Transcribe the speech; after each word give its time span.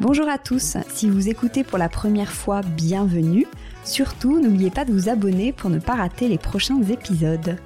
Bonjour 0.00 0.30
à 0.30 0.38
tous, 0.38 0.78
si 0.88 1.10
vous 1.10 1.28
écoutez 1.28 1.62
pour 1.62 1.76
la 1.76 1.90
première 1.90 2.32
fois, 2.32 2.62
bienvenue. 2.62 3.46
Surtout, 3.84 4.40
n'oubliez 4.40 4.70
pas 4.70 4.86
de 4.86 4.94
vous 4.94 5.10
abonner 5.10 5.52
pour 5.52 5.68
ne 5.68 5.78
pas 5.78 5.94
rater 5.94 6.26
les 6.26 6.38
prochains 6.38 6.80
épisodes. 6.84 7.58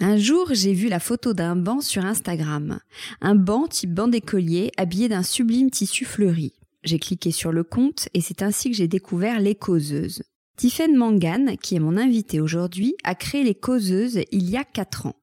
Un 0.00 0.16
jour, 0.16 0.48
j'ai 0.52 0.72
vu 0.72 0.88
la 0.88 1.00
photo 1.00 1.34
d'un 1.34 1.54
banc 1.54 1.82
sur 1.82 2.06
Instagram. 2.06 2.80
Un 3.20 3.34
banc 3.34 3.66
type 3.66 3.92
banc 3.92 4.08
d'écolier 4.08 4.72
habillé 4.78 5.10
d'un 5.10 5.22
sublime 5.22 5.70
tissu 5.70 6.06
fleuri. 6.06 6.54
J'ai 6.82 6.98
cliqué 6.98 7.30
sur 7.30 7.52
le 7.52 7.62
compte 7.62 8.08
et 8.14 8.22
c'est 8.22 8.40
ainsi 8.40 8.70
que 8.70 8.76
j'ai 8.76 8.88
découvert 8.88 9.38
les 9.38 9.54
causeuses. 9.54 10.22
Tiffen 10.56 10.96
Mangan, 10.96 11.56
qui 11.60 11.74
est 11.76 11.80
mon 11.80 11.96
invité 11.96 12.40
aujourd'hui, 12.40 12.94
a 13.04 13.14
créé 13.14 13.42
les 13.42 13.54
causeuses 13.54 14.20
il 14.30 14.48
y 14.50 14.56
a 14.56 14.64
4 14.64 15.06
ans. 15.06 15.16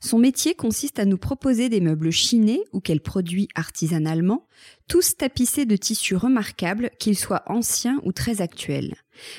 Son 0.00 0.18
métier 0.18 0.54
consiste 0.54 0.98
à 0.98 1.04
nous 1.04 1.18
proposer 1.18 1.68
des 1.68 1.80
meubles 1.80 2.10
chinés 2.10 2.62
ou 2.72 2.80
qu'elle 2.80 3.00
produit 3.00 3.48
artisanalement, 3.54 4.46
tous 4.88 5.16
tapissés 5.16 5.66
de 5.66 5.76
tissus 5.76 6.16
remarquables, 6.16 6.90
qu'ils 6.98 7.18
soient 7.18 7.42
anciens 7.46 8.00
ou 8.04 8.12
très 8.12 8.40
actuels. 8.40 8.94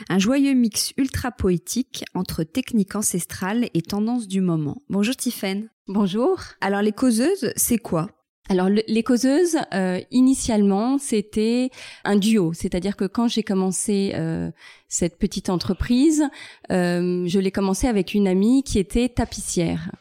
Un 0.10 0.20
joyeux 0.20 0.54
mix 0.54 0.94
ultra 0.98 1.32
poétique 1.32 2.06
entre 2.14 2.44
technique 2.44 2.96
ancestrale 2.96 3.70
et 3.74 3.82
tendance 3.82 4.28
du 4.28 4.42
moment. 4.42 4.82
Bonjour 4.90 5.16
Tiffen. 5.16 5.70
Bonjour. 5.88 6.40
Alors 6.62 6.82
les 6.82 6.92
causeuses, 6.92 7.52
c'est 7.56 7.80
quoi? 7.80 8.12
Alors 8.50 8.68
les 8.68 9.04
causeuses, 9.04 9.58
euh, 9.76 10.00
initialement, 10.10 10.98
c'était 10.98 11.70
un 12.04 12.16
duo, 12.16 12.52
c'est-à-dire 12.52 12.96
que 12.96 13.06
quand 13.06 13.28
j'ai 13.28 13.44
commencé 13.44 14.14
euh, 14.16 14.50
cette 14.88 15.20
petite 15.20 15.52
entreprise, 15.52 16.24
euh, 16.72 17.28
je 17.28 17.40
l'ai 17.40 17.52
commencé 17.52 17.86
avec 17.86 18.16
une 18.16 18.28
amie 18.28 18.64
qui 18.64 18.80
était 18.80 19.08
tapissière. 19.08 19.92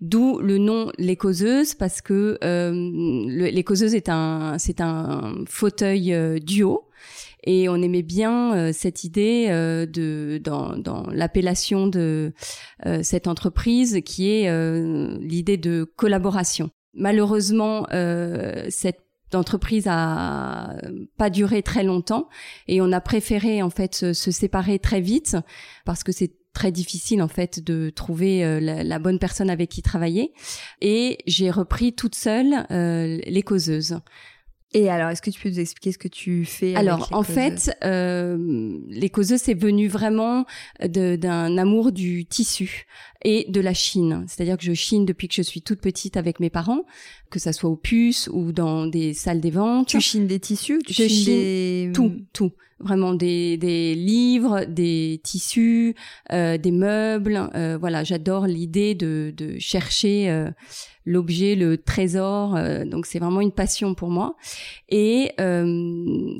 D'où 0.00 0.38
le 0.38 0.56
nom 0.56 0.90
les 0.96 1.16
causeuses 1.16 1.74
parce 1.74 2.00
que 2.00 2.38
les 2.40 3.64
causeuses 3.64 3.96
est 3.96 4.08
un 4.08 4.56
c'est 4.56 4.80
un 4.80 5.34
fauteuil 5.48 6.40
duo 6.40 6.88
et 7.42 7.68
on 7.68 7.74
aimait 7.82 8.02
bien 8.02 8.72
cette 8.72 9.02
idée 9.02 9.48
de 9.48 10.40
dans, 10.44 10.76
dans 10.76 11.10
l'appellation 11.10 11.88
de 11.88 12.32
cette 13.02 13.26
entreprise 13.26 14.00
qui 14.04 14.30
est 14.30 14.48
l'idée 15.18 15.56
de 15.56 15.82
collaboration. 15.96 16.70
Malheureusement, 16.98 17.86
euh, 17.92 18.66
cette 18.70 19.00
entreprise 19.32 19.86
a 19.88 20.76
pas 21.16 21.30
duré 21.30 21.62
très 21.62 21.84
longtemps 21.84 22.28
et 22.66 22.80
on 22.80 22.92
a 22.92 23.00
préféré 23.00 23.62
en 23.62 23.70
fait 23.70 23.94
se, 23.94 24.12
séparer 24.12 24.78
très 24.78 25.00
vite 25.00 25.36
parce 25.84 26.02
que 26.02 26.12
c'est 26.12 26.32
très 26.54 26.72
difficile 26.72 27.22
en 27.22 27.28
fait 27.28 27.62
de 27.62 27.90
trouver 27.90 28.44
euh, 28.44 28.58
la, 28.60 28.98
bonne 28.98 29.18
personne 29.18 29.50
avec 29.50 29.70
qui 29.70 29.82
travailler 29.82 30.32
et 30.80 31.18
j'ai 31.26 31.50
repris 31.50 31.94
toute 31.94 32.14
seule 32.14 32.66
euh, 32.70 33.18
les 33.24 33.42
causeuses. 33.42 34.00
Et 34.74 34.90
alors, 34.90 35.08
est-ce 35.08 35.22
que 35.22 35.30
tu 35.30 35.40
peux 35.40 35.48
nous 35.48 35.60
expliquer 35.60 35.92
ce 35.92 35.98
que 35.98 36.08
tu 36.08 36.44
fais 36.44 36.74
Alors, 36.74 37.08
en 37.12 37.22
fait, 37.22 37.74
euh, 37.84 38.78
les 38.88 39.08
causeuses, 39.08 39.40
c'est 39.40 39.54
venu 39.54 39.88
vraiment 39.88 40.44
d'un 40.82 41.56
amour 41.56 41.90
du 41.90 42.26
tissu 42.26 42.86
et 43.24 43.46
de 43.48 43.60
la 43.60 43.72
Chine. 43.72 44.26
C'est-à-dire 44.28 44.58
que 44.58 44.64
je 44.64 44.74
chine 44.74 45.06
depuis 45.06 45.26
que 45.28 45.34
je 45.34 45.42
suis 45.42 45.62
toute 45.62 45.80
petite 45.80 46.18
avec 46.18 46.38
mes 46.38 46.50
parents, 46.50 46.84
que 47.30 47.38
ça 47.38 47.54
soit 47.54 47.70
aux 47.70 47.76
puces 47.76 48.28
ou 48.30 48.52
dans 48.52 48.86
des 48.86 49.14
salles 49.14 49.40
des 49.40 49.50
ventes. 49.50 49.88
Tu 49.88 50.00
chines 50.00 50.26
des 50.26 50.40
tissus 50.40 50.80
tu 50.86 50.92
Je 50.92 51.08
chine 51.08 51.92
tout, 51.92 52.16
tout. 52.34 52.52
Vraiment 52.80 53.12
des, 53.12 53.56
des 53.56 53.94
livres, 53.94 54.64
des 54.64 55.20
tissus, 55.24 55.94
euh, 56.32 56.58
des 56.58 56.70
meubles. 56.70 57.50
Euh, 57.54 57.76
voilà, 57.78 58.04
j'adore 58.04 58.46
l'idée 58.46 58.94
de, 58.94 59.34
de 59.36 59.58
chercher 59.58 60.30
euh, 60.30 60.50
l'objet, 61.08 61.56
le 61.56 61.78
trésor. 61.78 62.54
Euh, 62.54 62.84
donc 62.84 63.06
c'est 63.06 63.18
vraiment 63.18 63.40
une 63.40 63.52
passion 63.52 63.94
pour 63.94 64.10
moi. 64.10 64.36
Et 64.88 65.32
euh, 65.40 65.64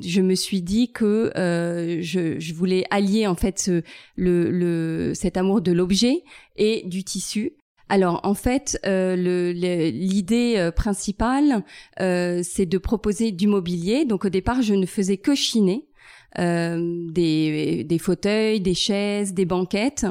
je 0.01 0.21
me 0.21 0.35
suis 0.35 0.61
dit 0.61 0.91
que 0.91 1.31
euh, 1.35 2.01
je, 2.01 2.39
je, 2.39 2.53
voulais 2.53 2.85
allier 2.91 3.27
en 3.27 3.35
fait 3.35 3.59
ce, 3.59 3.81
le, 4.15 4.51
le, 4.51 5.13
cet 5.15 5.35
amour 5.37 5.61
de 5.61 5.71
l'objet 5.71 6.23
et 6.55 6.83
du 6.85 7.03
tissu. 7.03 7.53
Alors 7.91 8.19
en 8.23 8.35
fait, 8.35 8.79
l'idée 8.85 10.69
principale, 10.75 11.63
c'est 11.97 12.67
de 12.67 12.77
proposer 12.77 13.31
du 13.31 13.47
mobilier. 13.47 14.05
Donc 14.05 14.25
au 14.25 14.29
départ, 14.29 14.61
je 14.61 14.75
ne 14.75 14.85
faisais 14.85 15.17
que 15.17 15.33
chiner. 15.33 15.88
Des, 16.37 17.83
des 17.83 17.97
fauteuils, 17.99 18.61
des 18.61 18.73
chaises, 18.73 19.33
des 19.33 19.45
banquettes, 19.45 20.05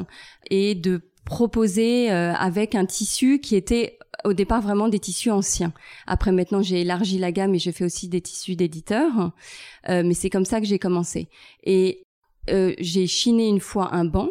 et 0.49 0.75
de 0.75 1.01
proposer 1.25 2.09
avec 2.09 2.75
un 2.75 2.85
tissu 2.85 3.39
qui 3.39 3.55
était 3.55 3.99
au 4.25 4.33
départ 4.33 4.61
vraiment 4.61 4.89
des 4.89 4.99
tissus 4.99 5.31
anciens. 5.31 5.73
Après 6.07 6.31
maintenant 6.31 6.61
j'ai 6.61 6.81
élargi 6.81 7.17
la 7.17 7.31
gamme 7.31 7.55
et 7.55 7.59
je 7.59 7.71
fais 7.71 7.85
aussi 7.85 8.07
des 8.09 8.21
tissus 8.21 8.55
d'éditeurs, 8.55 9.31
euh, 9.89 10.03
mais 10.05 10.13
c'est 10.13 10.29
comme 10.29 10.45
ça 10.45 10.59
que 10.59 10.67
j'ai 10.67 10.79
commencé. 10.79 11.29
Et 11.63 12.03
euh, 12.49 12.73
j'ai 12.79 13.07
chiné 13.07 13.47
une 13.47 13.59
fois 13.59 13.93
un 13.93 14.05
banc. 14.05 14.29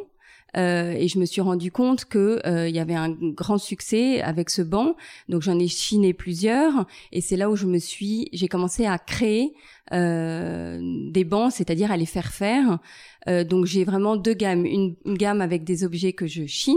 Euh, 0.59 0.93
et 0.93 1.09
je 1.09 1.19
me 1.19 1.25
suis 1.25 1.41
rendu 1.41 1.71
compte 1.71 2.05
que 2.05 2.41
il 2.69 2.75
y 2.75 2.79
avait 2.79 2.95
un 2.95 3.11
grand 3.11 3.59
succès 3.59 4.21
avec 4.21 4.51
ce 4.51 4.63
banc, 4.63 4.97
donc 5.29 5.43
j'en 5.43 5.59
ai 5.59 5.69
chiné 5.69 6.13
plusieurs, 6.13 6.87
et 7.13 7.21
c'est 7.21 7.37
là 7.37 7.51
où 7.51 7.57
je 7.57 7.67
me 7.67 7.79
suis, 7.79 8.29
j'ai 8.33 8.49
commencé 8.49 8.87
à 8.87 8.99
créer 8.99 9.55
des 9.91 11.25
bancs, 11.25 11.53
c'est-à-dire 11.53 11.91
à 11.91 11.97
les 11.97 12.07
faire 12.07 12.33
faire. 12.33 12.79
donc 13.27 13.67
j'ai 13.67 13.85
vraiment 13.85 14.17
deux 14.17 14.35
gammes, 14.35 14.67
une, 14.67 14.97
gamme 15.07 15.41
avec 15.41 15.65
des 15.65 15.85
objets 15.85 16.13
que 16.13 16.27
je 16.27 16.47
chine, 16.47 16.75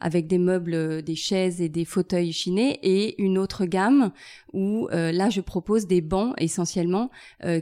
avec 0.00 0.26
des 0.26 0.38
meubles, 0.38 1.02
des 1.02 1.16
chaises 1.16 1.60
et 1.60 1.68
des 1.68 1.84
fauteuils 1.84 2.32
chinés, 2.32 2.78
et 2.82 3.20
une 3.22 3.38
autre 3.38 3.64
gamme 3.64 4.12
où 4.52 4.88
là 4.90 5.30
je 5.30 5.40
propose 5.40 5.86
des 5.86 6.00
bancs 6.00 6.34
essentiellement 6.38 7.10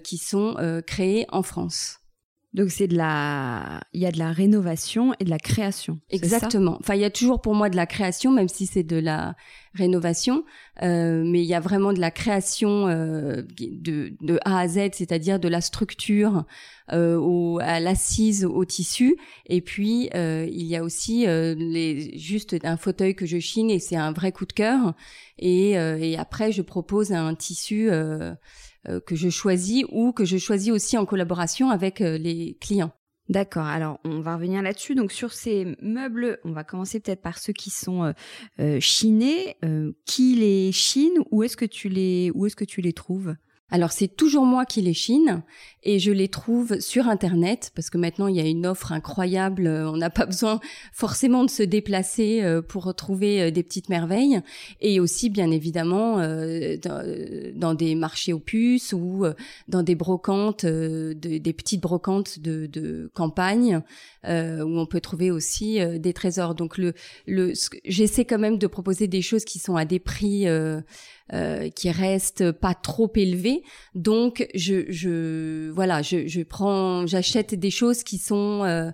qui 0.03 0.19
sont 0.19 0.57
créés 0.87 1.27
en 1.31 1.43
France. 1.43 2.02
Donc 2.55 2.71
c'est 2.71 2.87
de 2.87 2.97
la, 2.97 3.81
il 3.95 4.01
y 4.03 4.07
a 4.07 4.13
de 4.13 4.19
la 4.19 4.31
rénovation 4.31 5.15
et 5.19 5.25
de 5.25 5.31
la 5.31 5.39
création. 5.39 6.01
Exactement. 6.11 6.77
enfin, 6.81 6.95
il 6.95 7.01
y 7.01 7.05
a 7.05 7.11
toujours 7.11 7.41
pour 7.41 7.55
moi 7.55 7.71
de 7.71 7.77
la 7.77 7.87
création, 7.87 8.31
même 8.31 8.49
si 8.49 8.67
c'est 8.67 8.83
de 8.83 8.99
la 8.99 9.35
rénovation, 9.73 10.45
euh, 10.83 11.25
mais 11.25 11.41
il 11.41 11.47
y 11.47 11.55
a 11.55 11.61
vraiment 11.61 11.95
de 11.95 12.01
la 12.01 12.11
création 12.11 12.89
euh, 12.89 13.41
de, 13.59 14.15
de 14.21 14.39
A 14.45 14.59
à 14.59 14.69
Z, 14.69 14.91
c'est-à-dire 14.93 15.41
de 15.41 15.49
la 15.49 15.63
structure 15.63 16.45
euh, 16.93 17.17
au, 17.17 17.59
à 17.63 17.81
l'assise, 17.81 18.45
au 18.45 18.67
tissu, 18.67 19.17
et 19.47 19.63
puis 19.63 20.11
euh, 20.15 20.47
il 20.53 20.67
y 20.67 20.77
a 20.77 20.85
aussi 20.85 21.27
euh, 21.27 21.55
les, 21.57 22.19
juste 22.19 22.55
un 22.65 22.77
fauteuil 22.77 23.15
que 23.15 23.25
je 23.25 23.39
chine 23.39 23.71
et 23.71 23.79
c'est 23.79 23.97
un 23.97 24.13
vrai 24.13 24.31
coup 24.31 24.45
de 24.45 24.53
cœur, 24.53 24.93
et, 25.39 25.79
euh, 25.79 25.97
et 25.99 26.19
après 26.19 26.53
je 26.53 26.61
propose 26.61 27.13
un 27.13 27.35
tissu. 27.35 27.89
Euh, 28.89 28.99
que 28.99 29.15
je 29.15 29.29
choisis 29.29 29.85
ou 29.93 30.13
que 30.13 30.25
je 30.25 30.39
choisis 30.39 30.73
aussi 30.73 30.99
en 30.99 31.05
collaboration 31.05 31.71
avec 31.71 32.01
euh, 32.01 32.19
les 32.19 32.57
clients. 32.61 32.91
D'accord. 33.29 33.65
Alors, 33.65 34.01
on 34.05 34.21
va 34.21 34.35
revenir 34.35 34.61
là-dessus. 34.61 34.97
Donc, 34.97 35.13
sur 35.13 35.33
ces 35.33 35.77
meubles, 35.81 36.41
on 36.43 36.51
va 36.51 36.65
commencer 36.65 36.99
peut-être 36.99 37.23
par 37.23 37.39
ceux 37.39 37.53
qui 37.53 37.71
sont 37.71 38.13
euh, 38.59 38.81
chinés. 38.81 39.57
qui 40.05 40.35
les 40.35 40.73
chine 40.73 41.13
Où 41.31 41.45
est-ce 41.45 41.57
que 41.57 41.65
tu 41.65 41.89
les 41.89 42.33
Où 42.35 42.47
est-ce 42.47 42.57
que 42.57 42.65
tu 42.65 42.81
les 42.81 42.93
trouves? 42.93 43.37
Alors 43.73 43.91
c'est 43.91 44.09
toujours 44.09 44.45
moi 44.45 44.67
qui 44.67 44.83
les 44.83 44.93
chine 44.93 45.43
et 45.83 45.99
je 45.99 46.13
les 46.13 46.29
trouve 46.29 46.79
sur 46.79 47.09
internet 47.09 47.73
parce 47.75 47.89
que 47.89 47.97
maintenant 47.97 48.27
il 48.27 48.37
y 48.37 48.41
a 48.41 48.47
une 48.47 48.67
offre 48.67 48.93
incroyable, 48.93 49.67
euh, 49.67 49.91
on 49.91 49.97
n'a 49.97 50.11
pas 50.11 50.27
besoin 50.33 50.61
forcément 50.93 51.43
de 51.43 51.49
se 51.49 51.63
déplacer 51.63 52.43
euh, 52.43 52.61
pour 52.61 52.85
retrouver 52.85 53.41
euh, 53.41 53.51
des 53.51 53.63
petites 53.63 53.89
merveilles 53.89 54.41
et 54.83 55.01
aussi 55.01 55.31
bien 55.31 55.51
évidemment 55.51 56.19
dans 56.19 57.75
des 57.75 57.95
marchés 57.95 58.35
aux 58.35 58.39
puces 58.39 58.93
ou 58.93 59.25
dans 59.69 59.83
des 59.83 59.95
brocantes, 59.95 60.67
des 60.67 61.53
petites 61.57 61.81
brocantes 61.81 62.39
de, 62.41 63.11
campagne 63.15 63.81
où 64.25 64.29
on 64.79 64.87
peut 64.87 65.01
trouver 65.01 65.31
aussi 65.31 65.81
des 65.99 66.13
trésors. 66.13 66.55
Donc 66.55 66.79
j'essaie 67.85 68.25
quand 68.25 68.39
même 68.39 68.59
de 68.59 68.67
proposer 68.67 69.07
des 69.07 69.23
choses 69.23 69.45
qui 69.45 69.59
sont 69.59 69.77
à 69.77 69.85
des 69.85 69.99
prix 69.99 70.47
euh, 71.33 71.71
qui 71.71 71.91
reste 71.91 72.53
pas 72.53 72.75
trop 72.75 73.11
élevé. 73.15 73.63
Donc 73.95 74.47
je, 74.55 74.85
je 74.91 75.71
voilà, 75.71 76.03
je, 76.03 76.27
je 76.27 76.43
prends, 76.43 77.07
j'achète 77.07 77.55
des 77.55 77.71
choses 77.71 78.03
qui 78.03 78.19
sont 78.19 78.65
euh, 78.65 78.91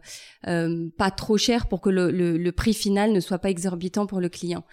euh, 0.46 0.88
pas 0.96 1.11
trop 1.11 1.37
chères 1.37 1.67
pour 1.67 1.81
que 1.81 1.90
le, 1.90 2.12
le, 2.12 2.38
le, 2.38 2.52
prix 2.52 2.75
final 2.75 3.12
ne 3.12 3.19
soit 3.19 3.38
pas 3.38 3.50
exorbitant 3.50 4.06
pour 4.06 4.20
le 4.20 4.29
client. 4.29 4.64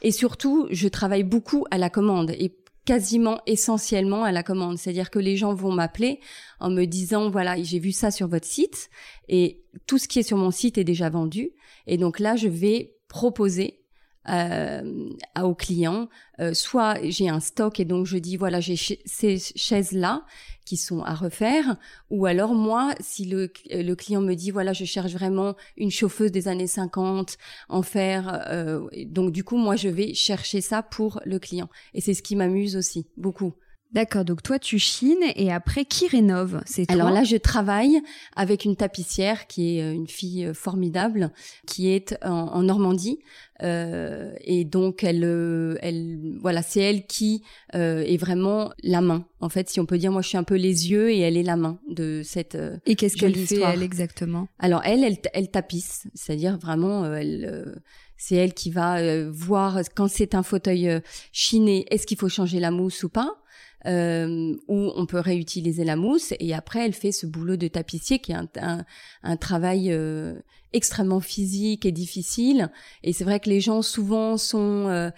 Et 0.00 0.10
surtout, 0.10 0.66
je 0.70 0.88
travaille 0.88 1.22
beaucoup 1.22 1.66
à 1.70 1.76
la 1.76 1.90
commande 1.90 2.30
et 2.30 2.56
quasiment 2.84 3.40
essentiellement 3.46 4.24
à 4.24 4.32
la 4.32 4.42
commande. 4.42 4.78
C'est-à-dire 4.78 5.10
que 5.10 5.18
les 5.18 5.36
gens 5.36 5.54
vont 5.54 5.70
m'appeler 5.70 6.18
en 6.60 6.70
me 6.70 6.86
disant, 6.86 7.30
voilà, 7.30 7.62
j'ai 7.62 7.78
vu 7.78 7.92
ça 7.92 8.10
sur 8.10 8.26
votre 8.26 8.46
site 8.46 8.88
et 9.28 9.62
tout 9.86 9.98
ce 9.98 10.08
qui 10.08 10.18
est 10.18 10.24
sur 10.24 10.38
mon 10.38 10.50
site 10.50 10.78
est 10.78 10.84
déjà 10.84 11.10
vendu. 11.10 11.50
Et 11.86 11.98
donc 11.98 12.18
là, 12.18 12.36
je 12.36 12.48
vais 12.48 12.94
proposer 13.08 13.81
euh, 14.28 15.10
aux 15.42 15.54
clients. 15.54 16.08
Euh, 16.40 16.54
soit 16.54 16.98
j'ai 17.02 17.28
un 17.28 17.40
stock 17.40 17.80
et 17.80 17.84
donc 17.84 18.06
je 18.06 18.18
dis 18.18 18.36
voilà 18.36 18.60
j'ai 18.60 18.76
ces 18.76 19.38
chaises 19.38 19.92
là 19.92 20.24
qui 20.64 20.76
sont 20.76 21.02
à 21.02 21.14
refaire, 21.14 21.76
ou 22.10 22.26
alors 22.26 22.54
moi 22.54 22.94
si 23.00 23.24
le, 23.24 23.52
le 23.70 23.94
client 23.94 24.20
me 24.20 24.34
dit 24.34 24.50
voilà 24.50 24.72
je 24.72 24.84
cherche 24.84 25.12
vraiment 25.12 25.56
une 25.76 25.90
chauffeuse 25.90 26.30
des 26.30 26.48
années 26.48 26.68
50 26.68 27.36
en 27.68 27.82
fer, 27.82 28.44
euh, 28.48 28.88
donc 29.06 29.32
du 29.32 29.44
coup 29.44 29.56
moi 29.56 29.76
je 29.76 29.88
vais 29.88 30.14
chercher 30.14 30.60
ça 30.60 30.82
pour 30.82 31.20
le 31.24 31.38
client 31.38 31.68
et 31.94 32.00
c'est 32.00 32.14
ce 32.14 32.22
qui 32.22 32.36
m'amuse 32.36 32.76
aussi 32.76 33.06
beaucoup. 33.16 33.54
D'accord, 33.92 34.24
donc 34.24 34.42
toi 34.42 34.58
tu 34.58 34.78
chines 34.78 35.22
et 35.36 35.52
après 35.52 35.84
qui 35.84 36.08
rénove? 36.08 36.62
C'est 36.64 36.90
Alors 36.90 37.10
là 37.10 37.24
je 37.24 37.36
travaille 37.36 38.00
avec 38.34 38.64
une 38.64 38.74
tapissière 38.74 39.46
qui 39.46 39.76
est 39.76 39.82
euh, 39.82 39.92
une 39.92 40.08
fille 40.08 40.46
euh, 40.46 40.54
formidable 40.54 41.30
qui 41.66 41.90
est 41.90 42.16
en, 42.22 42.62
Normandie 42.62 43.18
euh, 43.62 44.32
et 44.40 44.64
donc 44.64 45.04
elle, 45.04 45.24
euh, 45.24 45.76
elle, 45.82 46.38
voilà 46.40 46.62
c'est 46.62 46.80
elle 46.80 47.06
qui 47.06 47.42
euh, 47.74 48.02
est 48.02 48.16
vraiment 48.16 48.72
la 48.82 49.02
main. 49.02 49.26
En 49.40 49.50
fait, 49.50 49.68
si 49.68 49.78
on 49.78 49.86
peut 49.86 49.98
dire, 49.98 50.10
moi 50.10 50.22
je 50.22 50.28
suis 50.28 50.38
un 50.38 50.44
peu 50.44 50.56
les 50.56 50.90
yeux 50.90 51.10
et 51.10 51.20
elle 51.20 51.36
est 51.36 51.42
la 51.42 51.56
main 51.56 51.78
de 51.88 52.22
cette. 52.24 52.56
et 52.86 52.96
qu'est-ce 52.96 53.16
qu'elle 53.16 53.36
fait 53.36 53.60
elle 53.60 53.82
exactement? 53.82 54.48
Alors 54.58 54.80
elle, 54.84 55.04
elle, 55.04 55.18
elle 55.34 55.50
tapisse, 55.50 56.06
c'est-à-dire 56.14 56.56
vraiment 56.56 57.12
elle. 57.14 57.82
c'est 58.16 58.36
elle 58.36 58.54
qui 58.54 58.70
va 58.70 59.28
voir 59.28 59.80
quand 59.94 60.08
c'est 60.08 60.34
un 60.34 60.42
fauteuil 60.42 61.00
chiné, 61.30 61.84
est-ce 61.90 62.06
qu'il 62.06 62.18
faut 62.18 62.30
changer 62.30 62.58
la 62.58 62.70
mousse 62.70 63.04
ou 63.04 63.10
pas? 63.10 63.41
Euh, 63.86 64.54
où 64.68 64.92
on 64.94 65.06
peut 65.06 65.18
réutiliser 65.18 65.84
la 65.84 65.96
mousse. 65.96 66.34
Et 66.38 66.54
après, 66.54 66.84
elle 66.84 66.92
fait 66.92 67.12
ce 67.12 67.26
boulot 67.26 67.56
de 67.56 67.68
tapissier 67.68 68.18
qui 68.18 68.32
est 68.32 68.58
un, 68.58 68.84
un, 69.22 69.36
travail 69.36 69.92
euh, 69.92 70.34
extrêmement 70.72 71.20
physique 71.20 71.84
et 71.86 71.92
difficile. 71.92 72.70
Et 73.02 73.12
c'est 73.12 73.24
vrai 73.24 73.40
que 73.40 73.50
les 73.50 73.60
gens 73.60 73.82
souvent 73.82 74.36
sont 74.36 74.88
euh, 74.88 75.10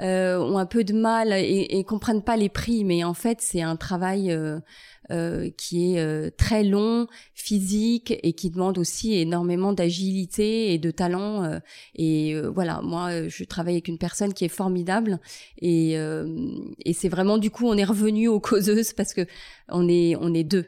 euh 0.00 0.38
ont 0.38 0.58
un 0.58 0.66
peu 0.66 0.84
de 0.84 0.92
mal 0.92 1.32
et, 1.32 1.66
et 1.70 1.84
comprennent 1.84 2.22
pas 2.22 2.36
les 2.36 2.48
prix, 2.48 2.84
mais 2.84 3.04
en 3.04 3.14
fait, 3.14 3.40
c'est 3.40 3.62
un 3.62 3.76
travail 3.76 4.30
euh, 4.32 4.60
euh, 5.10 5.50
qui 5.56 5.94
est 5.94 6.00
euh, 6.00 6.30
très 6.36 6.62
long, 6.62 7.06
physique 7.34 8.14
et 8.22 8.32
qui 8.32 8.50
demande 8.50 8.78
aussi 8.78 9.14
énormément 9.14 9.72
d'agilité 9.72 10.72
et 10.72 10.78
de 10.78 10.90
talent. 10.90 11.44
Euh, 11.44 11.58
et 11.94 12.40
voilà, 12.54 12.80
moi, 12.82 13.28
je 13.28 13.44
travaille 13.44 13.74
avec 13.74 13.88
une 13.88 13.98
personne 13.98 14.32
qui 14.32 14.44
est 14.44 14.48
formidable 14.48 15.18
et, 15.60 15.92
et 15.92 16.92
c'est 16.92 17.08
vraiment 17.08 17.38
du 17.38 17.50
coup, 17.50 17.66
on 17.66 17.76
est 17.76 17.84
revenu 17.84 18.28
aux 18.28 18.40
causeuses 18.40 18.92
parce 18.92 19.14
que 19.14 19.26
on 19.68 19.88
est 19.88 20.16
on 20.16 20.32
est 20.34 20.44
deux. 20.44 20.66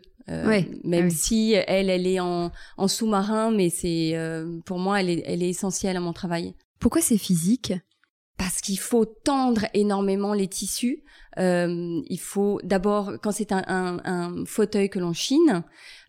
même 0.84 1.10
si 1.10 1.52
elle, 1.52 1.90
elle 1.90 2.06
est 2.06 2.20
en, 2.20 2.50
en 2.76 2.88
sous-marin, 2.88 3.50
mais 3.50 3.70
c'est 3.70 4.14
pour 4.64 4.78
moi, 4.78 5.00
elle 5.00 5.10
est, 5.10 5.22
elle 5.26 5.42
est 5.42 5.50
essentielle 5.50 5.96
à 5.96 6.00
mon 6.00 6.12
travail. 6.12 6.54
Pourquoi 6.78 7.00
c'est 7.00 7.18
physique? 7.18 7.72
Parce 8.42 8.60
qu'il 8.60 8.80
faut 8.80 9.04
tendre 9.04 9.66
énormément 9.72 10.34
les 10.34 10.48
tissus. 10.48 11.04
Euh, 11.38 12.00
il 12.08 12.18
faut 12.18 12.58
d'abord, 12.64 13.12
quand 13.22 13.30
c'est 13.30 13.52
un, 13.52 13.62
un, 13.68 14.00
un, 14.04 14.44
fauteuil 14.46 14.90
que 14.90 14.98
l'on 14.98 15.12
chine, 15.12 15.62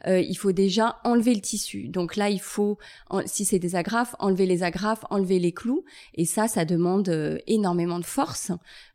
euh, 0.08 0.20
il 0.20 0.34
faut 0.34 0.52
déjà 0.52 0.98
enlever 1.04 1.36
le 1.36 1.42
tissu. 1.42 1.90
Donc 1.90 2.16
là, 2.16 2.32
il 2.32 2.42
faut, 2.42 2.80
si 3.28 3.46
c'est 3.46 3.60
des 3.60 3.76
agrafes, 3.76 4.16
enlever 4.18 4.48
les 4.48 4.64
agrafes, 4.64 5.06
enlever 5.12 5.38
les 5.38 5.52
clous. 5.52 5.86
Et 6.16 6.26
ça, 6.26 6.48
ça 6.48 6.66
demande 6.66 7.08
euh, 7.10 7.38
énormément 7.46 8.00
de 8.00 8.06
force. 8.06 8.52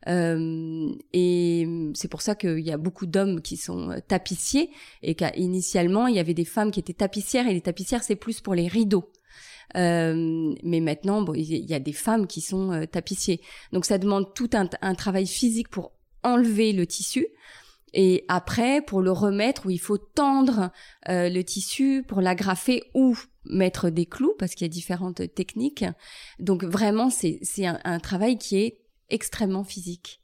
Euh, 0.07 0.89
et 1.13 1.65
c'est 1.93 2.09
pour 2.09 2.21
ça 2.21 2.35
qu'il 2.35 2.59
y 2.59 2.73
a 2.73 2.77
beaucoup 2.77 3.05
d'hommes 3.05 3.41
qui 3.41 3.55
sont 3.55 3.91
euh, 3.91 3.99
tapissiers 4.05 4.69
et 5.01 5.15
qu'initialement, 5.15 6.07
il 6.07 6.15
y 6.17 6.19
avait 6.19 6.33
des 6.33 6.43
femmes 6.43 6.71
qui 6.71 6.81
étaient 6.81 6.91
tapissières. 6.91 7.47
Et 7.47 7.53
les 7.53 7.61
tapissières, 7.61 8.03
c'est 8.03 8.17
plus 8.17 8.41
pour 8.41 8.53
les 8.53 8.67
rideaux. 8.67 9.09
Euh, 9.75 10.55
mais 10.63 10.79
maintenant, 10.79 11.21
bon, 11.21 11.33
il 11.33 11.43
y 11.43 11.73
a 11.73 11.79
des 11.79 11.93
femmes 11.93 12.27
qui 12.27 12.41
sont 12.41 12.71
euh, 12.71 12.85
tapissiers. 12.85 13.41
Donc 13.71 13.85
ça 13.85 13.97
demande 13.97 14.33
tout 14.33 14.49
un, 14.53 14.69
un, 14.81 14.95
travail 14.95 15.27
physique 15.27 15.69
pour 15.69 15.91
enlever 16.23 16.73
le 16.73 16.87
tissu. 16.87 17.27
Et 17.93 18.25
après, 18.27 18.81
pour 18.81 19.01
le 19.01 19.11
remettre, 19.11 19.65
où 19.65 19.69
il 19.69 19.79
faut 19.79 19.97
tendre 19.97 20.71
euh, 21.07 21.29
le 21.29 21.43
tissu 21.43 22.03
pour 22.07 22.21
l'agrafer 22.21 22.83
ou 22.93 23.17
mettre 23.45 23.89
des 23.89 24.05
clous, 24.05 24.35
parce 24.37 24.53
qu'il 24.53 24.65
y 24.65 24.69
a 24.69 24.73
différentes 24.73 25.33
techniques. 25.33 25.85
Donc 26.39 26.63
vraiment, 26.63 27.09
c'est 27.09 27.39
un, 27.65 27.79
un 27.83 27.99
travail 27.99 28.37
qui 28.37 28.57
est 28.57 28.81
extrêmement 29.09 29.63
physique. 29.63 30.21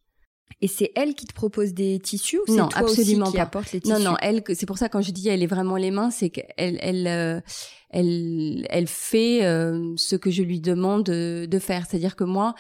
Et 0.62 0.68
c'est 0.68 0.92
elle 0.96 1.16
qui 1.16 1.26
te 1.26 1.34
propose 1.34 1.74
des 1.74 2.00
tissus 2.00 2.40
ou 2.48 2.56
non, 2.56 2.70
toi 2.70 2.80
absolument 2.80 3.26
aussi 3.26 3.32
qui 3.32 3.38
pas. 3.38 3.44
apporte 3.44 3.72
les 3.74 3.82
tissus 3.82 3.94
Non, 3.94 4.00
non, 4.00 4.18
elle, 4.22 4.42
c'est 4.54 4.66
pour 4.66 4.78
ça 4.78 4.88
quand 4.90 5.02
je 5.02 5.12
dis 5.12 5.28
elle 5.28 5.44
est 5.44 5.48
vraiment 5.48 5.76
les 5.76 5.92
mains, 5.92 6.12
c'est 6.12 6.30
qu'elle, 6.30 6.78
elle, 6.80 7.08
euh, 7.08 7.42
elle, 7.90 8.66
elle 8.70 8.88
fait 8.88 9.46
euh, 9.46 9.94
ce 9.98 10.16
que 10.16 10.32
je 10.32 10.44
lui 10.44 10.62
demande 10.62 11.04
de, 11.04 11.60
faire. 11.60 11.86
C'est-à-dire 11.86 12.16
que 12.16 12.24
moi, 12.24 12.56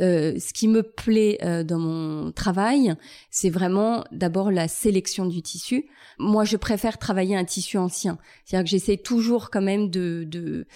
euh, 0.00 0.38
ce 0.38 0.52
qui 0.52 0.68
me 0.68 0.82
plaît 0.82 1.38
dans 1.64 1.78
mon 1.78 2.30
travail, 2.30 2.94
c'est 3.30 3.50
vraiment 3.50 4.04
d'abord 4.12 4.50
la 4.50 4.68
sélection 4.68 5.26
du 5.26 5.42
tissu. 5.42 5.86
Moi, 6.18 6.44
je 6.44 6.56
préfère 6.56 6.98
travailler 6.98 7.36
un 7.36 7.44
tissu 7.44 7.78
ancien. 7.78 8.18
C'est-à-dire 8.44 8.64
que 8.64 8.70
j'essaie 8.70 8.96
toujours 8.96 9.50
quand 9.50 9.62
même 9.62 9.90
de, 9.90 10.24
de 10.26 10.66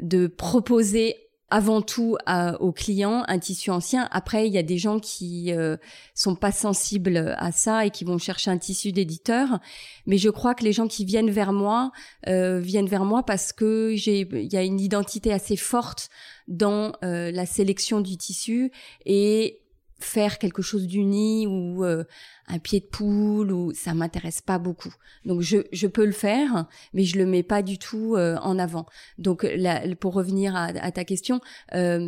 de 0.00 0.26
proposer 0.26 1.16
avant 1.50 1.82
tout 1.82 2.16
aux 2.60 2.72
clients 2.72 3.24
un 3.26 3.38
tissu 3.38 3.70
ancien. 3.70 4.08
Après, 4.10 4.46
il 4.46 4.52
y 4.52 4.58
a 4.58 4.62
des 4.62 4.78
gens 4.78 4.98
qui 4.98 5.52
euh, 5.52 5.76
sont 6.14 6.34
pas 6.34 6.52
sensibles 6.52 7.34
à 7.38 7.52
ça 7.52 7.86
et 7.86 7.90
qui 7.90 8.04
vont 8.04 8.18
chercher 8.18 8.50
un 8.50 8.58
tissu 8.58 8.92
d'éditeur. 8.92 9.58
Mais 10.06 10.18
je 10.18 10.28
crois 10.28 10.54
que 10.54 10.64
les 10.64 10.72
gens 10.72 10.88
qui 10.88 11.04
viennent 11.04 11.30
vers 11.30 11.52
moi 11.52 11.90
euh, 12.28 12.58
viennent 12.58 12.88
vers 12.88 13.04
moi 13.04 13.22
parce 13.22 13.52
que 13.52 13.92
j'ai, 13.94 14.28
il 14.30 14.52
y 14.52 14.56
a 14.56 14.62
une 14.62 14.80
identité 14.80 15.32
assez 15.32 15.56
forte 15.56 16.10
dans 16.48 16.92
euh, 17.04 17.30
la 17.30 17.46
sélection 17.46 18.00
du 18.00 18.16
tissu 18.16 18.70
et 19.06 19.60
faire 20.00 20.38
quelque 20.38 20.62
chose 20.62 20.86
d'uni 20.86 21.46
ou 21.46 21.84
euh, 21.84 22.04
un 22.46 22.58
pied 22.58 22.80
de 22.80 22.86
poule 22.86 23.52
ou 23.52 23.72
ça 23.74 23.94
m'intéresse 23.94 24.40
pas 24.40 24.58
beaucoup. 24.58 24.94
Donc 25.24 25.40
je, 25.40 25.58
je 25.72 25.86
peux 25.86 26.04
le 26.04 26.12
faire, 26.12 26.66
mais 26.92 27.04
je 27.04 27.18
le 27.18 27.26
mets 27.26 27.42
pas 27.42 27.62
du 27.62 27.78
tout 27.78 28.14
euh, 28.16 28.36
en 28.36 28.58
avant. 28.58 28.86
Donc 29.18 29.42
la, 29.42 29.82
pour 29.96 30.14
revenir 30.14 30.54
à, 30.54 30.66
à 30.66 30.92
ta 30.92 31.04
question, 31.04 31.40
euh, 31.74 31.98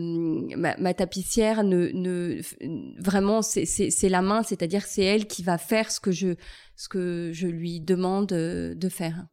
ma, 0.57 0.77
ma, 0.77 0.95
tapissière 0.95 1.65
ne, 1.65 1.91
ne 1.93 2.41
vraiment 3.01 3.43
c'est 3.43 4.09
la 4.09 4.23
main, 4.23 4.43
c'est-à-dire 4.43 4.85
c'est 4.87 5.05
elle 5.05 5.27
qui 5.27 5.43
va 5.43 5.59
faire 5.59 5.91
ce 5.91 6.01
que 6.01 6.13
je 6.13 6.35
ce 6.77 6.89
que 6.89 7.31
je 7.33 7.47
lui 7.47 7.81
demande 7.81 8.29
de 8.29 8.89
faire. 8.89 9.27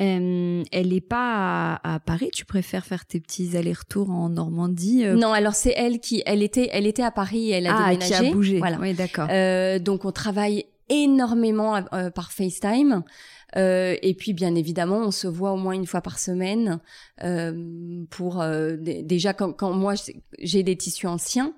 Euh, 0.00 0.62
elle 0.70 0.88
n'est 0.88 1.00
pas 1.00 1.80
à, 1.82 2.00
Paris. 2.00 2.30
Tu 2.32 2.44
préfères 2.44 2.84
faire 2.84 3.04
tes 3.04 3.20
petits 3.20 3.56
allers-retours 3.56 4.10
en 4.10 4.28
Normandie 4.28 5.04
euh? 5.04 5.14
Non, 5.14 5.32
alors 5.32 5.54
c'est 5.54 5.74
elle 5.76 5.98
qui, 5.98 6.22
elle 6.26 6.42
était, 6.42 6.68
elle 6.72 6.86
était 6.86 7.02
à 7.02 7.10
Paris. 7.10 7.50
Elle 7.50 7.66
a 7.66 7.76
ah, 7.76 7.90
déménagé. 7.90 8.14
qui 8.14 8.26
a 8.26 8.32
bougé. 8.32 8.58
Voilà. 8.58 8.78
Oui, 8.78 8.94
d'accord. 8.94 9.28
Euh, 9.30 9.78
donc 9.78 10.04
on 10.04 10.12
travaille 10.12 10.66
énormément 10.88 11.82
par 12.14 12.32
FaceTime. 12.32 13.02
et 13.56 14.16
puis 14.18 14.32
bien 14.32 14.54
évidemment, 14.54 14.98
on 14.98 15.10
se 15.10 15.26
voit 15.26 15.52
au 15.52 15.56
moins 15.56 15.74
une 15.74 15.86
fois 15.86 16.00
par 16.00 16.18
semaine 16.18 16.80
pour 18.08 18.42
déjà 18.80 19.34
quand, 19.34 19.52
quand 19.52 19.72
moi 19.72 19.94
j'ai 20.38 20.62
des 20.62 20.76
tissus 20.76 21.06
anciens, 21.06 21.52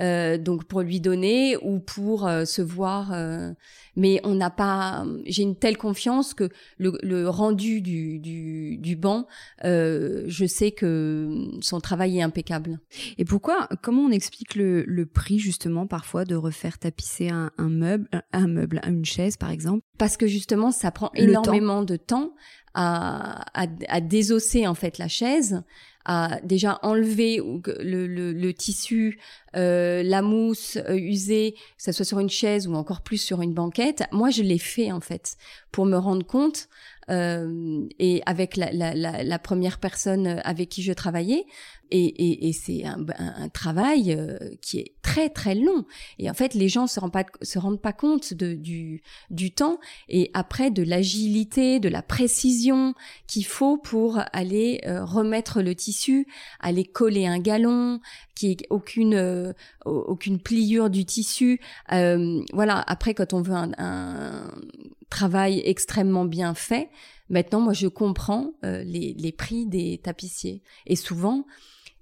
euh, 0.00 0.38
donc 0.38 0.64
pour 0.64 0.80
lui 0.80 1.00
donner 1.00 1.56
ou 1.58 1.78
pour 1.78 2.26
euh, 2.26 2.44
se 2.44 2.62
voir. 2.62 3.12
Euh, 3.12 3.52
mais 3.94 4.20
on 4.24 4.34
n'a 4.34 4.48
pas. 4.48 5.04
J'ai 5.26 5.42
une 5.42 5.56
telle 5.56 5.76
confiance 5.76 6.32
que 6.32 6.48
le, 6.78 6.98
le 7.02 7.28
rendu 7.28 7.82
du, 7.82 8.18
du, 8.18 8.78
du 8.78 8.96
banc, 8.96 9.26
je 9.62 10.44
sais 10.48 10.72
que 10.72 11.46
son 11.60 11.80
travail 11.80 12.18
est 12.18 12.22
impeccable. 12.22 12.80
Et 13.18 13.26
pourquoi 13.26 13.68
Comment 13.82 14.02
on 14.02 14.10
explique 14.10 14.54
le, 14.54 14.82
le 14.84 15.04
prix 15.04 15.38
justement 15.38 15.86
parfois 15.86 16.24
de 16.24 16.34
refaire 16.34 16.78
tapisser 16.78 17.28
un, 17.28 17.50
un 17.58 17.68
meuble, 17.68 18.08
un 18.32 18.48
meuble, 18.48 18.80
une 18.86 19.04
chaise 19.04 19.36
par 19.36 19.50
exemple? 19.50 19.82
Parce 19.98 20.16
que 20.16 20.26
justement, 20.26 20.70
ça 20.70 20.90
prend 20.90 21.10
énormément 21.14 21.82
de 21.82 21.96
temps 21.96 22.32
à, 22.74 23.44
à, 23.52 23.66
à, 23.88 24.00
désosser 24.00 24.66
en 24.66 24.74
fait 24.74 24.96
la 24.98 25.08
chaise 25.08 25.62
à 26.04 26.40
déjà 26.42 26.78
enlever 26.82 27.40
le, 27.80 28.06
le, 28.32 28.54
tissu, 28.54 29.18
euh, 29.56 30.02
la 30.02 30.22
mousse 30.22 30.76
euh, 30.76 30.96
usée, 30.96 31.54
que 31.76 31.82
ce 31.82 31.92
soit 31.92 32.04
sur 32.04 32.18
une 32.18 32.30
chaise 32.30 32.66
ou 32.66 32.74
encore 32.74 33.02
plus 33.02 33.18
sur 33.18 33.42
une 33.42 33.54
banquette. 33.54 34.04
Moi, 34.12 34.30
je 34.30 34.42
l'ai 34.42 34.58
fait 34.58 34.92
en 34.92 35.00
fait 35.00 35.36
pour 35.70 35.86
me 35.86 35.96
rendre 35.96 36.26
compte 36.26 36.68
euh, 37.10 37.86
et 37.98 38.22
avec 38.26 38.56
la, 38.56 38.72
la, 38.72 38.94
la, 38.94 39.38
première 39.38 39.78
personne 39.78 40.40
avec 40.44 40.68
qui 40.68 40.82
je 40.82 40.92
travaillais. 40.92 41.44
Et, 41.94 42.06
et, 42.06 42.48
et 42.48 42.52
c'est 42.54 42.84
un, 42.84 43.04
un, 43.18 43.48
travail 43.50 44.14
euh, 44.14 44.38
qui 44.62 44.78
est 44.78 44.94
très 45.02 45.28
très 45.28 45.54
long. 45.54 45.84
Et 46.18 46.30
en 46.30 46.34
fait, 46.34 46.54
les 46.54 46.70
gens 46.70 46.86
se 46.86 46.98
rendent 46.98 47.12
pas 47.12 47.26
se 47.42 47.58
rendent 47.58 47.82
pas 47.82 47.92
compte 47.92 48.32
de, 48.32 48.54
du 48.54 49.02
du 49.28 49.52
temps 49.52 49.78
et 50.08 50.30
après 50.32 50.70
de 50.70 50.82
l'agilité, 50.82 51.80
de 51.80 51.90
la 51.90 52.00
précision 52.00 52.94
qu'il 53.26 53.44
faut 53.44 53.76
pour 53.76 54.20
aller 54.32 54.80
euh, 54.86 55.04
remettre 55.04 55.60
le 55.60 55.74
tissu, 55.74 56.26
aller 56.60 56.84
coller 56.84 57.26
un 57.26 57.38
galon, 57.38 58.00
qui 58.34 58.52
est 58.52 58.66
aucune 58.70 59.14
euh, 59.14 59.52
aucune 59.84 60.40
pliure 60.40 60.88
du 60.88 61.04
tissu. 61.04 61.60
voilà. 61.90 62.82
Après, 62.86 63.12
quand 63.12 63.34
on 63.34 63.42
veut 63.42 63.54
un, 63.54 63.72
un 63.76 64.50
travail 65.12 65.60
extrêmement 65.66 66.24
bien 66.24 66.54
fait. 66.54 66.88
Maintenant, 67.28 67.60
moi, 67.60 67.72
je 67.74 67.86
comprends 67.86 68.52
euh, 68.64 68.82
les, 68.82 69.14
les, 69.18 69.32
prix 69.32 69.66
des 69.66 69.98
tapissiers. 70.02 70.62
Et 70.86 70.96
souvent, 70.96 71.46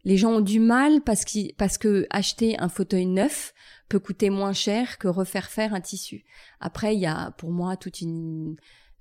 les 0.04 0.16
gens 0.16 0.32
ont 0.32 0.40
du 0.40 0.60
mal 0.60 1.02
parce, 1.02 1.24
qu 1.24 1.52
parce 1.56 1.78
que 1.78 2.06
acheter 2.10 2.58
un 2.58 2.68
fauteuil 2.68 3.06
neuf 3.06 3.52
peut 3.88 3.98
coûter 3.98 4.30
moins 4.30 4.52
cher 4.52 4.98
que 4.98 5.08
refaire 5.08 5.50
faire 5.50 5.74
un 5.74 5.80
tissu. 5.80 6.24
Après, 6.60 6.94
il 6.94 7.00
y 7.00 7.06
a 7.06 7.32
pour 7.32 7.50
moi 7.50 7.76
toute 7.76 8.00
une, 8.00 8.56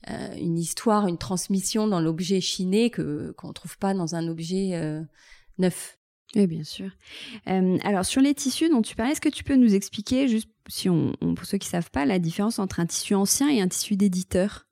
euh, 0.09 0.35
une 0.35 0.57
histoire, 0.57 1.07
une 1.07 1.17
transmission 1.17 1.87
dans 1.87 2.01
l'objet 2.01 2.41
chiné 2.41 2.89
que 2.89 3.31
qu'on 3.37 3.53
trouve 3.53 3.77
pas 3.77 3.93
dans 3.93 4.15
un 4.15 4.27
objet 4.27 4.71
euh, 4.73 5.01
neuf. 5.57 5.97
Oui, 6.35 6.45
bien 6.45 6.63
sûr. 6.63 6.91
Euh, 7.47 7.77
alors, 7.83 8.05
sur 8.05 8.21
les 8.21 8.33
tissus 8.33 8.69
dont 8.69 8.81
tu 8.81 8.95
parlais, 8.95 9.13
est-ce 9.13 9.21
que 9.21 9.29
tu 9.29 9.43
peux 9.43 9.55
nous 9.55 9.73
expliquer, 9.73 10.27
juste 10.27 10.49
si 10.67 10.87
on, 10.87 11.13
pour 11.35 11.45
ceux 11.45 11.57
qui 11.57 11.67
savent 11.67 11.89
pas, 11.89 12.05
la 12.05 12.19
différence 12.19 12.59
entre 12.59 12.79
un 12.79 12.85
tissu 12.85 13.15
ancien 13.15 13.49
et 13.49 13.61
un 13.61 13.67
tissu 13.67 13.95
d'éditeur? 13.95 14.67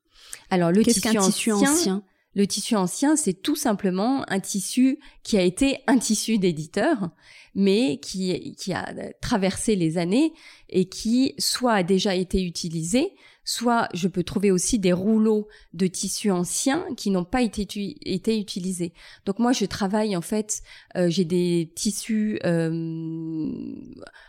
Alors, 0.50 0.70
le 0.70 0.84
tissu, 0.84 1.00
tissu 1.00 1.52
ancien, 1.52 2.04
le 2.38 2.46
tissu 2.46 2.76
ancien, 2.76 3.16
c'est 3.16 3.42
tout 3.42 3.56
simplement 3.56 4.24
un 4.30 4.38
tissu 4.38 5.00
qui 5.24 5.36
a 5.36 5.42
été 5.42 5.80
un 5.88 5.98
tissu 5.98 6.38
d'éditeur, 6.38 7.10
mais 7.56 7.98
qui, 7.98 8.54
qui 8.54 8.72
a 8.72 8.94
traversé 9.20 9.74
les 9.74 9.98
années 9.98 10.32
et 10.68 10.88
qui 10.88 11.34
soit 11.38 11.72
a 11.72 11.82
déjà 11.82 12.14
été 12.14 12.44
utilisé, 12.44 13.10
soit 13.42 13.88
je 13.92 14.06
peux 14.06 14.22
trouver 14.22 14.52
aussi 14.52 14.78
des 14.78 14.92
rouleaux 14.92 15.48
de 15.72 15.88
tissus 15.88 16.30
anciens 16.30 16.86
qui 16.96 17.10
n'ont 17.10 17.24
pas 17.24 17.42
été, 17.42 17.66
été 18.04 18.38
utilisés. 18.38 18.92
Donc 19.26 19.40
moi 19.40 19.50
je 19.50 19.64
travaille 19.64 20.16
en 20.16 20.20
fait, 20.20 20.62
euh, 20.96 21.10
j'ai 21.10 21.24
des 21.24 21.72
tissus 21.74 22.38
euh, 22.44 23.58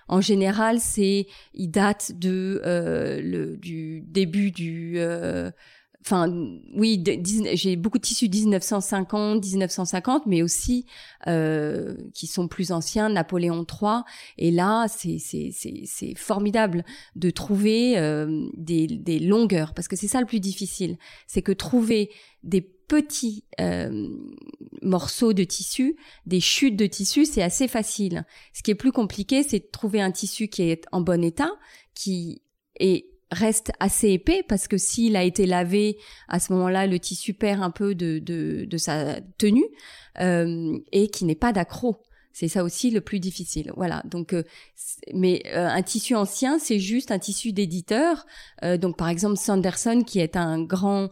en 0.07 0.21
général 0.21 0.79
c'est 0.79 1.27
ils 1.53 1.69
datent 1.69 2.13
de 2.17 2.59
euh, 2.65 3.21
le 3.21 3.57
du 3.57 4.01
début 4.01 4.49
du 4.49 4.97
enfin 6.05 6.33
oui 6.75 7.03
j'ai 7.53 7.75
beaucoup 7.75 7.97
de 7.97 8.03
tissus 8.03 8.29
1950 8.29 9.43
1950 9.43 10.25
mais 10.27 10.41
aussi 10.41 10.85
euh, 11.27 11.95
qui 12.13 12.25
sont 12.25 12.47
plus 12.47 12.71
anciens 12.71 13.09
Napoléon 13.09 13.65
III 13.65 14.03
et 14.37 14.49
là 14.51 14.87
c'est 14.87 16.15
formidable 16.15 16.85
de 17.15 17.29
trouver 17.29 17.97
euh, 17.97 18.47
des 18.55 18.87
des 18.87 19.19
longueurs. 19.19 19.73
Parce 19.73 19.87
que 19.87 19.95
c'est 19.95 20.07
ça 20.07 20.19
le 20.19 20.25
plus 20.25 20.39
difficile. 20.39 20.97
C'est 21.27 21.41
que 21.41 21.51
trouver 21.51 22.11
des 22.43 22.61
petits 22.61 23.43
euh, 23.59 24.07
morceaux 24.81 25.33
de 25.33 25.43
tissu, 25.43 25.95
des 26.25 26.39
chutes 26.39 26.75
de 26.75 26.87
tissu, 26.87 27.25
c'est 27.25 27.43
assez 27.43 27.67
facile. 27.67 28.25
Ce 28.53 28.63
qui 28.63 28.71
est 28.71 28.75
plus 28.75 28.91
compliqué, 28.91 29.43
c'est 29.43 29.59
de 29.59 29.69
trouver 29.71 30.01
un 30.01 30.11
tissu 30.11 30.47
qui 30.47 30.63
est 30.63 30.85
en 30.91 31.01
bon 31.01 31.23
état, 31.23 31.51
qui 31.93 32.41
est 32.79 33.05
reste 33.31 33.71
assez 33.79 34.09
épais 34.09 34.43
parce 34.47 34.67
que 34.67 34.77
s'il 34.77 35.15
a 35.15 35.23
été 35.23 35.45
lavé, 35.45 35.97
à 36.27 36.39
ce 36.39 36.53
moment-là, 36.53 36.87
le 36.87 36.99
tissu 36.99 37.33
perd 37.33 37.61
un 37.61 37.71
peu 37.71 37.95
de, 37.95 38.19
de, 38.19 38.65
de 38.65 38.77
sa 38.77 39.21
tenue 39.37 39.65
euh, 40.19 40.77
et 40.91 41.09
qui 41.09 41.25
n'est 41.25 41.35
pas 41.35 41.53
d'accro. 41.53 42.01
C'est 42.39 42.47
ça 42.47 42.63
aussi 42.63 42.89
le 42.89 43.01
plus 43.01 43.19
difficile. 43.19 43.73
Voilà. 43.75 44.01
Donc, 44.05 44.31
euh, 44.31 44.43
mais 45.13 45.43
euh, 45.47 45.67
un 45.67 45.81
tissu 45.81 46.15
ancien, 46.15 46.57
c'est 46.57 46.79
juste 46.79 47.11
un 47.11 47.19
tissu 47.19 47.51
d'éditeur. 47.51 48.25
Euh, 48.63 48.77
donc, 48.77 48.95
par 48.97 49.09
exemple, 49.09 49.37
Sanderson, 49.37 50.03
qui 50.07 50.19
est 50.19 50.37
un 50.37 50.63
grand 50.63 51.09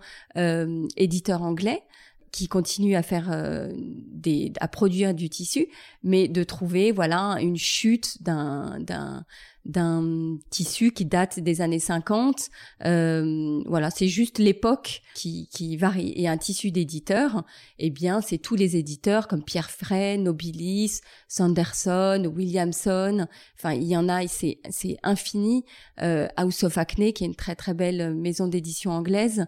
éditeur 0.96 1.42
anglais, 1.42 1.84
qui 2.32 2.48
continue 2.48 2.96
à 2.96 3.02
faire 3.02 3.70
des 3.74 4.54
à 4.60 4.68
produire 4.68 5.14
du 5.14 5.30
tissu 5.30 5.68
mais 6.04 6.28
de 6.28 6.44
trouver 6.44 6.92
voilà 6.92 7.38
une 7.40 7.58
chute 7.58 8.22
d'un 8.22 8.80
d'un 8.82 9.26
d'un 9.68 10.38
tissu 10.50 10.92
qui 10.92 11.06
date 11.06 11.40
des 11.40 11.62
années 11.62 11.80
50. 11.80 12.50
Euh, 12.86 13.62
voilà, 13.66 13.92
c'est 13.92 14.08
juste 14.08 14.40
l'époque 14.40 15.02
qui, 15.14 15.48
qui 15.52 15.78
varie. 15.78 16.14
Et 16.16 16.28
un 16.28 16.38
tissu 16.38 16.72
d'éditeur, 16.72 17.44
eh 17.78 17.90
bien, 17.90 18.22
c'est 18.22 18.38
tous 18.38 18.56
les 18.56 18.78
éditeurs 18.78 19.28
comme 19.28 19.44
Pierre 19.44 19.70
Frey, 19.70 20.18
Nobilis, 20.18 21.02
Sanderson, 21.28 22.32
Williamson. 22.34 23.28
Enfin, 23.58 23.74
il 23.74 23.88
y 23.88 23.98
en 23.98 24.10
a, 24.10 24.26
c'est 24.28 24.60
c'est 24.70 24.98
infini. 25.04 25.66
Euh, 26.02 26.28
House 26.38 26.64
of 26.64 26.78
Acne, 26.78 27.14
qui 27.14 27.26
est 27.26 27.28
une 27.28 27.36
très 27.36 27.56
très 27.56 27.74
belle 27.74 28.16
maison 28.16 28.48
d'édition 28.48 28.92
anglaise. 28.92 29.46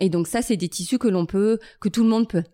Et 0.00 0.08
donc 0.08 0.26
ça, 0.26 0.42
c'est 0.42 0.56
des 0.56 0.68
tissus 0.68 0.98
que 0.98 1.08
l'on 1.08 1.26
peut, 1.26 1.58
que 1.80 1.88
tout 1.88 2.02
le 2.02 2.08
monde 2.08 2.28
peut 2.28 2.44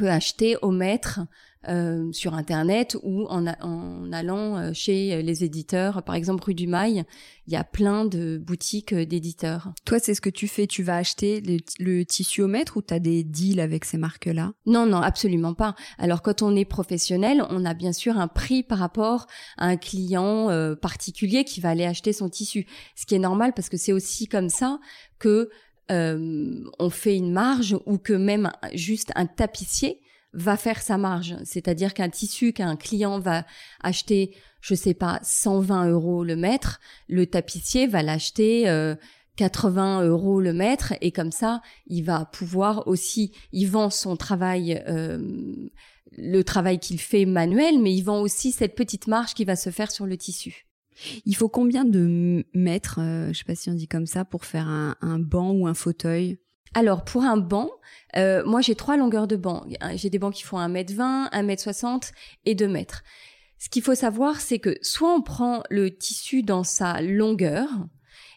peut 0.00 0.10
acheter 0.10 0.56
au 0.62 0.70
mètre 0.70 1.20
euh, 1.68 2.10
sur 2.12 2.32
Internet 2.32 2.96
ou 3.02 3.26
en, 3.26 3.46
en 3.46 4.12
allant 4.12 4.56
euh, 4.56 4.70
chez 4.72 5.20
les 5.20 5.44
éditeurs. 5.44 6.02
Par 6.02 6.14
exemple, 6.14 6.42
rue 6.42 6.54
du 6.54 6.66
Mail, 6.66 7.04
il 7.46 7.52
y 7.52 7.56
a 7.56 7.64
plein 7.64 8.06
de 8.06 8.38
boutiques 8.38 8.94
euh, 8.94 9.04
d'éditeurs. 9.04 9.70
Toi, 9.84 9.98
c'est 9.98 10.14
ce 10.14 10.22
que 10.22 10.30
tu 10.30 10.48
fais 10.48 10.66
Tu 10.66 10.82
vas 10.82 10.96
acheter 10.96 11.42
le, 11.78 12.02
tissu 12.04 12.40
au 12.40 12.46
mètre 12.46 12.78
ou 12.78 12.82
tu 12.82 12.94
as 12.94 12.98
des 12.98 13.24
deals 13.24 13.60
avec 13.60 13.84
ces 13.84 13.98
marques-là? 13.98 14.54
Non, 14.64 14.86
non, 14.86 15.02
absolument 15.02 15.52
pas. 15.52 15.74
Alors, 15.98 16.22
quand 16.22 16.40
on 16.40 16.56
est 16.56 16.64
professionnel, 16.64 17.44
on 17.50 17.66
a 17.66 17.74
bien 17.74 17.92
sûr 17.92 18.16
un 18.16 18.28
prix 18.28 18.62
par 18.62 18.78
rapport 18.78 19.26
à 19.58 19.66
un 19.66 19.76
client 19.76 20.48
particulier 20.80 21.44
qui 21.44 21.60
va 21.60 21.68
aller 21.68 21.84
acheter 21.84 22.14
son 22.14 22.30
tissu. 22.30 22.66
Ce 22.96 23.04
qui 23.04 23.16
est 23.16 23.18
normal 23.18 23.52
parce 23.54 23.68
que 23.68 23.76
c'est 23.76 23.92
aussi 23.92 24.28
comme 24.28 24.48
ça 24.48 24.80
que 25.18 25.50
on 25.90 26.90
fait 26.90 27.16
une 27.16 27.32
marge 27.32 27.76
ou 27.86 27.98
que 27.98 28.12
même 28.12 28.50
juste 28.74 29.10
un 29.16 29.26
tapissier 29.26 30.00
va 30.32 30.56
faire 30.56 30.82
sa 30.82 30.98
marge. 30.98 31.36
C'est-à-dire 31.44 31.94
qu'un 31.94 32.08
tissu 32.08 32.52
qu'un 32.52 32.76
client 32.76 33.18
va 33.18 33.44
acheter, 33.82 34.34
je 34.60 34.74
sais 34.74 34.94
pas, 34.94 35.18
120 35.22 35.90
euros 35.90 36.24
le 36.24 36.36
mètre, 36.36 36.80
le 37.08 37.26
tapissier 37.26 37.86
va 37.86 38.02
l'acheter 38.02 38.64
80 39.36 40.02
euh, 40.02 40.08
euros 40.08 40.40
le 40.40 40.52
mètre 40.52 40.94
et 41.00 41.12
comme 41.12 41.32
ça, 41.32 41.62
il 41.86 42.02
va 42.04 42.24
pouvoir 42.26 42.86
aussi, 42.86 43.32
il 43.52 43.66
vend 43.66 43.90
son 43.90 44.16
travail, 44.16 44.82
euh, 44.88 45.18
le 46.16 46.42
travail 46.42 46.78
qu'il 46.78 47.00
fait 47.00 47.24
manuel, 47.24 47.80
mais 47.80 47.94
il 47.94 48.02
vend 48.02 48.20
aussi 48.20 48.52
cette 48.52 48.74
petite 48.74 49.06
marge 49.06 49.34
qui 49.34 49.44
va 49.44 49.56
se 49.56 49.70
faire 49.70 49.90
sur 49.90 50.06
le 50.06 50.16
tissu. 50.16 50.69
Il 51.24 51.36
faut 51.36 51.48
combien 51.48 51.84
de 51.84 52.44
mètres, 52.54 53.00
euh, 53.00 53.32
je 53.32 53.38
sais 53.38 53.44
pas 53.44 53.54
si 53.54 53.70
on 53.70 53.74
dit 53.74 53.88
comme 53.88 54.06
ça, 54.06 54.24
pour 54.24 54.44
faire 54.44 54.68
un, 54.68 55.18
banc 55.18 55.52
ou 55.52 55.66
un 55.66 55.74
fauteuil? 55.74 56.38
Alors 56.74 57.04
pour 57.04 57.22
un 57.22 57.36
banc, 57.36 57.70
euh, 58.16 58.44
moi 58.44 58.60
j'ai 58.60 58.76
trois 58.76 58.96
longueurs 58.96 59.26
de 59.26 59.36
banc. 59.36 59.66
J'ai 59.96 60.10
des 60.10 60.18
bancs 60.18 60.34
qui 60.34 60.44
font 60.44 60.58
1m20, 60.58 61.30
1m60 61.32 62.12
et 62.44 62.54
2 62.54 62.68
mètres. 62.68 63.02
Ce 63.58 63.68
qu'il 63.68 63.82
faut 63.82 63.94
savoir, 63.94 64.40
c'est 64.40 64.58
que 64.58 64.76
soit 64.80 65.12
on 65.12 65.20
prend 65.20 65.62
le 65.68 65.96
tissu 65.96 66.42
dans 66.42 66.64
sa 66.64 67.02
longueur, 67.02 67.68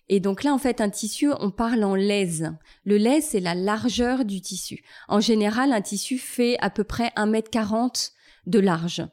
et 0.10 0.20
donc 0.20 0.44
là, 0.44 0.54
en 0.54 0.58
fait, 0.58 0.82
un 0.82 0.90
tissu, 0.90 1.30
on 1.40 1.50
parle 1.50 1.84
en 1.84 1.96
laise. 1.96 2.52
Le 2.84 2.98
laise, 2.98 3.26
c'est 3.30 3.40
la 3.40 3.56
largeur 3.56 4.26
du 4.26 4.42
tissu. 4.42 4.84
En 5.08 5.20
général, 5.20 5.72
un 5.72 5.82
tissu 5.82 6.18
fait 6.18 6.58
à 6.60 6.70
peu 6.70 6.84
près 6.84 7.12
1m40 7.16 8.12
de 8.46 8.60
large. 8.60 9.08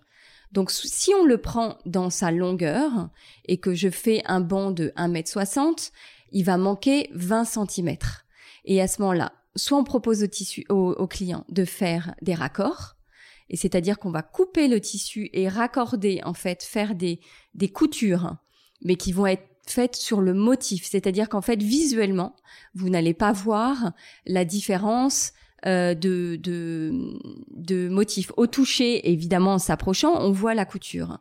Donc 0.53 0.71
si 0.71 1.13
on 1.15 1.25
le 1.25 1.39
prend 1.39 1.79
dans 1.87 2.11
sa 2.11 2.31
longueur 2.31 3.09
et 3.47 3.59
que 3.59 3.75
je 3.75 3.89
fais 3.89 4.23
un 4.27 4.41
banc 4.41 4.71
de 4.71 4.93
1m60, 4.97 5.93
il 6.33 6.45
va 6.45 6.57
manquer 6.57 7.09
20 7.15 7.45
cm. 7.45 7.97
Et 8.65 8.81
à 8.81 8.89
ce 8.89 9.01
moment-là, 9.03 9.33
soit 9.57 9.79
on 9.79 9.85
propose 9.85 10.27
au, 10.69 11.07
client 11.07 11.45
de 11.49 11.65
faire 11.65 12.15
des 12.23 12.35
raccords, 12.35 12.97
et 13.49 13.57
c'est-à-dire 13.57 13.99
qu'on 13.99 14.13
va 14.13 14.23
couper 14.23 14.69
le 14.69 14.81
tissu 14.81 15.29
et 15.33 15.49
raccorder, 15.49 16.21
en 16.25 16.35
fait, 16.35 16.63
faire 16.63 16.95
des, 16.95 17.21
des 17.55 17.69
coutures, 17.69 18.37
mais 18.83 18.95
qui 18.95 19.13
vont 19.13 19.27
être 19.27 19.45
faites 19.67 19.97
sur 19.97 20.21
le 20.21 20.35
motif. 20.35 20.87
C'est-à-dire 20.89 21.29
qu'en 21.29 21.41
fait, 21.41 21.61
visuellement, 21.61 22.37
vous 22.75 22.89
n'allez 22.89 23.15
pas 23.15 23.33
voir 23.33 23.93
la 24.27 24.45
différence 24.45 25.33
euh, 25.67 25.95
de, 25.95 27.89
motifs. 27.89 28.33
Au 28.37 28.47
toucher, 28.47 29.11
évidemment, 29.11 29.55
en 29.55 29.59
s'approchant, 29.59 30.21
on 30.21 30.33
voit 30.33 30.55
la 30.55 30.65
couture. 30.65 31.19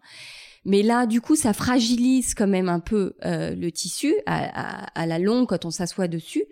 Mais 0.65 0.83
là, 0.83 1.05
du 1.05 1.21
coup, 1.21 1.35
ça 1.35 1.53
fragilise 1.53 2.33
quand 2.33 2.47
même 2.47 2.69
un 2.69 2.79
peu 2.79 3.15
euh, 3.25 3.55
le 3.55 3.71
tissu 3.71 4.13
à, 4.25 5.05
la 5.05 5.19
longue 5.19 5.47
quand 5.47 5.65
on 5.65 5.71
s'assoit 5.71 6.07
dessus. 6.07 6.45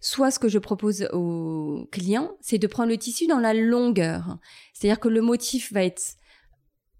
Soit 0.00 0.30
ce 0.30 0.38
que 0.38 0.48
je 0.48 0.58
propose 0.58 1.08
aux 1.12 1.88
clients, 1.90 2.32
c'est 2.40 2.58
de 2.58 2.66
prendre 2.66 2.90
le 2.90 2.98
tissu 2.98 3.26
dans 3.26 3.38
la 3.38 3.54
longueur. 3.54 4.38
C'est-à-dire 4.72 5.00
que 5.00 5.08
le 5.08 5.22
motif 5.22 5.72
va 5.72 5.84
être 5.84 6.16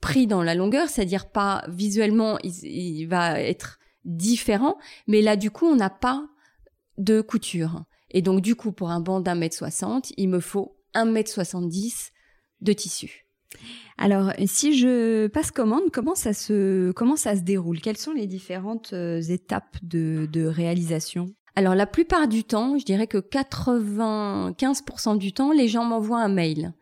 pris 0.00 0.26
dans 0.26 0.42
la 0.42 0.54
longueur, 0.54 0.88
c'est-à-dire 0.88 1.30
pas 1.30 1.64
visuellement, 1.68 2.38
il, 2.42 3.06
va 3.06 3.40
être 3.40 3.78
différent, 4.04 4.76
mais 5.06 5.22
là, 5.22 5.36
du 5.36 5.50
coup, 5.50 5.66
on 5.66 5.76
n'a 5.76 5.90
pas 5.90 6.26
de 6.98 7.20
couture. 7.20 7.84
Et 8.14 8.22
donc, 8.22 8.40
du 8.40 8.54
coup, 8.54 8.72
pour 8.72 8.90
un 8.90 9.00
banc 9.00 9.20
d'un 9.20 9.34
mètre 9.34 9.56
soixante, 9.56 10.12
il 10.16 10.30
me 10.30 10.40
faut 10.40 10.78
un 10.94 11.04
mètre 11.04 11.30
soixante-dix 11.30 12.12
de 12.62 12.72
tissu. 12.72 13.26
Alors, 13.98 14.32
si 14.46 14.78
je 14.78 15.26
passe 15.26 15.50
commande, 15.50 15.90
comment 15.92 16.14
ça 16.14 16.32
se, 16.32 16.92
comment 16.92 17.16
ça 17.16 17.36
se 17.36 17.42
déroule? 17.42 17.80
Quelles 17.80 17.98
sont 17.98 18.12
les 18.12 18.26
différentes 18.26 18.92
euh, 18.92 19.20
étapes 19.20 19.76
de, 19.82 20.28
de 20.32 20.46
réalisation? 20.46 21.34
Alors 21.56 21.76
la 21.76 21.86
plupart 21.86 22.26
du 22.26 22.42
temps, 22.42 22.76
je 22.78 22.84
dirais 22.84 23.06
que 23.06 23.18
95% 23.18 25.18
du 25.18 25.32
temps, 25.32 25.52
les 25.52 25.68
gens 25.68 25.84
m'envoient 25.84 26.20
un 26.20 26.28
mail. 26.28 26.74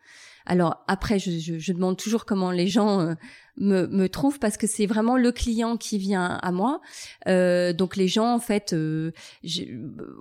Alors 0.45 0.83
après, 0.87 1.19
je, 1.19 1.29
je, 1.31 1.59
je, 1.59 1.73
demande 1.73 1.95
toujours 1.95 2.25
comment 2.25 2.49
les 2.49 2.67
gens 2.67 2.99
euh, 2.99 3.13
me, 3.57 3.87
me 3.87 4.09
trouvent 4.09 4.39
parce 4.39 4.57
que 4.57 4.67
c'est 4.67 4.85
vraiment 4.85 5.17
le 5.17 5.31
client 5.31 5.77
qui 5.77 5.97
vient 5.97 6.39
à 6.41 6.51
moi. 6.51 6.81
Euh, 7.27 7.73
donc 7.73 7.95
les 7.95 8.07
gens 8.07 8.33
en 8.33 8.39
fait, 8.39 8.73
euh, 8.73 9.11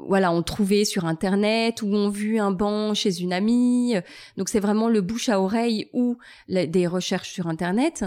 voilà, 0.06 0.32
ont 0.32 0.42
trouvé 0.42 0.84
sur 0.84 1.04
internet 1.04 1.82
ou 1.82 1.94
ont 1.94 2.08
vu 2.08 2.38
un 2.38 2.50
banc 2.50 2.94
chez 2.94 3.20
une 3.20 3.32
amie. 3.32 3.94
Donc 4.36 4.48
c'est 4.48 4.60
vraiment 4.60 4.88
le 4.88 5.00
bouche 5.00 5.28
à 5.28 5.40
oreille 5.40 5.88
ou 5.92 6.18
des 6.48 6.86
recherches 6.86 7.32
sur 7.32 7.46
internet. 7.46 8.04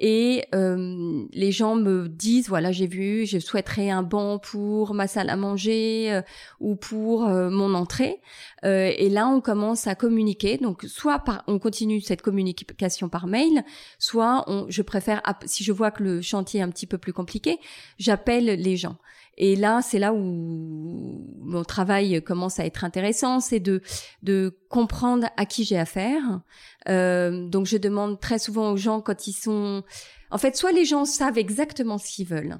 Et 0.00 0.44
euh, 0.54 1.24
les 1.32 1.52
gens 1.52 1.76
me 1.76 2.08
disent 2.08 2.48
voilà, 2.48 2.72
j'ai 2.72 2.86
vu, 2.86 3.26
je 3.26 3.38
souhaiterais 3.38 3.90
un 3.90 4.02
banc 4.02 4.38
pour 4.38 4.94
ma 4.94 5.06
salle 5.06 5.30
à 5.30 5.36
manger 5.36 6.12
euh, 6.12 6.22
ou 6.60 6.76
pour 6.76 7.26
euh, 7.26 7.50
mon 7.50 7.74
entrée. 7.74 8.20
et 8.64 9.08
là, 9.10 9.28
on 9.28 9.40
commence 9.40 9.86
à 9.86 9.94
communiquer. 9.94 10.56
Donc 10.58 10.84
soit 10.86 11.18
par, 11.18 11.44
on 11.46 11.58
continue 11.58 12.00
cette 12.00 12.22
communication 12.22 13.08
par 13.08 13.26
mail, 13.26 13.64
soit 13.98 14.44
on 14.46 14.63
je 14.68 14.82
préfère, 14.82 15.22
si 15.46 15.64
je 15.64 15.72
vois 15.72 15.90
que 15.90 16.02
le 16.02 16.22
chantier 16.22 16.60
est 16.60 16.62
un 16.62 16.70
petit 16.70 16.86
peu 16.86 16.98
plus 16.98 17.12
compliqué, 17.12 17.58
j'appelle 17.98 18.46
les 18.46 18.76
gens. 18.76 18.96
Et 19.36 19.56
là, 19.56 19.82
c'est 19.82 19.98
là 19.98 20.12
où 20.12 21.26
mon 21.40 21.64
travail 21.64 22.22
commence 22.22 22.60
à 22.60 22.66
être 22.66 22.84
intéressant, 22.84 23.40
c'est 23.40 23.60
de 23.60 23.82
de 24.22 24.56
comprendre 24.68 25.26
à 25.36 25.44
qui 25.44 25.64
j'ai 25.64 25.78
affaire. 25.78 26.40
Euh, 26.88 27.48
donc, 27.48 27.66
je 27.66 27.76
demande 27.76 28.20
très 28.20 28.38
souvent 28.38 28.70
aux 28.70 28.76
gens 28.76 29.00
quand 29.00 29.26
ils 29.26 29.32
sont, 29.32 29.82
en 30.30 30.38
fait, 30.38 30.56
soit 30.56 30.72
les 30.72 30.84
gens 30.84 31.04
savent 31.04 31.38
exactement 31.38 31.98
ce 31.98 32.12
qu'ils 32.12 32.28
veulent, 32.28 32.58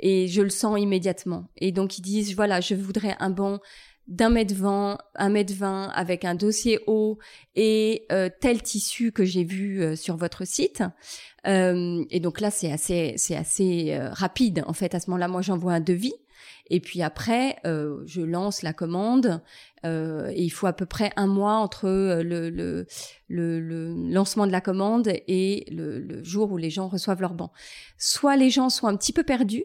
et 0.00 0.28
je 0.28 0.42
le 0.42 0.50
sens 0.50 0.78
immédiatement. 0.80 1.48
Et 1.56 1.72
donc 1.72 1.98
ils 1.98 2.02
disent 2.02 2.34
voilà, 2.34 2.60
je 2.60 2.74
voudrais 2.74 3.16
un 3.18 3.30
bon 3.30 3.60
d'un 4.08 4.30
mètre 4.30 4.54
vingt, 4.54 4.98
un 5.14 5.28
mètre 5.28 5.52
vingt 5.54 5.90
avec 5.94 6.24
un 6.24 6.34
dossier 6.34 6.80
haut 6.86 7.18
et 7.54 8.06
euh, 8.10 8.30
tel 8.40 8.62
tissu 8.62 9.12
que 9.12 9.24
j'ai 9.24 9.44
vu 9.44 9.82
euh, 9.82 9.96
sur 9.96 10.16
votre 10.16 10.46
site. 10.46 10.82
Euh, 11.46 12.04
et 12.10 12.18
donc 12.18 12.40
là, 12.40 12.50
c'est 12.50 12.72
assez, 12.72 13.14
c'est 13.18 13.36
assez 13.36 13.98
rapide. 14.12 14.64
En 14.66 14.72
fait, 14.72 14.94
à 14.94 15.00
ce 15.00 15.10
moment-là, 15.10 15.28
moi, 15.28 15.42
j'envoie 15.42 15.74
un 15.74 15.80
devis. 15.80 16.14
Et 16.70 16.80
puis 16.80 17.02
après, 17.02 17.56
je 17.64 18.20
lance 18.20 18.62
la 18.62 18.74
commande. 18.74 19.42
et 19.84 20.42
il 20.42 20.50
faut 20.50 20.66
à 20.66 20.74
peu 20.74 20.84
près 20.84 21.12
un 21.16 21.26
mois 21.26 21.54
entre 21.54 21.88
le, 22.22 22.50
le, 22.50 22.86
le, 23.28 24.12
lancement 24.12 24.46
de 24.46 24.52
la 24.52 24.60
commande 24.60 25.08
et 25.08 25.64
le, 25.70 25.98
le 25.98 26.22
jour 26.22 26.52
où 26.52 26.58
les 26.58 26.68
gens 26.68 26.88
reçoivent 26.88 27.22
leur 27.22 27.32
banc. 27.32 27.52
Soit 27.96 28.36
les 28.36 28.50
gens 28.50 28.68
sont 28.68 28.86
un 28.86 28.96
petit 28.96 29.14
peu 29.14 29.22
perdus 29.22 29.64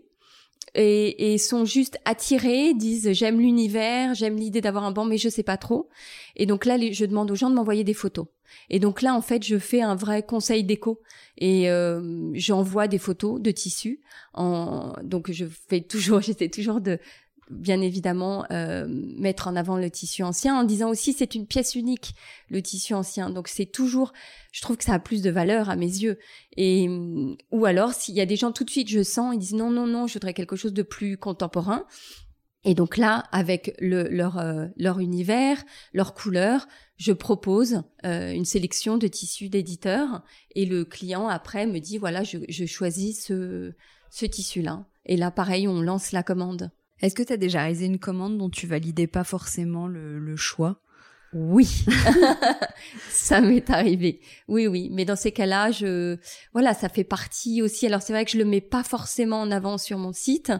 et, 0.75 1.33
et 1.33 1.37
sont 1.37 1.65
juste 1.65 1.97
attirés, 2.05 2.73
disent 2.73 3.11
j'aime 3.11 3.39
l'univers, 3.39 4.13
j'aime 4.13 4.37
l'idée 4.37 4.61
d'avoir 4.61 4.83
un 4.83 4.91
banc, 4.91 5.05
mais 5.05 5.17
je 5.17 5.29
sais 5.29 5.43
pas 5.43 5.57
trop. 5.57 5.89
Et 6.35 6.45
donc 6.45 6.65
là, 6.65 6.77
je 6.91 7.05
demande 7.05 7.29
aux 7.31 7.35
gens 7.35 7.49
de 7.49 7.55
m'envoyer 7.55 7.83
des 7.83 7.93
photos. 7.93 8.25
Et 8.69 8.79
donc 8.79 9.01
là, 9.01 9.15
en 9.15 9.21
fait, 9.21 9.43
je 9.43 9.57
fais 9.57 9.81
un 9.81 9.95
vrai 9.95 10.23
conseil 10.23 10.63
déco 10.63 11.01
et 11.37 11.69
euh, 11.69 12.29
j'envoie 12.33 12.87
des 12.87 12.97
photos 12.97 13.41
de 13.41 13.51
tissus. 13.51 14.01
En... 14.33 14.93
Donc 15.03 15.31
je 15.31 15.45
fais 15.45 15.81
toujours, 15.81 16.21
j'essaie 16.21 16.49
toujours 16.49 16.81
de 16.81 16.99
bien 17.49 17.81
évidemment 17.81 18.45
euh, 18.51 18.87
mettre 18.89 19.47
en 19.47 19.55
avant 19.55 19.77
le 19.77 19.89
tissu 19.89 20.23
ancien 20.23 20.55
en 20.55 20.63
disant 20.63 20.89
aussi 20.89 21.13
c'est 21.13 21.35
une 21.35 21.45
pièce 21.45 21.75
unique 21.75 22.15
le 22.49 22.61
tissu 22.61 22.93
ancien 22.93 23.29
donc 23.29 23.47
c'est 23.47 23.65
toujours 23.65 24.13
je 24.51 24.61
trouve 24.61 24.77
que 24.77 24.83
ça 24.83 24.93
a 24.93 24.99
plus 24.99 25.21
de 25.21 25.29
valeur 25.29 25.69
à 25.69 25.75
mes 25.75 25.85
yeux 25.85 26.17
et 26.57 26.87
ou 27.51 27.65
alors 27.65 27.93
s'il 27.93 28.15
y 28.15 28.21
a 28.21 28.25
des 28.25 28.35
gens 28.35 28.51
tout 28.51 28.63
de 28.63 28.69
suite 28.69 28.89
je 28.89 29.03
sens 29.03 29.33
ils 29.33 29.39
disent 29.39 29.53
non 29.53 29.69
non 29.69 29.87
non 29.87 30.07
je 30.07 30.13
voudrais 30.13 30.33
quelque 30.33 30.55
chose 30.55 30.73
de 30.73 30.83
plus 30.83 31.17
contemporain 31.17 31.85
et 32.65 32.75
donc 32.75 32.97
là, 32.97 33.25
avec 33.31 33.75
le, 33.79 34.03
leur, 34.03 34.37
euh, 34.37 34.67
leur 34.77 34.99
univers, 34.99 35.63
leur 35.93 36.13
couleur, 36.13 36.67
je 36.97 37.11
propose 37.11 37.81
euh, 38.05 38.31
une 38.31 38.45
sélection 38.45 38.97
de 38.97 39.07
tissus 39.07 39.49
d'éditeurs 39.49 40.23
et 40.55 40.65
le 40.65 40.85
client 40.85 41.27
après 41.27 41.65
me 41.65 41.79
dit 41.79 41.97
voilà, 41.97 42.23
je, 42.23 42.37
je 42.47 42.65
choisis 42.65 43.25
ce, 43.25 43.73
ce 44.11 44.25
tissu-là. 44.25 44.85
Et 45.05 45.17
là, 45.17 45.31
pareil, 45.31 45.67
on 45.67 45.81
lance 45.81 46.13
la 46.13 46.23
commande. 46.23 46.71
Est-ce 47.03 47.15
que 47.15 47.23
tu 47.23 47.33
as 47.33 47.37
déjà 47.37 47.59
réalisé 47.59 47.85
une 47.85 47.99
commande 47.99 48.37
dont 48.37 48.49
tu 48.49 48.65
validais 48.65 49.07
pas 49.07 49.25
forcément 49.25 49.87
le, 49.87 50.35
choix? 50.37 50.79
Oui, 51.33 51.83
ça 53.09 53.41
m'est 53.41 53.69
arrivé. 53.69 54.21
Oui, 54.47 54.67
oui, 54.67 54.89
mais 54.89 55.03
dans 55.03 55.17
ces 55.17 55.33
cas-là, 55.33 55.71
je, 55.71 56.15
voilà, 56.53 56.73
ça 56.73 56.87
fait 56.87 57.03
partie 57.03 57.61
aussi. 57.61 57.85
Alors 57.85 58.01
c'est 58.01 58.13
vrai 58.13 58.23
que 58.23 58.31
je 58.31 58.37
le 58.37 58.45
mets 58.45 58.61
pas 58.61 58.83
forcément 58.83 59.41
en 59.41 59.51
avant 59.51 59.77
sur 59.77 59.97
mon 59.97 60.13
site, 60.13 60.53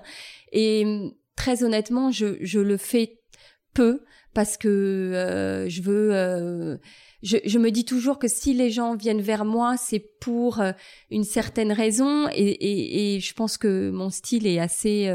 et 0.51 1.13
très 1.37 1.63
honnêtement, 1.63 2.11
je, 2.11 2.35
je 2.41 2.59
le 2.59 2.75
fais 2.75 3.21
peu 3.73 4.03
parce 4.33 4.57
que 4.57 4.67
euh, 4.67 5.69
je 5.69 5.81
veux. 5.81 6.13
Euh, 6.13 6.77
je, 7.21 7.37
je, 7.45 7.57
me 7.57 7.71
dis 7.71 7.85
toujours 7.85 8.19
que 8.19 8.27
si 8.27 8.53
les 8.53 8.69
gens 8.69 8.97
viennent 8.97 9.21
vers 9.21 9.45
moi, 9.45 9.77
c'est 9.77 10.05
pour 10.19 10.59
euh, 10.59 10.73
une 11.09 11.23
certaine 11.23 11.71
raison, 11.71 12.27
et, 12.33 12.41
et, 12.41 13.15
et, 13.15 13.19
je 13.21 13.33
pense 13.33 13.57
que 13.57 13.91
mon 13.91 14.09
style 14.09 14.45
est 14.45 14.59
assez 14.59 15.09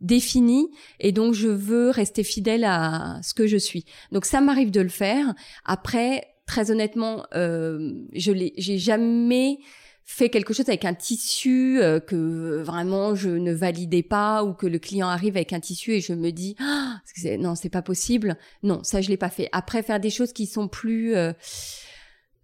défini 0.00 0.68
et 1.00 1.12
donc 1.12 1.34
je 1.34 1.48
veux 1.48 1.90
rester 1.90 2.24
fidèle 2.24 2.64
à 2.64 3.20
ce 3.22 3.34
que 3.34 3.46
je 3.46 3.56
suis. 3.56 3.84
Donc 4.12 4.24
ça 4.24 4.40
m'arrive 4.40 4.70
de 4.70 4.80
le 4.80 4.88
faire. 4.88 5.34
Après, 5.64 6.26
très 6.46 6.70
honnêtement, 6.70 7.24
euh, 7.34 7.92
je 8.12 8.32
l'ai, 8.32 8.52
j'ai 8.58 8.78
jamais 8.78 9.58
fait 10.04 10.28
quelque 10.28 10.52
chose 10.52 10.68
avec 10.68 10.84
un 10.84 10.94
tissu 10.94 11.80
euh, 11.80 11.98
que 11.98 12.62
vraiment 12.62 13.14
je 13.14 13.30
ne 13.30 13.52
validais 13.52 14.02
pas 14.02 14.44
ou 14.44 14.52
que 14.52 14.66
le 14.66 14.78
client 14.78 15.08
arrive 15.08 15.36
avec 15.36 15.52
un 15.52 15.60
tissu 15.60 15.92
et 15.92 16.00
je 16.00 16.12
me 16.12 16.30
dis 16.30 16.56
ah, 16.60 17.00
non 17.38 17.54
c'est 17.54 17.70
pas 17.70 17.82
possible 17.82 18.36
non 18.62 18.84
ça 18.84 19.00
je 19.00 19.08
l'ai 19.08 19.16
pas 19.16 19.30
fait 19.30 19.48
après 19.52 19.82
faire 19.82 20.00
des 20.00 20.10
choses 20.10 20.34
qui 20.34 20.46
sont 20.46 20.68
plus 20.68 21.16
euh, 21.16 21.32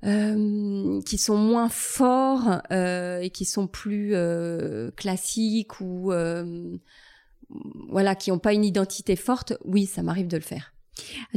euh, 0.07 1.03
qui 1.03 1.19
sont 1.19 1.37
moins 1.37 1.69
forts 1.69 2.63
et 2.71 3.31
qui 3.31 3.45
sont 3.45 3.67
plus 3.67 4.15
classiques 4.97 5.81
ou 5.83 6.13
voilà, 7.89 8.15
qui 8.15 8.31
n'ont 8.31 8.39
pas 8.39 8.53
une 8.53 8.65
identité 8.65 9.17
forte, 9.17 9.55
oui, 9.65 9.87
ça 9.87 10.03
m'arrive 10.03 10.29
de 10.29 10.37
le 10.37 10.43
faire. 10.43 10.75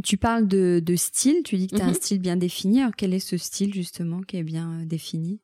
Tu 0.04 0.18
parles 0.18 0.48
de, 0.48 0.96
style, 0.96 1.42
tu 1.44 1.58
dis 1.58 1.68
que 1.68 1.76
tu 1.76 1.82
as 1.82 1.86
un 1.86 1.90
mhm. 1.90 1.96
style 1.96 2.20
bien 2.20 2.36
défini. 2.36 2.82
Alors, 2.82 2.96
quel 2.96 3.14
est 3.14 3.20
ce 3.20 3.38
style 3.38 3.74
justement 3.74 4.22
qui 4.22 4.38
est 4.38 4.44
bien 4.44 4.82
euh, 4.82 4.86
défini? 4.86 5.40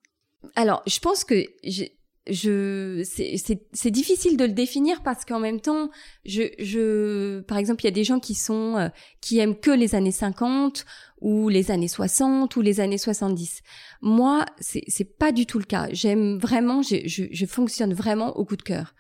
Alors, 0.55 0.81
je 0.87 0.99
pense 0.99 1.23
que 1.23 1.45
je 1.63 1.85
c'est 2.31 3.91
difficile 3.91 4.37
de 4.37 4.45
le 4.45 4.51
définir 4.51 5.01
parce 5.01 5.25
qu'en 5.25 5.39
même 5.39 5.59
temps 5.59 5.89
je 6.25 6.43
je 6.59 7.39
par 7.41 7.57
exemple 7.57 7.83
il 7.83 7.85
y 7.85 7.87
a 7.87 7.91
des 7.91 8.03
gens 8.03 8.19
qui 8.19 8.35
sont 8.35 8.77
euh, 8.77 8.89
qui 9.21 9.39
aiment 9.39 9.59
que 9.59 9.71
les 9.71 9.95
années 9.95 10.11
50 10.11 10.85
ou 11.21 11.49
les 11.49 11.71
années 11.71 11.87
60 11.87 12.55
ou 12.55 12.61
les 12.61 12.79
années 12.81 12.97
70 12.97 13.61
moi 14.01 14.45
c'est 14.59 14.83
c'est 14.87 15.17
pas 15.17 15.31
du 15.31 15.45
tout 15.45 15.59
le 15.59 15.65
cas 15.65 15.87
j'aime 15.91 16.37
vraiment 16.37 16.81
je, 16.81 16.97
je, 17.05 17.23
je 17.31 17.45
fonctionne 17.45 17.93
vraiment 17.93 18.37
au 18.37 18.45
coup 18.45 18.57
de 18.57 18.61
cœur 18.61 18.93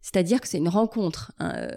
c'est-à-dire 0.00 0.40
que 0.40 0.48
c'est 0.48 0.58
une 0.58 0.68
rencontre 0.68 1.32
hein, 1.38 1.68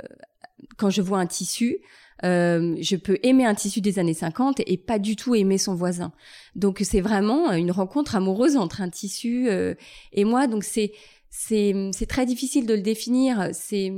quand 0.78 0.90
je 0.90 1.02
vois 1.02 1.20
un 1.20 1.28
tissu 1.28 1.82
euh, 2.24 2.76
je 2.80 2.96
peux 2.96 3.18
aimer 3.24 3.46
un 3.46 3.56
tissu 3.56 3.82
des 3.82 4.00
années 4.00 4.14
50 4.14 4.62
et 4.66 4.78
pas 4.78 5.00
du 5.00 5.16
tout 5.16 5.36
aimer 5.36 5.58
son 5.58 5.76
voisin. 5.76 6.14
Donc 6.56 6.82
c'est 6.84 7.02
vraiment 7.02 7.52
une 7.52 7.72
rencontre 7.72 8.16
amoureuse 8.16 8.56
entre 8.56 8.82
un 8.82 8.90
tissu 8.90 9.50
euh, 9.50 9.74
et 10.14 10.24
moi. 10.24 10.48
Donc 10.48 10.64
c'est 10.64 10.94
c'est 11.30 11.74
c'est 11.92 12.06
très 12.06 12.26
difficile 12.26 12.66
de 12.66 12.76
le 12.76 12.82
définir. 12.82 13.50
C'est 13.52 13.92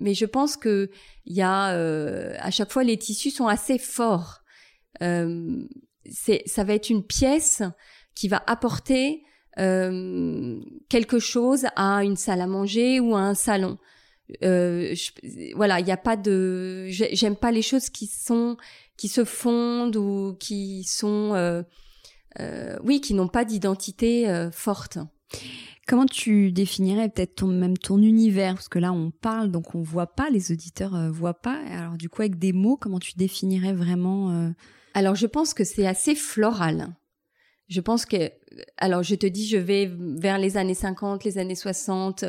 mais 0.00 0.14
je 0.14 0.26
pense 0.26 0.56
que 0.56 0.90
il 1.24 1.34
y 1.34 1.42
a 1.42 1.72
euh, 1.74 2.34
à 2.40 2.50
chaque 2.50 2.72
fois 2.72 2.84
les 2.84 2.98
tissus 2.98 3.30
sont 3.30 3.46
assez 3.46 3.78
forts. 3.78 4.42
c'est 5.00 6.42
ça 6.46 6.64
va 6.64 6.74
être 6.74 6.90
une 6.90 7.04
pièce 7.04 7.62
qui 8.14 8.28
va 8.28 8.42
apporter 8.46 9.22
quelque 9.56 11.18
chose 11.18 11.66
à 11.76 12.04
une 12.04 12.16
salle 12.16 12.40
à 12.40 12.46
manger 12.46 13.00
ou 13.00 13.14
à 13.14 13.20
un 13.20 13.34
salon 13.34 13.78
euh, 14.42 14.94
voilà, 15.54 15.80
il 15.80 15.84
n'y 15.84 15.92
a 15.92 15.96
pas 15.96 16.16
de, 16.16 16.86
j'aime 16.88 17.36
pas 17.36 17.50
les 17.50 17.62
choses 17.62 17.90
qui 17.90 18.06
sont, 18.06 18.56
qui 18.96 19.08
se 19.08 19.24
fondent 19.24 19.96
ou 19.96 20.36
qui 20.38 20.84
sont, 20.84 21.34
euh, 21.34 21.62
euh, 22.40 22.76
oui, 22.84 23.00
qui 23.00 23.14
n'ont 23.14 23.28
pas 23.28 23.44
d'identité 23.44 24.28
euh, 24.28 24.50
forte. 24.50 24.98
Comment 25.86 26.06
tu 26.06 26.52
définirais 26.52 27.08
peut-être 27.08 27.36
ton, 27.36 27.48
même 27.48 27.76
ton 27.76 28.00
univers? 28.00 28.54
Parce 28.54 28.68
que 28.68 28.78
là, 28.78 28.92
on 28.92 29.10
parle, 29.10 29.50
donc 29.50 29.74
on 29.74 29.82
voit 29.82 30.14
pas, 30.14 30.30
les 30.30 30.52
auditeurs 30.52 30.94
euh, 30.94 31.10
voient 31.10 31.40
pas. 31.40 31.58
Alors 31.68 31.96
du 31.96 32.08
coup, 32.08 32.22
avec 32.22 32.38
des 32.38 32.52
mots, 32.52 32.76
comment 32.76 33.00
tu 33.00 33.12
définirais 33.16 33.72
vraiment 33.72 34.52
Alors 34.94 35.14
je 35.14 35.26
pense 35.26 35.54
que 35.54 35.64
c'est 35.64 35.86
assez 35.86 36.14
floral. 36.14 36.94
Je 37.68 37.80
pense 37.80 38.04
que, 38.04 38.30
alors 38.76 39.02
je 39.02 39.14
te 39.14 39.26
dis, 39.26 39.46
je 39.46 39.56
vais 39.56 39.90
vers 39.96 40.38
les 40.38 40.56
années 40.56 40.74
50, 40.74 41.24
les 41.24 41.38
années 41.38 41.54
60, 41.54 42.24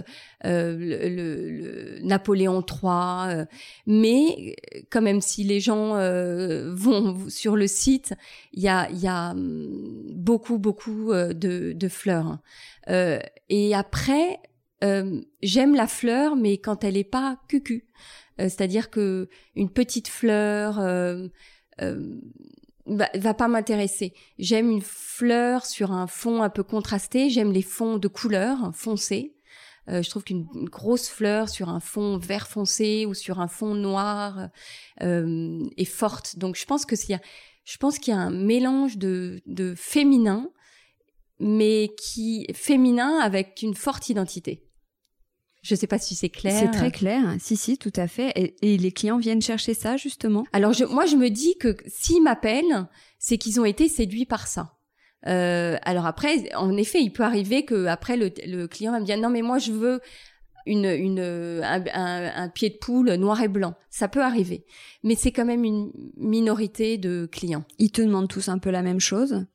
euh, 0.45 0.77
le, 0.77 1.09
le, 1.09 1.99
Napoléon 2.01 2.61
III, 2.61 3.39
euh, 3.39 3.45
mais 3.85 4.55
quand 4.89 5.01
même, 5.01 5.21
si 5.21 5.43
les 5.43 5.59
gens 5.59 5.95
euh, 5.97 6.73
vont 6.73 7.27
sur 7.29 7.55
le 7.55 7.67
site, 7.67 8.13
il 8.53 8.63
y 8.63 8.69
a, 8.69 8.89
y 8.91 9.07
a 9.07 9.31
hum, 9.31 10.03
beaucoup, 10.13 10.59
beaucoup 10.59 11.11
euh, 11.11 11.33
de, 11.33 11.73
de 11.73 11.87
fleurs. 11.89 12.37
Euh, 12.89 13.19
et 13.49 13.75
après, 13.75 14.39
j'aime 15.41 15.75
la 15.75 15.87
fleur, 15.87 16.35
mais 16.35 16.57
quand 16.57 16.83
elle 16.83 16.97
est 16.97 17.05
pas 17.05 17.39
cucu, 17.47 17.87
c'est-à-dire 18.37 18.89
que 18.89 19.29
une 19.55 19.69
petite 19.69 20.09
fleur 20.09 20.77
va, 22.85 23.09
va 23.13 23.33
pas 23.33 23.47
m'intéresser. 23.47 24.13
J'aime 24.39 24.69
une 24.69 24.81
fleur 24.81 25.65
sur 25.65 25.91
un 25.91 26.07
fond 26.07 26.41
un 26.41 26.49
peu 26.49 26.63
contrasté. 26.63 27.29
J'aime 27.29 27.51
les 27.51 27.61
fonds 27.61 27.97
de 27.97 28.07
couleur 28.07 28.71
foncés. 28.73 29.35
Euh, 29.89 30.01
je 30.01 30.09
trouve 30.09 30.23
qu'une 30.23 30.47
grosse 30.69 31.09
fleur 31.09 31.49
sur 31.49 31.69
un 31.69 31.79
fond 31.79 32.17
vert 32.17 32.47
foncé 32.47 33.05
ou 33.05 33.13
sur 33.13 33.39
un 33.39 33.47
fond 33.47 33.75
noir 33.75 34.49
euh, 35.01 35.59
est 35.77 35.85
forte. 35.85 36.37
Donc 36.37 36.55
je 36.55 36.65
pense 36.65 36.85
que 36.85 36.95
y 37.09 37.13
a, 37.13 37.19
je 37.65 37.77
pense 37.77 37.99
qu'il 37.99 38.13
y 38.13 38.17
a 38.17 38.19
un 38.19 38.31
mélange 38.31 38.97
de, 38.97 39.41
de 39.45 39.75
féminin, 39.75 40.49
mais 41.39 41.89
qui 41.97 42.47
féminin 42.53 43.19
avec 43.19 43.59
une 43.61 43.75
forte 43.75 44.09
identité. 44.09 44.63
Je 45.63 45.73
ne 45.73 45.79
sais 45.79 45.87
pas 45.87 45.97
si 45.97 46.13
c'est 46.13 46.29
clair. 46.29 46.59
C'est 46.59 46.77
très 46.77 46.91
clair. 46.91 47.35
Si, 47.39 47.55
si, 47.55 47.77
tout 47.77 47.93
à 47.95 48.07
fait. 48.07 48.55
Et, 48.61 48.77
les 48.77 48.91
clients 48.91 49.17
viennent 49.17 49.41
chercher 49.41 49.73
ça, 49.73 49.97
justement? 49.97 50.43
Alors, 50.51 50.73
je, 50.73 50.83
moi, 50.83 51.05
je 51.05 51.15
me 51.15 51.29
dis 51.29 51.57
que 51.57 51.75
s'ils 51.87 52.21
m'appellent, 52.21 52.87
c'est 53.17 53.37
qu'ils 53.37 53.61
ont 53.61 53.65
été 53.65 53.87
séduits 53.87 54.25
par 54.25 54.47
ça. 54.47 54.77
Euh, 55.25 55.77
alors 55.83 56.05
après, 56.05 56.53
en 56.55 56.75
effet, 56.75 57.01
il 57.01 57.11
peut 57.11 57.23
arriver 57.23 57.63
que 57.63 57.85
après 57.85 58.17
le, 58.17 58.29
le, 58.45 58.67
client 58.67 58.91
va 58.91 58.99
me 58.99 59.05
dire 59.05 59.17
non 59.17 59.29
mais 59.29 59.41
moi 59.41 59.57
je 59.57 59.71
veux 59.71 60.01
une, 60.65 60.85
une 60.85 61.19
un, 61.19 61.85
un, 61.93 62.49
pied 62.49 62.71
de 62.71 62.75
poule 62.75 63.13
noir 63.13 63.41
et 63.41 63.47
blanc. 63.47 63.75
Ça 63.89 64.09
peut 64.09 64.21
arriver, 64.21 64.65
mais 65.01 65.15
c'est 65.15 65.31
quand 65.31 65.45
même 65.45 65.63
une 65.63 65.91
minorité 66.17 66.97
de 66.97 67.27
clients. 67.31 67.63
Ils 67.79 67.91
te 67.91 68.01
demandent 68.01 68.27
tous 68.27 68.49
un 68.49 68.57
peu 68.57 68.69
la 68.69 68.81
même 68.81 68.99
chose? 68.99 69.45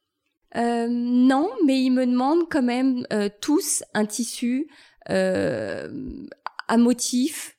Euh, 0.57 0.89
Non, 0.89 1.51
mais 1.67 1.83
ils 1.83 1.91
me 1.91 2.07
demandent 2.07 2.49
quand 2.51 2.63
même 2.63 3.07
euh, 3.13 3.29
tous 3.41 3.83
un 3.93 4.07
tissu 4.07 4.69
à 5.09 6.77
motif 6.77 7.59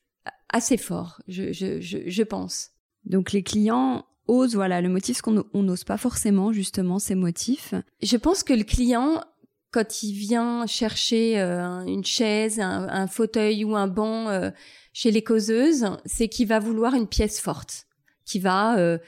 assez 0.52 0.76
fort, 0.76 1.20
je, 1.28 1.52
je, 1.52 1.80
je, 1.80 1.98
je, 2.06 2.22
pense. 2.22 2.70
Donc 3.04 3.32
les 3.32 3.42
clients 3.42 4.04
osent, 4.26 4.54
voilà, 4.54 4.80
le 4.80 4.88
motif, 4.88 5.18
ce 5.18 5.22
qu'on 5.22 5.62
n'ose 5.62 5.84
pas 5.84 5.96
forcément, 5.96 6.52
justement, 6.52 6.98
ces 6.98 7.14
motifs. 7.14 7.74
Je 8.02 8.16
pense 8.16 8.42
que 8.42 8.52
le 8.52 8.64
client, 8.64 9.22
quand 9.70 10.02
il 10.02 10.12
vient 10.12 10.66
chercher 10.66 11.40
euh, 11.40 11.80
une 11.84 12.04
chaise, 12.04 12.60
un, 12.60 12.88
un, 12.88 13.06
fauteuil 13.06 13.64
ou 13.64 13.76
un 13.76 13.88
banc 13.88 14.28
euh, 14.28 14.50
chez 14.92 15.10
les 15.10 15.22
causeuses, 15.22 15.86
c'est 16.04 16.28
qu'il 16.28 16.48
va 16.48 16.58
vouloir 16.58 16.94
une 16.94 17.06
pièce 17.06 17.40
forte, 17.40 17.86
qui 18.24 18.38
va 18.38 18.78
euh, 18.78 18.98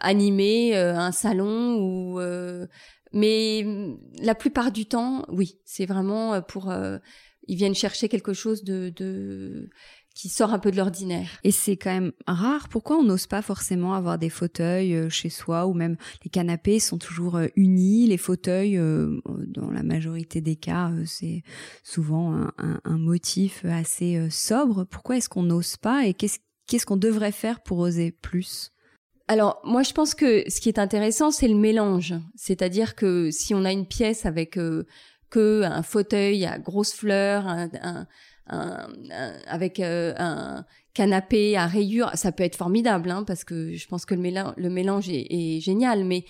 animer 0.00 0.76
euh, 0.76 0.96
un 0.96 1.12
salon 1.12 1.76
ou. 1.76 2.20
mais 3.12 3.66
la 4.20 4.34
plupart 4.34 4.72
du 4.72 4.86
temps, 4.86 5.24
oui, 5.28 5.58
c'est 5.64 5.86
vraiment 5.86 6.40
pour 6.42 6.72
ils 7.48 7.56
viennent 7.56 7.74
chercher 7.74 8.08
quelque 8.08 8.32
chose 8.32 8.64
de, 8.64 8.92
de 8.94 9.68
qui 10.14 10.28
sort 10.28 10.52
un 10.52 10.58
peu 10.58 10.70
de 10.70 10.76
l'ordinaire. 10.76 11.28
Et 11.42 11.50
c'est 11.50 11.76
quand 11.76 11.92
même 11.92 12.12
rare. 12.26 12.68
Pourquoi 12.68 12.98
on 12.98 13.02
n'ose 13.02 13.26
pas 13.26 13.42
forcément 13.42 13.94
avoir 13.94 14.18
des 14.18 14.28
fauteuils 14.28 14.94
euh, 14.94 15.08
chez 15.08 15.30
soi 15.30 15.66
ou 15.66 15.72
même 15.72 15.96
les 16.24 16.30
canapés 16.30 16.80
sont 16.80 16.98
toujours 16.98 17.36
euh, 17.36 17.46
unis, 17.56 18.06
les 18.06 18.18
fauteuils, 18.18 18.76
euh, 18.76 19.20
dans 19.46 19.70
la 19.70 19.82
majorité 19.82 20.40
des 20.40 20.56
cas, 20.56 20.92
c'est 21.06 21.42
souvent 21.82 22.34
un, 22.34 22.52
un, 22.58 22.80
un, 22.84 22.98
motif 22.98 23.64
assez 23.64 24.28
sobre. 24.30 24.84
Pourquoi 24.84 25.16
est-ce 25.16 25.28
qu'on 25.28 25.42
n'ose 25.42 25.76
pas 25.76 26.06
et 26.06 26.14
qu'est-ce 26.14 26.38
qu'est-ce 26.66 26.86
qu'on 26.86 26.96
devrait 26.96 27.32
faire 27.32 27.62
pour 27.62 27.78
oser 27.78 28.12
plus? 28.12 28.72
Alors, 29.28 29.60
moi, 29.64 29.82
je 29.82 29.92
pense 29.92 30.14
que 30.14 30.48
ce 30.50 30.60
qui 30.60 30.68
est 30.68 30.78
intéressant, 30.78 31.30
c'est 31.30 31.48
le 31.48 31.56
mélange. 31.56 32.14
C'est-à-dire 32.34 32.94
que 32.94 33.30
si 33.30 33.54
on 33.54 33.64
a 33.64 33.72
une 33.72 33.86
pièce 33.86 34.26
avec 34.26 34.58
que 35.32 35.62
un 35.64 35.82
fauteuil 35.82 36.44
à 36.44 36.58
grosses 36.58 36.92
fleurs, 36.92 37.46
un, 37.48 37.70
un, 37.82 38.06
un, 38.48 38.88
avec 39.46 39.80
euh, 39.80 40.12
un 40.18 40.64
canapé 40.94 41.56
à 41.56 41.66
rayures, 41.66 42.10
ça 42.14 42.32
peut 42.32 42.44
être 42.44 42.56
formidable, 42.56 43.10
hein, 43.10 43.24
parce 43.24 43.44
que 43.44 43.74
je 43.74 43.88
pense 43.88 44.04
que 44.04 44.14
le 44.14 44.68
mélange, 44.70 45.08
est, 45.08 45.26
est 45.30 45.60
génial. 45.60 46.04
Mais 46.04 46.24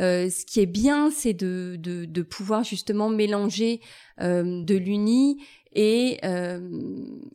euh, 0.00 0.28
ce 0.28 0.44
qui 0.44 0.60
est 0.60 0.66
bien, 0.66 1.10
c'est 1.10 1.34
de, 1.34 1.76
de, 1.78 2.04
de, 2.04 2.22
pouvoir 2.22 2.64
justement 2.64 3.08
mélanger 3.08 3.80
euh, 4.20 4.64
de 4.64 4.74
l'uni 4.74 5.40
et 5.72 6.18
euh, 6.24 6.68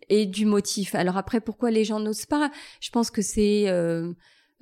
et 0.10 0.26
du 0.26 0.46
motif. 0.46 0.94
Alors 0.94 1.16
après, 1.16 1.40
pourquoi 1.40 1.72
les 1.72 1.86
gens 1.86 2.02
n'osent 2.02 2.26
pas? 2.26 2.52
Je 2.82 2.90
pense 2.90 3.12
que 3.12 3.22
c'est 3.22 3.68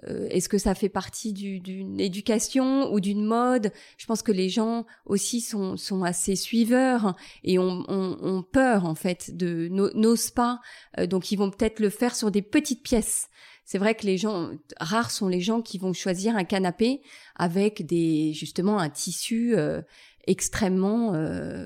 euh, 0.08 0.12
euh, 0.12 0.28
est-ce 0.30 0.50
que 0.50 0.58
ça 0.58 0.76
fait 0.76 0.90
partie 0.90 1.34
d'une 1.34 2.00
éducation 2.00 2.92
ou 2.92 3.00
d'une 3.00 3.26
mode? 3.26 3.72
Je 3.98 4.06
pense 4.06 4.22
que 4.22 4.32
les 4.32 4.50
gens 4.50 4.86
aussi 5.06 5.42
sont, 5.42 5.78
sont 5.78 6.04
assez 6.04 6.36
suiveurs 6.36 7.16
et 7.44 7.60
ont, 7.60 7.86
ont, 7.88 8.44
peur 8.44 8.86
en 8.86 8.96
fait 8.96 9.36
de 9.36 9.70
n'osent 9.72 10.32
pas, 10.32 10.60
euh, 11.00 11.08
donc 11.08 11.32
ils 11.32 11.38
vont 11.38 11.52
peut-être 11.52 11.80
le 11.80 11.90
faire 11.90 12.16
sur 12.16 12.32
des 12.32 12.42
petites 12.42 12.84
pièces. 12.84 13.30
C'est 13.64 13.78
vrai 13.78 13.96
que 13.96 14.06
les 14.06 14.18
gens 14.18 14.52
rares 14.80 15.12
sont 15.12 15.28
les 15.28 15.40
gens 15.40 15.62
qui 15.62 15.78
vont 15.78 15.94
choisir 15.94 16.36
un 16.36 16.44
canapé 16.44 17.02
avec 17.36 17.86
des 17.86 18.34
justement 18.34 18.80
un 18.80 18.90
tissu 18.90 19.56
euh, 19.56 19.82
extrêmement 20.28 21.14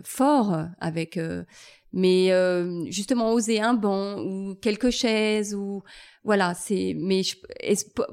fort 0.05 0.55
avec 0.79 1.19
mais 1.95 2.29
justement 2.91 3.31
oser 3.31 3.59
un 3.59 3.73
banc 3.73 4.19
ou 4.19 4.53
quelques 4.61 4.91
chaises 4.91 5.55
ou 5.55 5.81
voilà, 6.25 6.55
c'est. 6.55 6.95
Mais 6.97 7.21
je, 7.21 7.35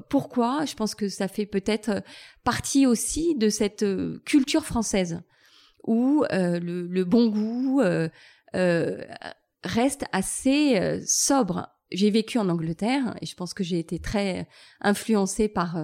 pourquoi 0.07 0.65
Je 0.65 0.75
pense 0.75 0.93
que 0.93 1.09
ça 1.09 1.27
fait 1.27 1.47
peut-être 1.47 1.89
euh, 1.89 1.99
partie 2.43 2.85
aussi 2.85 3.35
de 3.35 3.49
cette 3.49 3.81
euh, 3.81 4.21
culture 4.23 4.65
française 4.65 5.21
où 5.83 6.23
euh, 6.31 6.59
le, 6.59 7.03
bon 7.03 7.27
goût 7.27 7.81
reste 9.63 10.05
assez 10.11 11.01
sobre. 11.05 11.67
J'ai 11.91 12.09
vécu 12.09 12.37
en 12.37 12.47
Angleterre 12.49 13.15
et 13.21 13.25
je 13.25 13.35
pense 13.35 13.53
que 13.53 13.63
j'ai 13.63 13.79
été 13.79 13.99
très 13.99 14.47
influencée 14.79 15.47
par 15.49 15.77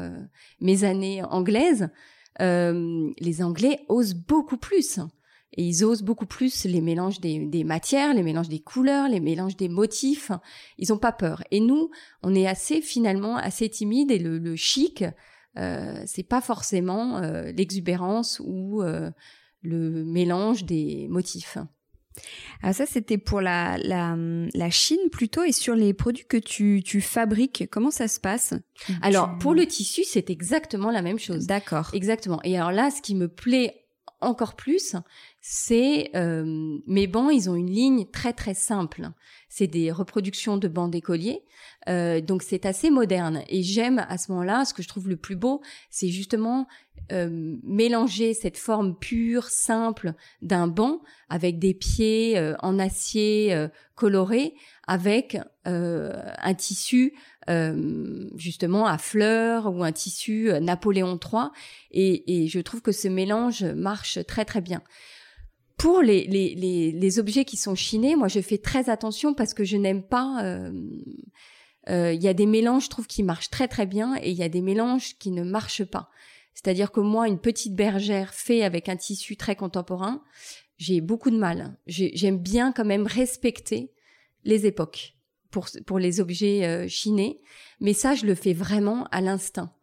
mes 0.61 0.85
années 0.85 1.21
anglaises. 1.23 1.89
les 2.39 3.41
Anglais 3.41 3.81
osent 3.89 4.13
beaucoup 4.13 4.57
plus 4.57 4.99
et 5.53 5.63
ils 5.63 5.83
osent 5.83 6.03
beaucoup 6.03 6.25
plus 6.25 6.65
les 6.65 6.81
mélanges 6.81 7.19
des, 7.19 7.39
des, 7.45 7.63
matières, 7.63 8.13
les 8.13 8.23
mélanges 8.23 8.49
des 8.49 8.59
couleurs, 8.59 9.09
les 9.09 9.19
mélanges 9.19 9.57
des 9.57 9.69
motifs. 9.69 10.31
Ils 10.77 10.93
ont 10.93 10.97
pas 10.97 11.11
peur. 11.11 11.43
Et 11.51 11.59
nous, 11.59 11.89
on 12.21 12.35
est 12.35 12.47
assez 12.47 12.81
finalement 12.81 13.35
assez 13.35 13.67
timide 13.69 14.11
et 14.11 14.19
le, 14.19 14.37
le 14.37 14.55
chic, 14.55 15.03
euh, 15.57 16.03
c'est 16.05 16.23
pas 16.23 16.41
forcément 16.41 17.17
euh, 17.17 17.51
l'exubérance 17.51 18.41
ou 18.45 18.83
euh, 18.83 19.09
le 19.61 20.05
mélange 20.05 20.65
des 20.65 21.07
motifs. 21.09 21.57
Alors 22.61 22.75
ça, 22.75 22.85
c'était 22.85 23.17
pour 23.17 23.41
la, 23.41 23.77
la, 23.77 24.15
la, 24.53 24.69
Chine 24.69 25.09
plutôt. 25.11 25.43
Et 25.43 25.51
sur 25.51 25.73
les 25.73 25.93
produits 25.93 26.25
que 26.25 26.37
tu, 26.37 26.81
tu 26.85 27.01
fabriques, 27.01 27.67
comment 27.71 27.91
ça 27.91 28.07
se 28.07 28.19
passe? 28.19 28.53
Alors, 29.01 29.37
pour 29.39 29.53
le 29.53 29.65
tissu, 29.65 30.03
c'est 30.03 30.29
exactement 30.29 30.91
la 30.91 31.01
même 31.01 31.19
chose. 31.19 31.47
D'accord. 31.47 31.89
Exactement. 31.93 32.41
Et 32.43 32.57
alors 32.57 32.71
là, 32.71 32.91
ce 32.91 33.01
qui 33.01 33.15
me 33.15 33.29
plaît 33.29 33.85
encore 34.21 34.55
plus, 34.55 34.95
c'est 35.41 36.11
euh, 36.15 36.77
mes 36.85 37.07
bancs, 37.07 37.31
ils 37.33 37.49
ont 37.49 37.55
une 37.55 37.69
ligne 37.69 38.05
très 38.05 38.33
très 38.33 38.53
simple. 38.53 39.09
C'est 39.47 39.67
des 39.67 39.91
reproductions 39.91 40.57
de 40.57 40.67
bancs 40.67 40.91
d'écoliers, 40.91 41.43
euh, 41.87 42.21
donc 42.21 42.43
c'est 42.43 42.65
assez 42.65 42.89
moderne. 42.89 43.43
Et 43.47 43.63
j'aime 43.63 44.05
à 44.07 44.17
ce 44.17 44.31
moment-là, 44.31 44.65
ce 44.65 44.73
que 44.73 44.83
je 44.83 44.87
trouve 44.87 45.09
le 45.09 45.17
plus 45.17 45.35
beau, 45.35 45.61
c'est 45.89 46.09
justement 46.09 46.67
euh, 47.11 47.55
mélanger 47.63 48.35
cette 48.35 48.57
forme 48.57 48.95
pure, 48.95 49.45
simple 49.45 50.13
d'un 50.43 50.67
banc 50.67 51.01
avec 51.29 51.57
des 51.57 51.73
pieds 51.73 52.37
euh, 52.37 52.53
en 52.59 52.77
acier 52.77 53.51
euh, 53.53 53.67
coloré, 53.95 54.53
avec 54.85 55.37
un 55.65 56.53
tissu 56.55 57.13
justement 58.35 58.87
à 58.87 58.97
fleurs 58.97 59.71
ou 59.71 59.83
un 59.83 59.91
tissu 59.91 60.51
Napoléon 60.61 61.19
III. 61.21 61.49
Et, 61.91 62.43
et 62.43 62.47
je 62.47 62.59
trouve 62.59 62.81
que 62.81 62.91
ce 62.91 63.07
mélange 63.07 63.63
marche 63.63 64.19
très 64.25 64.45
très 64.45 64.61
bien. 64.61 64.81
Pour 65.79 66.01
les, 66.01 66.25
les, 66.27 66.53
les, 66.53 66.91
les, 66.91 67.19
objets 67.19 67.45
qui 67.45 67.57
sont 67.57 67.73
chinés, 67.73 68.15
moi 68.15 68.27
je 68.27 68.41
fais 68.41 68.57
très 68.59 68.89
attention 68.89 69.33
parce 69.33 69.53
que 69.53 69.63
je 69.63 69.77
n'aime 69.77 70.03
pas. 70.03 70.71
Il 71.87 72.21
y 72.21 72.27
a 72.27 72.33
des 72.33 72.45
mélanges, 72.45 72.85
je 72.85 72.89
trouve, 72.89 73.07
qui 73.07 73.23
marchent 73.23 73.49
très 73.49 73.67
très 73.67 73.87
bien 73.87 74.15
et 74.21 74.29
il 74.29 74.37
y 74.37 74.43
a 74.43 74.49
des 74.49 74.61
mélanges 74.61 75.17
qui 75.17 75.31
ne 75.31 75.43
marchent 75.43 75.85
pas. 75.85 76.09
C'est-à-dire 76.61 76.91
que 76.91 76.99
moi, 76.99 77.29
une 77.29 77.39
petite 77.39 77.73
bergère 77.73 78.33
faite 78.33 78.63
avec 78.63 78.89
un 78.89 78.97
tissu 78.97 79.37
très 79.37 79.55
contemporain, 79.55 80.21
j'ai 80.77 80.99
beaucoup 80.99 81.29
de 81.31 81.37
mal. 81.37 81.77
J'aime 81.87 82.37
bien 82.37 82.73
quand 82.73 82.85
même 82.85 83.07
respecter 83.07 83.93
les 84.43 84.65
époques 84.65 85.15
pour, 85.51 85.67
pour 85.85 85.99
les 85.99 86.19
objets 86.19 86.65
euh, 86.65 86.87
chinés, 86.87 87.39
mais 87.79 87.93
ça, 87.93 88.13
je 88.13 88.25
le 88.25 88.35
fais 88.35 88.53
vraiment 88.53 89.05
à 89.11 89.21
l'instinct. 89.21 89.73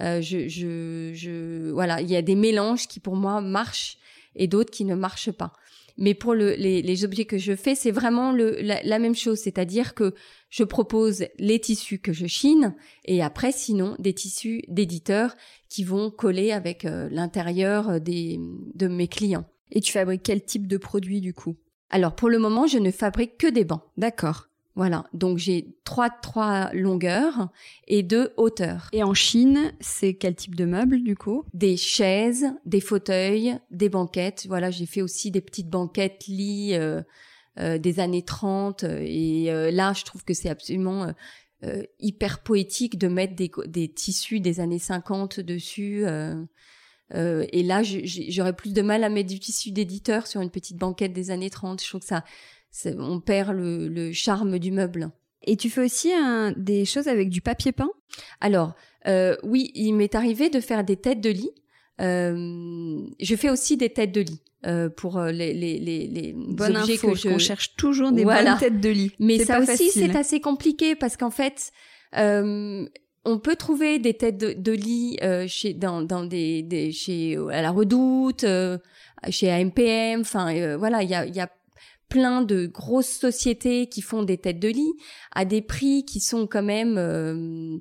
Euh, 0.00 0.20
je, 0.20 0.48
je, 0.48 1.12
je, 1.14 1.70
voilà, 1.70 2.00
il 2.00 2.10
y 2.10 2.16
a 2.16 2.22
des 2.22 2.34
mélanges 2.34 2.88
qui 2.88 3.00
pour 3.00 3.16
moi 3.16 3.40
marchent 3.40 3.98
et 4.36 4.46
d'autres 4.46 4.70
qui 4.70 4.84
ne 4.84 4.94
marchent 4.94 5.32
pas. 5.32 5.52
Mais 5.96 6.14
pour 6.14 6.34
le, 6.34 6.54
les, 6.54 7.04
objets 7.04 7.24
que 7.24 7.38
je 7.38 7.54
fais, 7.54 7.76
c'est 7.76 7.92
vraiment 7.92 8.32
la, 8.32 8.98
même 8.98 9.14
chose, 9.14 9.38
c'est-à-dire 9.38 9.94
que 9.94 10.14
je 10.50 10.64
propose 10.64 11.26
les 11.38 11.60
tissus 11.60 12.00
que 12.00 12.12
je 12.12 12.26
chine 12.26 12.74
et 13.04 13.22
après, 13.22 13.52
sinon, 13.52 13.94
des 14.00 14.12
tissus 14.12 14.62
d'éditeurs 14.66 15.36
qui 15.68 15.84
vont 15.84 16.10
coller 16.10 16.50
avec 16.50 16.84
euh, 16.84 17.08
l'intérieur 17.10 18.00
des, 18.00 18.40
de 18.74 18.88
mes 18.88 19.06
clients. 19.06 19.46
Et 19.70 19.80
tu 19.80 19.92
fabriques 19.92 20.22
quel 20.24 20.44
type 20.44 20.66
de 20.66 20.78
produit 20.78 21.20
du 21.20 21.32
coup? 21.32 21.56
Alors 21.90 22.16
pour 22.16 22.28
le 22.28 22.38
moment, 22.38 22.66
je 22.66 22.78
ne 22.78 22.90
fabrique 22.90 23.38
que 23.38 23.46
des 23.46 23.64
bancs. 23.64 23.82
D'accord. 23.96 24.48
Voilà, 24.76 25.04
donc 25.12 25.38
j'ai 25.38 25.76
trois 25.84 26.10
trois 26.10 26.72
longueurs 26.72 27.48
et 27.86 28.02
deux 28.02 28.32
hauteurs. 28.36 28.88
Et 28.92 29.04
en 29.04 29.14
Chine, 29.14 29.72
c'est 29.78 30.14
quel 30.14 30.34
type 30.34 30.56
de 30.56 30.64
meubles 30.64 31.04
du 31.04 31.16
coup? 31.16 31.44
Des 31.54 31.76
chaises, 31.76 32.46
des 32.66 32.80
fauteuils, 32.80 33.56
des 33.70 33.88
banquettes. 33.88 34.46
Voilà, 34.48 34.72
j'ai 34.72 34.86
fait 34.86 35.00
aussi 35.00 35.30
des 35.30 35.40
petites 35.40 35.68
banquettes 35.68 36.26
lits 36.26 36.74
euh, 36.74 37.02
euh, 37.60 37.78
des 37.78 38.00
années 38.00 38.24
30 38.24 38.82
et 38.82 39.52
euh, 39.52 39.70
là, 39.70 39.92
je 39.92 40.02
trouve 40.02 40.24
que 40.24 40.34
c'est 40.34 40.50
absolument 40.50 41.12
hyper 41.98 42.42
poétique 42.42 42.98
de 42.98 43.08
mettre 43.08 43.34
des, 43.36 43.50
des 43.66 43.88
tissus 43.90 44.38
des 44.38 44.60
années 44.60 44.78
50 44.78 45.40
dessus. 45.40 46.04
et 47.14 47.62
là, 47.62 47.82
j'aurais 47.82 48.52
plus 48.54 48.74
de 48.74 48.82
mal 48.82 49.02
à 49.02 49.08
mettre 49.08 49.30
du 49.30 49.40
tissu 49.40 49.70
d'éditeur 49.70 50.26
sur 50.26 50.42
une 50.42 50.50
petite 50.50 50.76
banquette 50.76 51.14
des 51.14 51.30
années 51.30 51.48
30. 51.48 51.82
Je 51.82 51.88
trouve 51.88 52.02
que 52.02 52.06
ça, 52.06 52.22
on 52.98 53.20
perd 53.20 53.54
le, 53.56 54.12
charme 54.12 54.58
du 54.58 54.70
meuble. 54.70 55.10
Et 55.46 55.56
tu 55.56 55.68
fais 55.70 55.84
aussi 55.84 56.10
des 56.56 56.84
choses 56.84 57.08
avec 57.08 57.28
du 57.28 57.40
papier 57.40 57.72
peint? 57.72 57.90
Alors, 58.40 58.74
euh, 59.06 59.36
oui, 59.42 59.70
il 59.74 59.92
m'est 59.92 60.14
arrivé 60.14 60.50
de 60.50 60.60
faire 60.60 60.84
des 60.84 60.96
têtes 60.96 61.20
de 61.20 61.30
lit. 61.30 61.50
Euh, 62.00 63.00
je 63.20 63.36
fais 63.36 63.50
aussi 63.50 63.76
des 63.76 63.90
têtes 63.90 64.12
de 64.12 64.22
lit. 64.22 64.40
Euh, 64.66 64.88
pour 64.88 65.20
les 65.20 65.52
les 65.52 65.78
les, 65.78 66.06
les 66.06 66.32
Bonne 66.34 66.78
objets 66.78 66.96
que 66.96 67.14
je... 67.14 67.36
cherche 67.36 67.76
toujours 67.76 68.12
des 68.12 68.24
bonnes 68.24 68.56
têtes 68.58 68.80
de 68.80 68.88
lit. 68.88 69.12
Mais 69.18 69.38
ça 69.44 69.60
aussi 69.60 69.90
c'est 69.90 70.16
assez 70.16 70.40
compliqué 70.40 70.96
parce 70.96 71.18
qu'en 71.18 71.30
fait 71.30 71.70
on 72.16 73.38
peut 73.38 73.56
trouver 73.56 73.98
des 73.98 74.14
têtes 74.14 74.38
de, 74.38 74.72
lit 74.72 75.18
chez 75.48 75.74
dans 75.74 76.00
dans 76.00 76.24
des, 76.24 76.62
des 76.62 76.92
chez 76.92 77.36
à 77.52 77.60
la 77.60 77.70
Redoute, 77.72 78.46
chez 79.28 79.50
AMPM. 79.52 80.22
Enfin 80.22 80.76
voilà, 80.78 81.02
il 81.02 81.10
y 81.10 81.14
a 81.14 81.26
il 81.26 81.36
y 81.36 81.40
a 81.40 81.50
plein 82.08 82.42
de 82.42 82.66
grosses 82.66 83.18
sociétés 83.18 83.88
qui 83.88 84.02
font 84.02 84.22
des 84.22 84.38
têtes 84.38 84.60
de 84.60 84.68
lit 84.68 84.92
à 85.32 85.44
des 85.44 85.62
prix 85.62 86.04
qui 86.04 86.20
sont 86.20 86.46
quand 86.46 86.62
même 86.62 87.80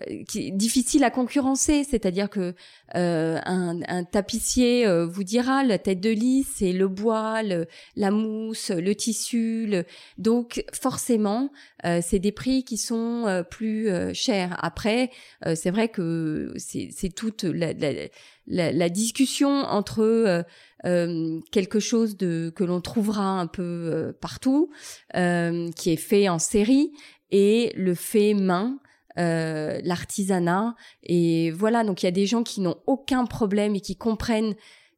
euh, 0.00 0.10
euh, 0.10 0.24
qui 0.28 0.52
difficiles 0.52 1.04
à 1.04 1.10
concurrencer, 1.10 1.84
c'est-à-dire 1.84 2.28
que 2.30 2.54
euh, 2.94 3.38
un, 3.44 4.04
tapissier 4.04 4.86
vous 5.04 5.24
dira 5.24 5.64
la 5.64 5.78
tête 5.78 6.00
de 6.00 6.10
lit 6.10 6.46
c'est 6.54 6.72
le 6.72 6.88
bois, 6.88 7.42
la 7.42 8.10
mousse, 8.10 8.70
le 8.70 8.94
tissu, 8.94 9.72
donc 10.18 10.64
forcément 10.72 11.50
c'est 12.02 12.18
des 12.18 12.32
prix 12.32 12.64
qui 12.64 12.76
sont 12.76 13.44
plus 13.50 13.88
chers. 14.14 14.56
Après 14.64 15.10
c'est 15.54 15.70
vrai 15.70 15.88
que 15.88 16.54
c'est 16.58 17.14
toute 17.14 17.44
la, 17.44 17.72
la, 18.46 18.72
la, 18.72 18.88
discussion 18.88 19.48
entre 19.48 20.00
euh, 20.00 20.42
euh, 20.84 21.40
quelque 21.50 21.80
chose 21.80 22.16
de 22.16 22.52
que 22.54 22.64
l'on 22.64 22.80
trouvera 22.80 23.24
un 23.24 23.46
peu 23.46 23.62
euh, 23.62 24.12
partout, 24.12 24.70
qui 25.14 25.90
est 25.90 25.96
fait 25.96 26.28
en 26.28 26.38
série, 26.38 26.92
et 27.30 27.72
le 27.76 27.94
fait 27.94 28.34
main, 28.34 28.78
l'artisanat. 29.16 30.74
Et 31.02 31.50
voilà, 31.50 31.84
donc 31.84 32.02
il 32.02 32.06
y 32.06 32.08
a 32.08 32.12
des 32.12 32.26
gens 32.26 32.42
qui 32.42 32.60
n'ont 32.60 32.76
aucun 32.86 33.24
problème 33.26 33.74
et 33.74 33.80
qui 33.80 33.96
comprennent 33.96 34.54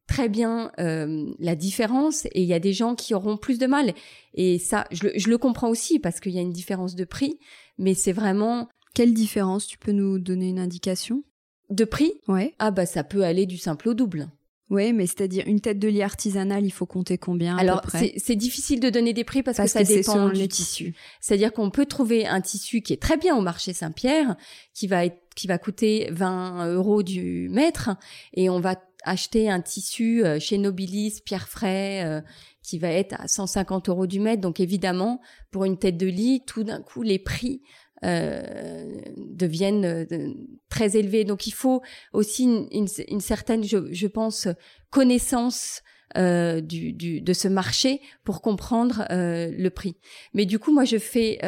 très 0.07 0.29
bien 0.29 0.73
la 0.79 1.55
différence 1.55 2.27
et 2.27 2.43
il 2.43 2.49
y 2.49 2.55
a 2.55 2.61
des 2.61 2.73
gens 2.73 2.95
qui 2.95 3.15
auront 3.15 3.37
plus 3.37 3.59
de 3.59 3.67
mal 3.67 3.93
et 4.33 4.59
ça 4.59 4.87
je 4.91 5.09
le, 5.09 5.13
je 5.17 5.29
le 5.29 5.37
comprends 5.37 5.69
aussi 5.69 5.99
parce 5.99 6.19
qu'il 6.19 6.33
y 6.33 6.39
a 6.39 6.43
une 6.43 6.53
différence 6.53 6.95
de 6.95 7.05
prix 7.05 7.39
mais 7.77 7.93
c'est 7.93 8.13
vraiment 8.13 8.69
quelle 8.95 9.15
différence? 9.15 9.67
Tu 9.67 9.79
peux 9.79 9.93
nous 9.93 10.19
donner 10.19 10.49
une 10.49 10.59
indication? 10.59 11.23
De 11.71 11.85
prix? 11.85 12.15
Ouais. 12.27 12.55
Ah 12.59 12.71
bah 12.71 12.87
ça 12.87 13.05
peut 13.05 13.23
aller 13.23 13.47
du 13.47 13.57
simple 13.57 13.91
au 13.91 13.95
double. 13.95 14.29
Oui, 14.71 14.93
mais 14.93 15.07
c'est-à-dire 15.07 15.45
une 15.47 15.61
tête 15.61 15.79
de 15.79 15.89
lit 15.89 16.03
artisanale, 16.03 16.65
il 16.65 16.71
faut 16.71 16.85
compter 16.85 17.17
combien 17.17 17.57
à 17.57 17.61
Alors 17.61 17.83
c'est 18.17 18.37
difficile 18.37 18.81
de 18.81 18.91
donner 18.91 19.15
des 19.15 19.25
prix 19.25 19.43
parce, 19.43 19.59
que 19.59 19.67
ça 19.67 19.83
dépend 19.83 20.29
du 20.29 20.47
tissu. 20.47 20.95
C'est-à-dire 21.21 21.53
qu'on 21.53 21.71
peut 21.71 21.87
trouver 21.87 22.27
un 22.27 22.41
tissu 22.41 22.83
qui 22.83 22.93
est 22.93 23.01
très 23.01 23.17
bien 23.17 23.35
au 23.37 23.41
marché 23.41 23.73
Saint-Pierre, 23.73 24.37
qui 24.75 24.87
va 24.87 25.07
être, 25.07 25.19
qui 25.35 25.47
va 25.47 25.57
coûter 25.57 26.09
20 26.11 26.73
euros 26.73 27.03
du 27.03 27.49
mètre, 27.49 27.91
et 28.35 28.51
on 28.51 28.61
va 28.61 28.75
acheter 29.05 29.49
un 29.49 29.61
tissu 29.61 30.25
euh, 30.25 30.39
chez 30.39 30.59
Nobilis, 30.59 31.21
Pierre 31.25 31.49
Fray, 31.49 32.05
euh, 32.05 32.21
qui 32.63 32.79
va 32.79 32.89
être 32.89 33.15
à 33.19 33.29
150 33.29 33.89
euros 33.89 34.07
du 34.07 34.21
mètre. 34.21 34.43
Donc 34.43 34.61
évidemment, 34.61 35.21
pour 35.51 35.65
une 35.65 35.79
tête 35.79 35.97
de 35.97 36.07
lit, 36.07 36.43
tout 36.47 36.65
d'un 36.65 36.83
coup, 36.83 37.03
les 37.03 37.19
prix 37.19 37.63
euh, 38.05 39.01
deviennent 39.17 39.85
euh, 39.85 40.35
très 40.69 40.97
élevés. 40.97 41.25
Donc 41.25 41.47
il 41.47 41.53
faut 41.53 41.83
aussi 42.13 42.45
une, 42.71 43.21
certaine, 43.21 43.65
je, 43.65 44.07
pense, 44.07 44.47
connaissance 44.91 45.83
euh, 46.17 46.61
du, 46.61 46.93
de 46.93 47.33
ce 47.33 47.49
marché 47.49 48.01
pour 48.25 48.41
comprendre 48.41 49.05
le 49.11 49.69
prix. 49.69 49.97
Mais 50.33 50.47
du 50.47 50.59
coup, 50.59 50.73
moi, 50.73 50.85
je 50.85 50.99
fais 50.99 51.39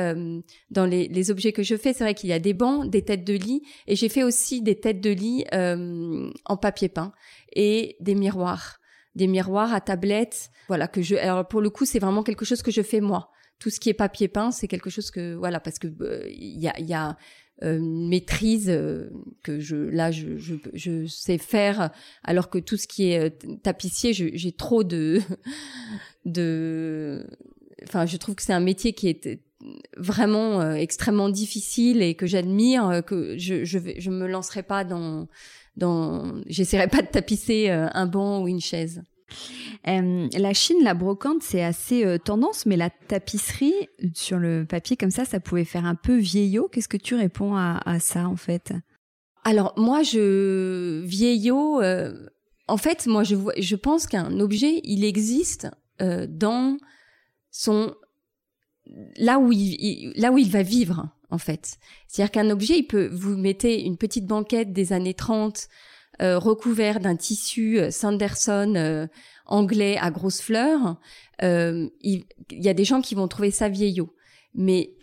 dans 0.70 0.86
les, 0.86 1.30
objets 1.30 1.52
que 1.52 1.62
je 1.62 1.76
fais, 1.76 1.92
c'est 1.92 2.04
vrai 2.04 2.14
qu'il 2.14 2.30
y 2.30 2.34
a 2.34 2.40
des 2.40 2.54
bancs, 2.54 2.90
des 2.90 3.02
têtes 3.02 3.24
de 3.24 3.34
lit, 3.34 3.62
et 3.86 3.94
j'ai 3.94 4.08
fait 4.08 4.24
aussi 4.24 4.60
des 4.60 4.78
têtes 4.80 5.00
de 5.00 5.10
lit 5.10 5.44
en 5.52 6.56
papier 6.56 6.88
peint 6.88 7.12
et 7.54 7.96
des 8.00 8.14
miroirs 8.14 8.78
des 9.16 9.26
miroirs 9.26 9.74
à 9.74 9.80
tablette 9.80 10.50
voilà 10.68 10.86
que 10.86 11.02
je 11.02 11.16
alors 11.16 11.48
pour 11.48 11.60
le 11.60 11.68
coup 11.68 11.84
c'est 11.84 11.98
vraiment 11.98 12.22
quelque 12.22 12.44
chose 12.44 12.62
que 12.62 12.70
je 12.70 12.80
fais 12.80 13.00
moi 13.00 13.32
tout 13.60 13.70
ce 13.70 13.78
qui 13.78 13.90
est 13.90 13.94
papier 13.94 14.26
peint, 14.26 14.50
c'est 14.50 14.66
quelque 14.66 14.90
chose 14.90 15.10
que 15.12 15.34
voilà 15.34 15.60
parce 15.60 15.78
que 15.78 15.86
euh, 16.00 16.26
il 16.28 16.58
y 16.58 16.66
a, 16.66 16.80
y 16.80 16.94
a 16.94 17.16
euh, 17.62 17.76
une 17.76 18.08
maîtrise 18.08 18.70
euh, 18.70 19.10
que 19.44 19.60
je 19.60 19.76
là 19.76 20.10
je, 20.10 20.38
je, 20.38 20.54
je, 20.72 21.06
sais 21.06 21.36
faire 21.36 21.90
alors 22.24 22.48
que 22.48 22.58
tout 22.58 22.78
ce 22.78 22.88
qui 22.88 23.12
est 23.12 23.62
tapissier 23.62 24.12
j'ai 24.14 24.52
trop 24.52 24.82
de 24.82 25.20
de 26.24 27.26
enfin 27.84 28.06
je 28.06 28.16
trouve 28.16 28.34
que 28.34 28.42
c'est 28.42 28.54
un 28.54 28.60
métier 28.60 28.94
qui 28.94 29.08
est 29.08 29.42
vraiment 29.98 30.72
extrêmement 30.72 31.28
difficile 31.28 32.00
et 32.00 32.14
que 32.14 32.26
j'admire 32.26 33.02
que 33.06 33.36
je 33.36 33.66
je 33.66 33.78
je 33.98 34.10
me 34.10 34.26
lancerai 34.26 34.62
pas 34.62 34.84
dans 34.84 35.28
dans 35.76 36.40
j'essaierai 36.46 36.88
pas 36.88 37.02
de 37.02 37.08
tapisser 37.08 37.68
un 37.68 38.06
banc 38.06 38.42
ou 38.42 38.48
une 38.48 38.60
chaise 38.60 39.02
euh, 39.88 40.28
la 40.32 40.52
Chine, 40.52 40.78
la 40.82 40.94
brocante, 40.94 41.42
c'est 41.42 41.62
assez 41.62 42.04
euh, 42.04 42.18
tendance, 42.18 42.66
mais 42.66 42.76
la 42.76 42.90
tapisserie 42.90 43.88
sur 44.14 44.38
le 44.38 44.64
papier 44.64 44.96
comme 44.96 45.10
ça, 45.10 45.24
ça 45.24 45.40
pouvait 45.40 45.64
faire 45.64 45.84
un 45.84 45.94
peu 45.94 46.16
vieillot. 46.16 46.68
Qu'est-ce 46.68 46.88
que 46.88 46.96
tu 46.96 47.14
réponds 47.14 47.54
à, 47.56 47.98
ça 48.00 48.28
en 48.28 48.36
fait? 48.36 48.72
Alors 49.44 49.72
moi, 49.76 50.02
je 50.02 51.02
vieillot. 51.04 51.80
Euh, 51.82 52.12
en 52.68 52.76
fait, 52.76 53.06
moi, 53.06 53.24
je, 53.24 53.36
je 53.58 53.76
pense 53.76 54.06
qu'un 54.06 54.38
objet, 54.38 54.80
il 54.84 55.04
existe 55.04 55.68
dans 55.98 56.78
son 57.50 57.94
là 59.16 59.38
où 59.38 59.52
il, 59.52 60.12
là 60.16 60.32
où 60.32 60.38
il 60.38 60.50
va 60.50 60.62
vivre 60.62 61.10
en 61.30 61.38
fait. 61.38 61.78
C'est-à-dire 62.08 62.32
qu'un 62.32 62.50
objet, 62.50 62.78
il 62.78 62.84
peut 62.84 63.08
vous 63.12 63.36
mettez 63.36 63.84
une 63.84 63.96
petite 63.96 64.26
banquette 64.26 64.72
des 64.72 64.92
années 64.92 65.14
30 65.14 65.68
euh, 66.20 66.38
recouvert 66.38 67.00
d'un 67.00 67.16
tissu 67.16 67.78
euh, 67.78 67.90
Sanderson 67.90 68.74
euh, 68.76 69.06
anglais 69.46 69.96
à 69.98 70.10
grosses 70.10 70.42
fleurs. 70.42 70.96
Il, 71.42 72.24
y 72.50 72.68
a 72.68 72.74
des 72.74 72.84
gens 72.84 73.00
qui 73.00 73.14
vont 73.14 73.26
trouver 73.26 73.50
ça 73.50 73.70
vieillot, 73.70 74.14
mais 74.54 74.94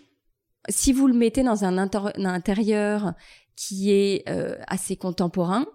si 0.70 0.94
vous 0.94 1.08
le 1.08 1.16
mettez 1.16 1.42
dans 1.42 1.64
un, 1.64 1.78
intérieur 1.80 3.14
qui 3.56 3.92
est 3.92 4.24
assez 4.68 4.96
contemporain, 4.96 5.66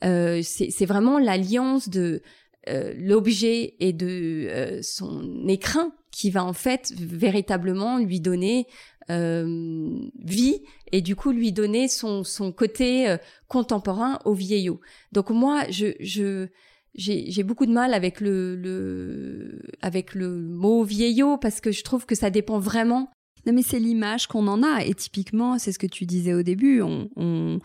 c'est 0.00 0.86
vraiment 0.86 1.18
l'alliance 1.18 1.88
de 1.88 2.22
l'objet 2.66 3.74
et 3.80 3.92
de 3.92 4.80
son 4.82 5.46
écrin 5.48 5.92
qui 6.10 6.30
va 6.30 6.44
en 6.44 6.52
fait 6.52 6.92
véritablement 6.96 7.98
lui 7.98 8.20
donner 8.20 8.66
euh, 9.10 10.08
vie 10.22 10.62
et 10.92 11.02
du 11.02 11.16
coup 11.16 11.32
lui 11.32 11.52
donner 11.52 11.88
son, 11.88 12.24
son 12.24 12.52
côté 12.52 13.08
euh, 13.08 13.18
contemporain 13.48 14.18
au 14.24 14.32
vieillot. 14.32 14.80
Donc 15.12 15.30
moi, 15.30 15.64
je, 15.70 15.88
je 16.00 16.48
j'ai 16.94 17.42
beaucoup 17.42 17.66
de 17.66 17.72
mal 17.72 17.92
avec 17.92 18.20
le, 18.20 18.54
le 18.54 19.60
avec 19.82 20.14
le 20.14 20.40
mot 20.40 20.84
vieillot 20.84 21.36
parce 21.36 21.60
que 21.60 21.72
je 21.72 21.82
trouve 21.82 22.06
que 22.06 22.14
ça 22.14 22.30
dépend 22.30 22.60
vraiment 22.60 23.10
non, 23.46 23.52
mais 23.52 23.62
c'est 23.62 23.78
l'image 23.78 24.26
qu'on 24.26 24.46
en 24.46 24.62
a. 24.62 24.84
Et 24.84 24.94
typiquement, 24.94 25.58
c'est 25.58 25.72
ce 25.72 25.78
que 25.78 25.86
tu 25.86 26.06
disais 26.06 26.32
au 26.34 26.42
début. 26.42 26.80
On, 26.82 27.10
on, 27.16 27.60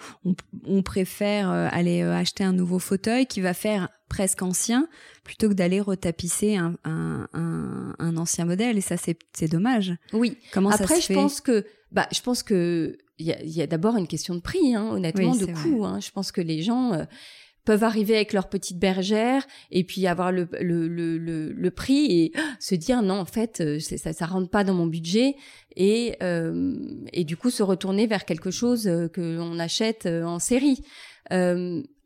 on, 0.65 0.81
préfère 0.83 1.49
euh, 1.49 1.67
aller 1.71 2.01
euh, 2.01 2.13
acheter 2.13 2.43
un 2.43 2.53
nouveau 2.53 2.79
fauteuil 2.79 3.25
qui 3.25 3.39
va 3.41 3.53
faire 3.53 3.89
presque 4.09 4.41
ancien 4.41 4.87
plutôt 5.23 5.47
que 5.49 5.53
d'aller 5.53 5.79
retapisser 5.79 6.57
un, 6.57 6.75
un, 6.83 7.27
un, 7.33 7.95
un, 7.97 8.17
ancien 8.17 8.45
modèle. 8.45 8.77
Et 8.77 8.81
ça, 8.81 8.95
c'est 8.97 9.47
dommage. 9.47 9.93
Oui. 10.13 10.37
Comment 10.51 10.69
Après, 10.69 10.95
ça 10.95 11.01
se 11.01 11.13
je 11.13 11.13
pense 11.13 11.39
que, 11.39 11.65
bah, 11.91 12.07
je 12.11 12.21
pense 12.21 12.43
que 12.43 12.97
il 13.19 13.27
y 13.27 13.61
a, 13.61 13.67
d'abord 13.67 13.97
une 13.97 14.07
question 14.07 14.33
de 14.33 14.39
prix, 14.39 14.75
hein, 14.75 14.89
honnêtement, 14.91 15.35
de 15.35 15.45
coût. 15.45 15.85
Hein. 15.85 15.99
Je 15.99 16.09
pense 16.11 16.31
que 16.31 16.41
les 16.41 16.61
gens. 16.61 16.93
Euh, 16.93 17.03
peuvent 17.69 17.83
arriver 17.83 18.15
avec 18.15 18.33
leur 18.33 18.49
petite 18.49 18.79
bergère 18.79 19.45
et 19.69 19.83
puis 19.83 20.07
avoir 20.07 20.31
le, 20.31 20.49
le, 20.59 20.87
le, 20.87 21.51
le, 21.51 21.69
prix 21.69 22.05
et 22.05 22.31
se 22.59 22.73
dire 22.73 23.03
non 23.03 23.19
en 23.19 23.25
fait 23.25 23.61
euh, 23.61 23.79
ça 23.79 24.11
ça 24.11 24.25
rentre 24.25 24.49
pas 24.49 24.63
dans 24.63 24.73
mon 24.73 24.87
budget 24.87 25.35
et 25.75 26.15
euh, 26.23 26.73
et 27.13 27.23
du 27.23 27.37
coup 27.37 27.51
se 27.51 27.61
retourner 27.61 28.07
vers 28.07 28.25
quelque 28.25 28.49
chose 28.49 28.87
euh, 28.87 29.07
que 29.07 29.21
l'on 29.21 29.59
achète 29.59 30.07
en 30.07 30.39
série. 30.39 30.81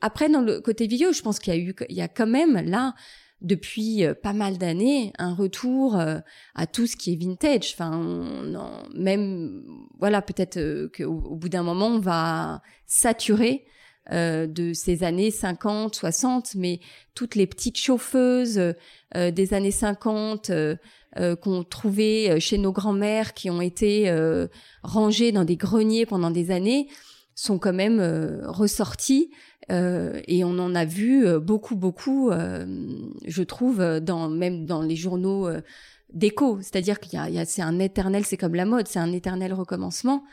après 0.02 0.28
dans 0.28 0.42
le 0.42 0.60
côté 0.60 0.86
vidéo, 0.86 1.14
je 1.14 1.22
pense 1.22 1.40
qu'il 1.40 1.54
y 1.54 1.56
a 1.56 1.60
eu 1.62 1.74
il 1.88 1.96
y 1.96 2.02
a 2.02 2.10
quand 2.10 2.28
même 2.28 2.56
là 2.70 2.94
depuis 3.40 4.04
pas 4.22 4.34
mal 4.34 4.58
d'années 4.58 5.14
un 5.18 5.34
retour 5.34 5.96
à 5.96 6.68
tout 6.68 6.88
ce 6.88 6.98
qui 6.98 7.14
est 7.14 7.16
vintage. 7.16 7.74
Enfin, 7.74 7.92
même 8.94 9.64
voilà, 9.98 10.22
peut-être 10.22 10.60
qu'au 10.94 11.24
au 11.32 11.36
bout 11.38 11.48
d'un 11.48 11.64
moment 11.64 11.88
on 11.88 12.00
va 12.02 12.62
saturer 12.86 13.66
euh, 14.12 14.48
de 14.48 14.74
ces 14.74 15.06
années 15.06 15.32
50, 15.32 15.96
60, 15.96 16.56
mais 16.56 16.82
toutes 17.16 17.36
les 17.36 17.48
petites 17.48 17.78
chauffeuses 17.78 18.60
euh, 19.16 19.32
des 19.32 19.54
années 19.54 19.72
50 19.72 20.50
euh, 20.50 20.76
qu'on 21.42 21.64
trouvait 21.64 22.38
chez 22.42 22.58
nos 22.58 22.74
grands-mères, 22.74 23.34
qui 23.34 23.50
ont 23.50 23.62
été 23.62 24.12
rangées 24.82 25.32
dans 25.32 25.46
des 25.46 25.56
greniers 25.56 26.06
pendant 26.06 26.32
des 26.32 26.52
années, 26.52 26.90
sont 27.34 27.60
quand 27.60 27.72
même 27.72 28.02
ressorties. 28.46 29.30
et 29.70 30.44
on 30.44 30.58
en 30.58 30.74
a 30.74 30.86
vu 30.86 31.40
beaucoup, 31.40 31.76
beaucoup, 31.76 32.32
je 32.32 33.44
trouve, 33.44 34.00
dans 34.00 34.28
même 34.28 34.66
dans 34.66 34.82
les 34.82 34.96
journaux 34.96 35.48
d'écho. 36.12 36.58
C'est-à-dire 36.62 37.00
qu'il 37.00 37.14
y 37.14 37.38
a, 37.38 37.42
a 37.42 37.46
c'est 37.46 37.62
un 37.62 37.78
éternel, 37.78 38.26
c'est 38.26 38.38
comme 38.38 38.56
la 38.56 38.66
mode, 38.66 38.88
c'est 38.88 38.98
un 38.98 39.12
éternel 39.12 39.54
recommencement. 39.54 40.24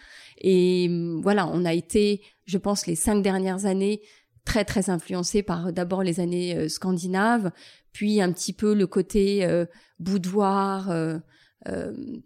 Et 0.41 0.89
mm, 0.89 1.21
voilà, 1.21 1.47
on 1.47 1.65
a 1.65 1.73
été, 1.73 2.23
je 2.47 2.59
pense, 2.59 2.87
les 2.87 2.97
cinq 2.97 3.23
dernières 3.23 3.67
années 3.67 4.03
très 4.45 4.65
très 4.65 4.91
influencés 4.91 5.43
par 5.43 5.73
d'abord 5.73 6.03
les 6.03 6.19
années 6.19 6.57
euh, 6.57 6.69
scandinaves, 6.69 7.51
puis 7.93 8.21
un 8.21 8.33
petit 8.33 8.53
peu 8.53 8.75
le 8.75 8.87
côté 8.87 9.45
euh, 9.45 9.67
boudoir. 9.99 10.91
Euh, 10.91 11.19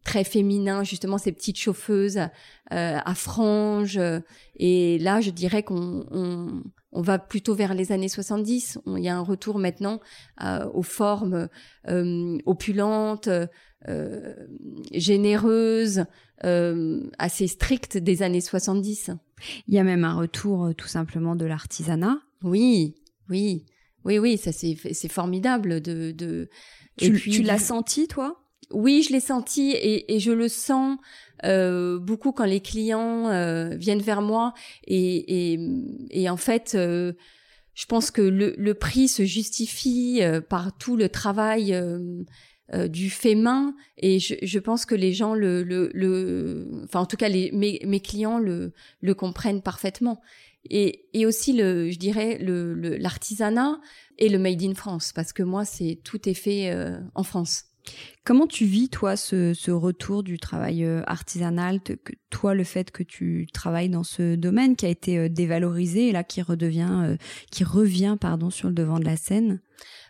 très 0.04 0.22
féminin, 0.22 0.84
justement 0.84 1.18
ces 1.18 1.32
petites 1.32 1.58
chauffeuses 1.58 2.20
à 2.70 3.14
franges. 3.16 3.98
et 4.54 4.96
là, 5.00 5.20
je 5.20 5.30
dirais 5.30 5.64
qu'on 5.64 6.06
on, 6.12 6.62
on, 6.94 7.02
va 7.02 7.18
plutôt 7.18 7.54
vers 7.54 7.74
les 7.74 7.92
années 7.92 8.08
70. 8.08 8.78
Il 8.86 9.02
y 9.02 9.08
a 9.08 9.16
un 9.16 9.22
retour 9.22 9.58
maintenant 9.58 10.00
aux 10.72 10.82
formes 10.82 11.48
opulentes, 12.46 13.28
généreuses, 14.92 16.04
euh, 16.44 17.08
assez 17.18 17.46
stricte 17.46 17.96
des 17.96 18.22
années 18.22 18.40
70. 18.40 19.10
Il 19.68 19.74
y 19.74 19.78
a 19.78 19.84
même 19.84 20.04
un 20.04 20.14
retour 20.14 20.64
euh, 20.64 20.72
tout 20.74 20.88
simplement 20.88 21.36
de 21.36 21.46
l'artisanat. 21.46 22.18
Oui, 22.42 22.96
oui, 23.30 23.64
oui, 24.04 24.18
oui, 24.18 24.36
ça 24.36 24.52
c'est 24.52 24.76
c'est 24.92 25.10
formidable 25.10 25.80
de 25.80 26.10
de. 26.10 26.50
Tu, 26.98 27.12
puis, 27.12 27.30
tu 27.30 27.42
l'as 27.42 27.58
senti 27.58 28.08
toi? 28.08 28.43
Oui, 28.70 29.04
je 29.06 29.12
l'ai 29.12 29.20
senti 29.20 29.72
et, 29.72 30.14
et 30.14 30.20
je 30.20 30.32
le 30.32 30.48
sens 30.48 30.98
euh, 31.44 31.98
beaucoup 31.98 32.32
quand 32.32 32.44
les 32.44 32.60
clients 32.60 33.28
euh, 33.28 33.70
viennent 33.76 34.02
vers 34.02 34.22
moi 34.22 34.54
et 34.86 35.52
et, 35.52 35.58
et 36.10 36.28
en 36.30 36.36
fait. 36.36 36.74
Euh, 36.74 37.12
je 37.74 37.86
pense 37.86 38.12
que 38.12 38.22
le, 38.22 38.54
le 38.56 38.74
prix 38.74 39.08
se 39.08 39.24
justifie 39.24 40.20
euh, 40.22 40.40
par 40.40 40.76
tout 40.78 40.96
le 40.96 41.08
travail 41.08 41.74
euh, 41.74 42.88
du 42.88 43.10
fait 43.10 43.34
main 43.34 43.74
et 43.98 44.18
je, 44.18 44.34
je, 44.40 44.58
pense 44.58 44.86
que 44.86 44.94
les 44.94 45.12
gens 45.12 45.34
le, 45.34 45.62
le, 45.62 45.90
le 45.92 46.66
enfin 46.84 47.00
en 47.00 47.06
tout 47.06 47.16
cas 47.16 47.28
les, 47.28 47.50
mes, 47.52 47.80
mes 47.84 48.00
clients 48.00 48.38
le, 48.38 48.72
le 49.00 49.14
comprennent 49.14 49.60
parfaitement 49.60 50.22
et, 50.70 51.04
et 51.12 51.26
aussi 51.26 51.52
le 51.52 51.90
je 51.90 51.98
dirais 51.98 52.38
le 52.38 52.74
l'artisanat 52.96 53.80
et 54.18 54.30
le 54.30 54.38
made 54.38 54.62
in 54.62 54.74
France 54.74 55.12
parce 55.12 55.34
que 55.34 55.42
moi 55.42 55.64
c'est 55.66 56.00
tout 56.04 56.26
est 56.28 56.34
fait 56.34 56.70
euh, 56.70 56.98
en 57.14 57.22
France. 57.22 57.64
Comment 58.24 58.46
tu 58.46 58.64
vis, 58.64 58.88
toi, 58.88 59.16
ce, 59.16 59.52
ce 59.54 59.70
retour 59.70 60.22
du 60.22 60.38
travail 60.38 60.84
euh, 60.84 61.02
artisanal, 61.06 61.80
toi, 62.30 62.54
le 62.54 62.64
fait 62.64 62.90
que 62.90 63.02
tu 63.02 63.46
travailles 63.52 63.90
dans 63.90 64.04
ce 64.04 64.34
domaine 64.34 64.76
qui 64.76 64.86
a 64.86 64.88
été 64.88 65.28
dévalorisé 65.28 66.08
et 66.08 66.12
là 66.12 66.24
qui 66.24 66.40
redevient, 66.42 67.16
qui 67.50 67.64
revient, 67.64 68.16
pardon, 68.20 68.50
sur 68.50 68.68
le 68.68 68.74
devant 68.74 68.98
de 68.98 69.04
la 69.04 69.16
scène? 69.16 69.60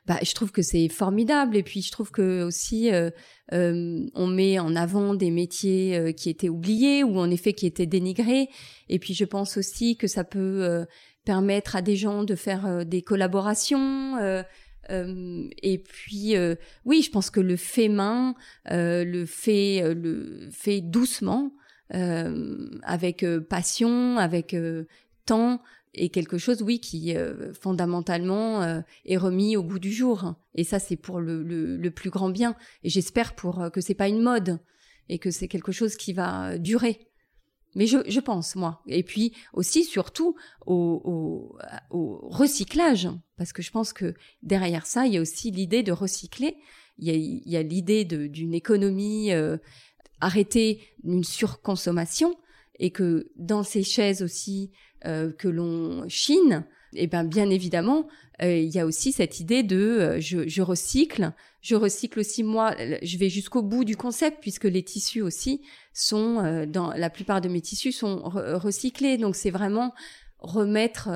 Bah, 0.06 0.18
je 0.22 0.34
trouve 0.34 0.52
que 0.52 0.60
c'est 0.60 0.88
formidable. 0.88 1.56
Et 1.56 1.62
puis, 1.62 1.80
je 1.80 1.90
trouve 1.90 2.10
que 2.10 2.42
aussi, 2.42 2.92
euh, 2.92 3.10
euh, 3.52 4.06
on 4.14 4.26
met 4.26 4.58
en 4.58 4.76
avant 4.76 5.14
des 5.14 5.30
métiers 5.30 5.96
euh, 5.96 6.12
qui 6.12 6.28
étaient 6.28 6.50
oubliés 6.50 7.02
ou 7.02 7.18
en 7.18 7.30
effet 7.30 7.54
qui 7.54 7.66
étaient 7.66 7.86
dénigrés. 7.86 8.48
Et 8.90 8.98
puis, 8.98 9.14
je 9.14 9.24
pense 9.24 9.56
aussi 9.56 9.96
que 9.96 10.06
ça 10.06 10.24
peut 10.24 10.84
permettre 11.24 11.74
à 11.74 11.80
des 11.80 11.96
gens 11.96 12.22
de 12.22 12.34
faire 12.34 12.84
des 12.84 13.00
collaborations. 13.00 14.44
Et 14.90 15.78
puis, 15.78 16.34
oui, 16.84 17.02
je 17.02 17.10
pense 17.10 17.30
que 17.30 17.40
le 17.40 17.56
fait 17.56 17.88
main, 17.88 18.34
le 18.70 19.24
fait, 19.26 19.94
le 19.94 20.48
fait 20.52 20.80
doucement, 20.80 21.52
avec 21.90 23.24
passion, 23.48 24.18
avec 24.18 24.56
temps, 25.26 25.60
et 25.94 26.08
quelque 26.08 26.38
chose, 26.38 26.62
oui, 26.62 26.80
qui 26.80 27.16
euh, 27.16 27.52
fondamentalement 27.54 28.62
euh, 28.62 28.80
est 29.06 29.16
remis 29.16 29.56
au 29.56 29.62
goût 29.62 29.78
du 29.78 29.92
jour. 29.92 30.34
Et 30.54 30.64
ça, 30.64 30.78
c'est 30.78 30.96
pour 30.96 31.20
le, 31.20 31.42
le, 31.42 31.90
plus 31.90 32.10
grand 32.10 32.30
bien. 32.30 32.56
Et 32.82 32.88
j'espère 32.88 33.34
pour 33.34 33.60
euh, 33.60 33.70
que 33.70 33.80
c'est 33.80 33.94
pas 33.94 34.08
une 34.08 34.20
mode 34.20 34.58
et 35.08 35.18
que 35.18 35.30
c'est 35.30 35.48
quelque 35.48 35.72
chose 35.72 35.96
qui 35.96 36.12
va 36.12 36.58
durer. 36.58 37.08
Mais 37.74 37.86
je, 37.86 37.98
je 38.06 38.20
pense, 38.20 38.56
moi. 38.56 38.82
Et 38.86 39.02
puis 39.02 39.32
aussi, 39.52 39.84
surtout, 39.84 40.36
au, 40.66 41.00
au, 41.04 41.58
au, 41.90 42.28
recyclage, 42.28 43.08
parce 43.36 43.52
que 43.52 43.62
je 43.62 43.70
pense 43.70 43.92
que 43.92 44.14
derrière 44.42 44.86
ça, 44.86 45.06
il 45.06 45.14
y 45.14 45.18
a 45.18 45.20
aussi 45.20 45.50
l'idée 45.50 45.82
de 45.82 45.92
recycler. 45.92 46.56
Il 46.98 47.08
y 47.08 47.56
a, 47.56 47.58
a 47.58 47.62
l'idée 47.62 48.04
d'une 48.04 48.54
économie 48.54 49.30
arrêtée 50.20 50.80
d'une 51.02 51.24
surconsommation 51.24 52.36
et 52.78 52.90
que 52.90 53.30
dans 53.36 53.62
ces 53.62 53.82
chaises 53.82 54.22
aussi 54.22 54.70
euh, 55.06 55.32
que 55.32 55.48
l'on 55.48 56.08
chine, 56.08 56.64
eh 56.94 57.06
ben 57.06 57.24
bien 57.24 57.50
évidemment, 57.50 58.08
euh, 58.42 58.56
il 58.56 58.74
y 58.74 58.78
a 58.78 58.86
aussi 58.86 59.12
cette 59.12 59.40
idée 59.40 59.62
de 59.62 59.76
euh, 59.76 60.20
je, 60.20 60.48
je, 60.48 60.62
recycle, 60.62 61.32
je 61.64 61.74
recycle 61.74 62.20
aussi 62.20 62.42
moi, 62.42 62.76
je 63.02 63.16
vais 63.16 63.30
jusqu'au 63.30 63.62
bout 63.62 63.84
du 63.84 63.96
concept 63.96 64.38
puisque 64.42 64.64
les 64.64 64.82
tissus 64.82 65.22
aussi 65.22 65.62
sont 65.94 66.66
dans 66.68 66.92
la 66.92 67.08
plupart 67.08 67.40
de 67.40 67.48
mes 67.48 67.62
tissus 67.62 67.92
sont 67.92 68.20
recyclés, 68.22 69.16
donc 69.16 69.34
c'est 69.34 69.50
vraiment 69.50 69.94
remettre 70.38 71.08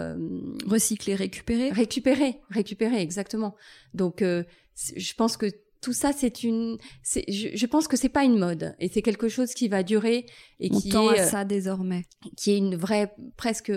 recycler, 0.67 1.15
récupérer, 1.15 1.71
récupérer, 1.71 2.41
récupérer 2.49 3.03
exactement. 3.03 3.55
Donc 3.93 4.23
je 4.23 5.15
pense 5.15 5.37
que 5.37 5.51
tout 5.81 5.93
ça, 5.93 6.13
c'est 6.13 6.43
une. 6.43 6.79
Je, 7.05 7.49
je, 7.55 7.67
pense 7.67 7.87
que 7.87 7.97
c'est 7.97 8.09
pas 8.09 8.25
une 8.25 8.39
mode 8.39 8.75
et 8.79 8.89
c'est 8.89 9.03
quelque 9.03 9.29
chose 9.29 9.53
qui 9.55 9.69
va 9.69 9.83
durer 9.83 10.27
et 10.59 10.71
On 10.73 10.81
qui 10.81 10.89
tend 10.89 11.13
est 11.13 11.21
à 11.21 11.27
ça 11.27 11.45
désormais. 11.45 12.05
Qui 12.37 12.53
est 12.53 12.59
une 12.59 12.77
vraie 12.77 13.15
presque 13.37 13.73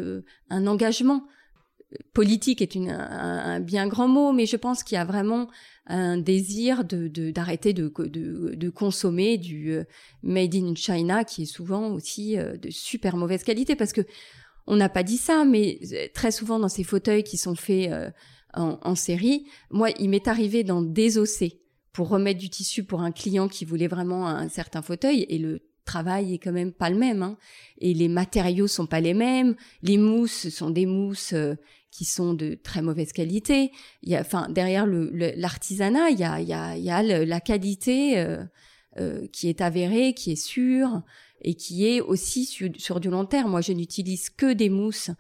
un 0.50 0.68
engagement. 0.68 1.28
politique 2.14 2.62
est 2.62 2.74
une, 2.74 2.90
un, 2.90 3.60
bien 3.60 3.88
grand 3.88 4.08
mot, 4.08 4.32
mais 4.32 4.46
je 4.46 4.56
pense 4.58 4.84
qu'il 4.84 4.96
y 4.96 5.00
a 5.00 5.06
vraiment 5.06 5.48
un 5.88 6.18
désir 6.18 6.84
de 6.84 7.08
d'arrêter 7.32 7.74
de, 7.74 7.92
de, 7.98 8.56
de, 8.56 8.70
consommer 8.70 9.38
du 9.38 9.72
euh, 9.72 9.84
made 10.24 10.56
in 10.56 10.76
China 10.76 11.24
qui 11.24 11.44
est 11.44 11.46
souvent 11.46 11.92
aussi 11.92 12.38
euh, 12.38 12.58
de 12.58 12.70
super 12.70 13.18
mauvaise 13.18 13.44
qualité. 13.44 13.76
Parce 13.76 13.94
que 13.94 14.02
on 14.68 14.76
n'a 14.76 14.90
pas 14.90 15.04
dit 15.04 15.18
ça, 15.18 15.44
mais 15.44 15.80
euh, 15.92 16.08
très 16.14 16.32
souvent 16.32 16.60
dans 16.60 16.70
ces 16.70 16.84
fauteuils 16.84 17.24
qui 17.24 17.38
sont 17.38 17.56
faits 17.56 17.92
en, 18.54 18.80
en, 18.82 18.96
série, 18.96 19.48
moi 19.72 19.90
il 20.00 20.10
m'est 20.10 20.28
arrivé 20.28 20.64
d'en 20.64 20.82
désosser 20.82 21.62
pour 21.94 22.10
remettre 22.10 22.40
du 22.40 22.50
tissu 22.50 22.84
pour 22.84 23.02
un 23.02 23.12
client 23.12 23.48
qui 23.48 23.66
voulait 23.66 23.88
vraiment 23.88 24.28
un 24.28 24.50
certain 24.50 24.82
fauteuil. 24.82 25.26
Et 25.30 25.40
le 25.40 25.71
travail 25.86 26.34
est 26.34 26.38
quand 26.38 26.52
même 26.52 26.72
pas 26.72 26.90
le 26.90 26.98
même 26.98 27.24
hein. 27.24 27.38
et 27.80 27.94
les 27.94 28.08
matériaux 28.08 28.68
sont 28.68 28.86
pas 28.86 29.02
les 29.02 29.14
mêmes 29.14 29.56
les 29.82 29.98
mousses 29.98 30.50
sont 30.50 30.70
des 30.70 30.86
mousses 30.86 31.34
qui 31.92 32.06
sont 32.06 32.34
de 32.34 32.56
très 32.56 32.82
mauvaise 32.82 33.12
qualité. 33.12 33.72
Il 34.02 34.10
y 34.10 34.16
a, 34.16 34.22
enfin, 34.22 34.48
derrière 34.50 34.88
l'artisanat, 34.88 36.10
le, 36.10 36.14
il 36.14 36.20
y 36.20 36.24
a, 36.24 36.40
il 36.40 36.48
y 36.48 36.54
a, 36.54 36.78
il 36.78 36.84
y 36.84 36.90
a 36.90 37.04
la 37.04 37.42
qualité 37.42 38.18
euh, 38.18 38.44
euh, 38.98 39.28
qui 39.28 39.50
est 39.50 39.62
avérée, 39.62 40.14
qui 40.14 40.32
est 40.32 40.42
sûre 40.42 41.04
et 41.42 41.56
qui 41.56 41.86
est 41.86 42.02
aussi 42.02 42.46
sur, 42.46 42.70
sur 42.78 43.00
du 43.00 43.10
long 43.10 43.26
terme. 43.26 43.52
Moi, 43.52 43.62
je 43.62 43.74
n'utilise 43.74 44.30
que 44.30 44.54
des 44.54 44.70
mousses 44.70 45.12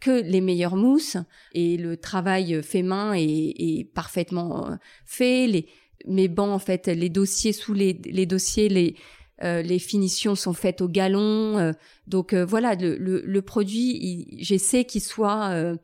que 0.00 0.22
les 0.22 0.40
meilleures 0.40 0.76
mousses 0.76 1.16
et 1.52 1.76
le 1.76 1.96
travail 1.96 2.60
fait 2.62 2.82
main 2.82 3.14
est, 3.14 3.22
est 3.22 3.84
parfaitement 3.94 4.70
euh, 4.70 4.76
fait. 5.04 5.46
Les, 5.46 5.66
mes 6.06 6.28
bancs, 6.28 6.50
en 6.50 6.58
fait, 6.58 6.86
les 6.86 7.08
dossiers 7.08 7.52
sous 7.52 7.72
les, 7.72 7.92
les 8.04 8.26
dossiers, 8.26 8.68
les, 8.68 8.96
euh, 9.42 9.62
les 9.62 9.78
finitions 9.78 10.34
sont 10.34 10.54
faites 10.54 10.80
au 10.80 10.88
galon. 10.88 11.58
Euh, 11.58 11.72
donc 12.06 12.32
euh, 12.32 12.44
voilà, 12.44 12.74
le, 12.74 12.96
le, 12.96 13.20
le 13.20 13.42
produit, 13.42 14.36
j'essaie 14.38 14.84
qu'il 14.84 15.02
soit 15.02 15.76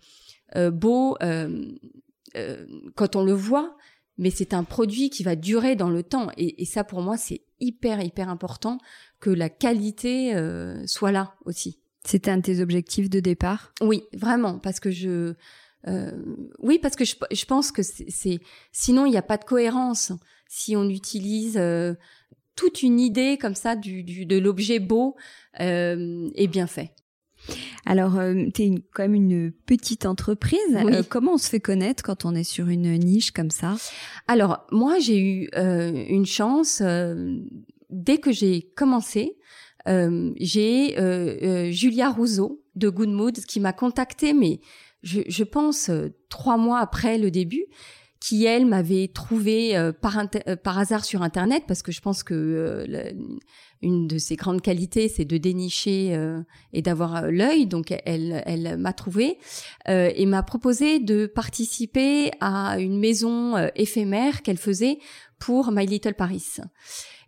euh, 0.57 0.71
beau 0.71 1.17
euh, 1.23 1.65
euh, 2.37 2.67
quand 2.95 3.17
on 3.17 3.25
le 3.25 3.33
voit, 3.33 3.77
mais 4.19 4.31
c'est 4.31 4.53
un 4.53 4.65
produit 4.65 5.11
qui 5.11 5.23
va 5.23 5.37
durer 5.37 5.77
dans 5.77 5.91
le 5.91 6.03
temps. 6.03 6.29
Et, 6.37 6.65
ça, 6.65 6.85
pour 6.85 7.01
moi, 7.01 7.17
c'est 7.17 7.43
hyper, 7.61 8.03
hyper 8.03 8.29
important 8.29 8.79
que 9.21 9.31
la 9.31 9.49
qualité 9.49 10.35
soit 10.87 11.13
là 11.13 11.35
aussi. 11.47 11.79
C'était 12.05 12.31
un 12.31 12.37
de 12.39 12.43
tes 12.43 12.61
objectifs 12.61 13.09
de 13.09 13.21
départ? 13.21 13.73
Oui, 13.81 14.03
vraiment, 14.13 14.59
parce 14.59 14.81
que 14.81 14.91
je... 14.91 15.33
oui, 16.59 16.79
parce 16.81 16.97
que 16.97 17.05
je, 17.05 17.17
je 17.31 17.45
pense 17.47 17.73
que 17.73 17.83
c'est... 17.83 18.41
Sinon, 18.73 19.07
il 19.07 19.11
n'y 19.11 19.17
a 19.17 19.23
pas 19.23 19.39
de 19.39 19.45
cohérence. 19.45 20.13
Si 20.49 20.77
on 20.77 20.89
utilise 20.89 21.59
toute 22.57 22.83
une 22.83 23.01
idée 23.01 23.39
comme 23.41 23.55
ça 23.55 23.77
du, 23.77 24.03
du 24.03 24.27
de 24.27 24.39
l'objet 24.39 24.79
beau 24.79 25.17
et 25.59 26.47
bien 26.49 26.67
fait. 26.67 26.95
Alors, 27.85 28.19
euh, 28.19 28.35
tu 28.55 28.63
es 28.63 28.75
quand 28.93 29.03
même 29.03 29.15
une 29.15 29.53
petite 29.67 30.07
entreprise. 30.07 30.59
Euh, 30.75 31.03
comment 31.09 31.35
on 31.35 31.39
se 31.39 31.49
fait 31.49 31.61
connaître 31.61 32.03
quand 32.03 32.25
on 32.25 32.35
est 32.35 32.45
sur 32.45 32.69
une 32.69 32.97
niche 32.99 33.33
comme 33.33 33.51
ça? 33.51 33.77
Alors, 34.29 34.67
moi, 34.71 34.99
j'ai 34.99 35.19
eu 35.19 35.49
euh, 35.57 36.05
une 36.09 36.27
chance. 36.27 36.83
dès 37.91 38.19
que 38.19 38.33
j'ai 38.33 38.71
commencé, 38.77 39.37
j'ai 39.87 40.95
Julia 41.73 42.11
Rousseau 42.11 42.63
de 42.75 42.89
Good 42.89 43.11
Mood 43.11 43.39
qui 43.41 43.61
m'a 43.61 43.73
contactée, 43.73 44.33
mais 44.33 44.61
je, 45.03 45.21
je 45.27 45.45
pense 45.45 45.91
trois 46.29 46.57
mois 46.57 46.79
après 46.79 47.19
le 47.19 47.31
début 47.31 47.67
qui 48.23 48.45
elle 48.45 48.67
m'avait 48.67 49.09
trouvé 49.09 49.77
euh, 49.77 49.93
par, 49.93 50.17
euh, 50.47 50.55
par 50.55 50.79
hasard 50.79 51.05
sur 51.05 51.23
internet 51.23 51.65
parce 51.67 51.83
que 51.83 51.91
je 51.91 52.01
pense 52.01 52.23
que 52.23 52.35
euh, 52.35 53.13
une 53.83 54.07
de 54.07 54.17
ses 54.19 54.37
grandes 54.37 54.63
qualités 54.63 55.09
c'est 55.09 55.25
de 55.25 55.39
dénicher 55.39 56.17
et 56.73 56.83
d'avoir 56.83 57.33
l'œil 57.33 57.67
donc 57.67 57.93
elle 58.05 58.41
elle 58.47 58.77
m'a 58.79 58.93
trouvé 58.93 59.39
et 59.89 60.25
m'a 60.27 60.45
proposé 60.45 61.01
de 61.01 61.27
participer 61.27 62.31
à 62.41 62.79
une 62.79 63.01
maison 63.01 63.57
éphémère 63.75 64.43
qu'elle 64.43 64.57
faisait 64.57 64.99
pour 65.41 65.73
My 65.73 65.85
Little 65.85 66.15
Paris. 66.15 66.59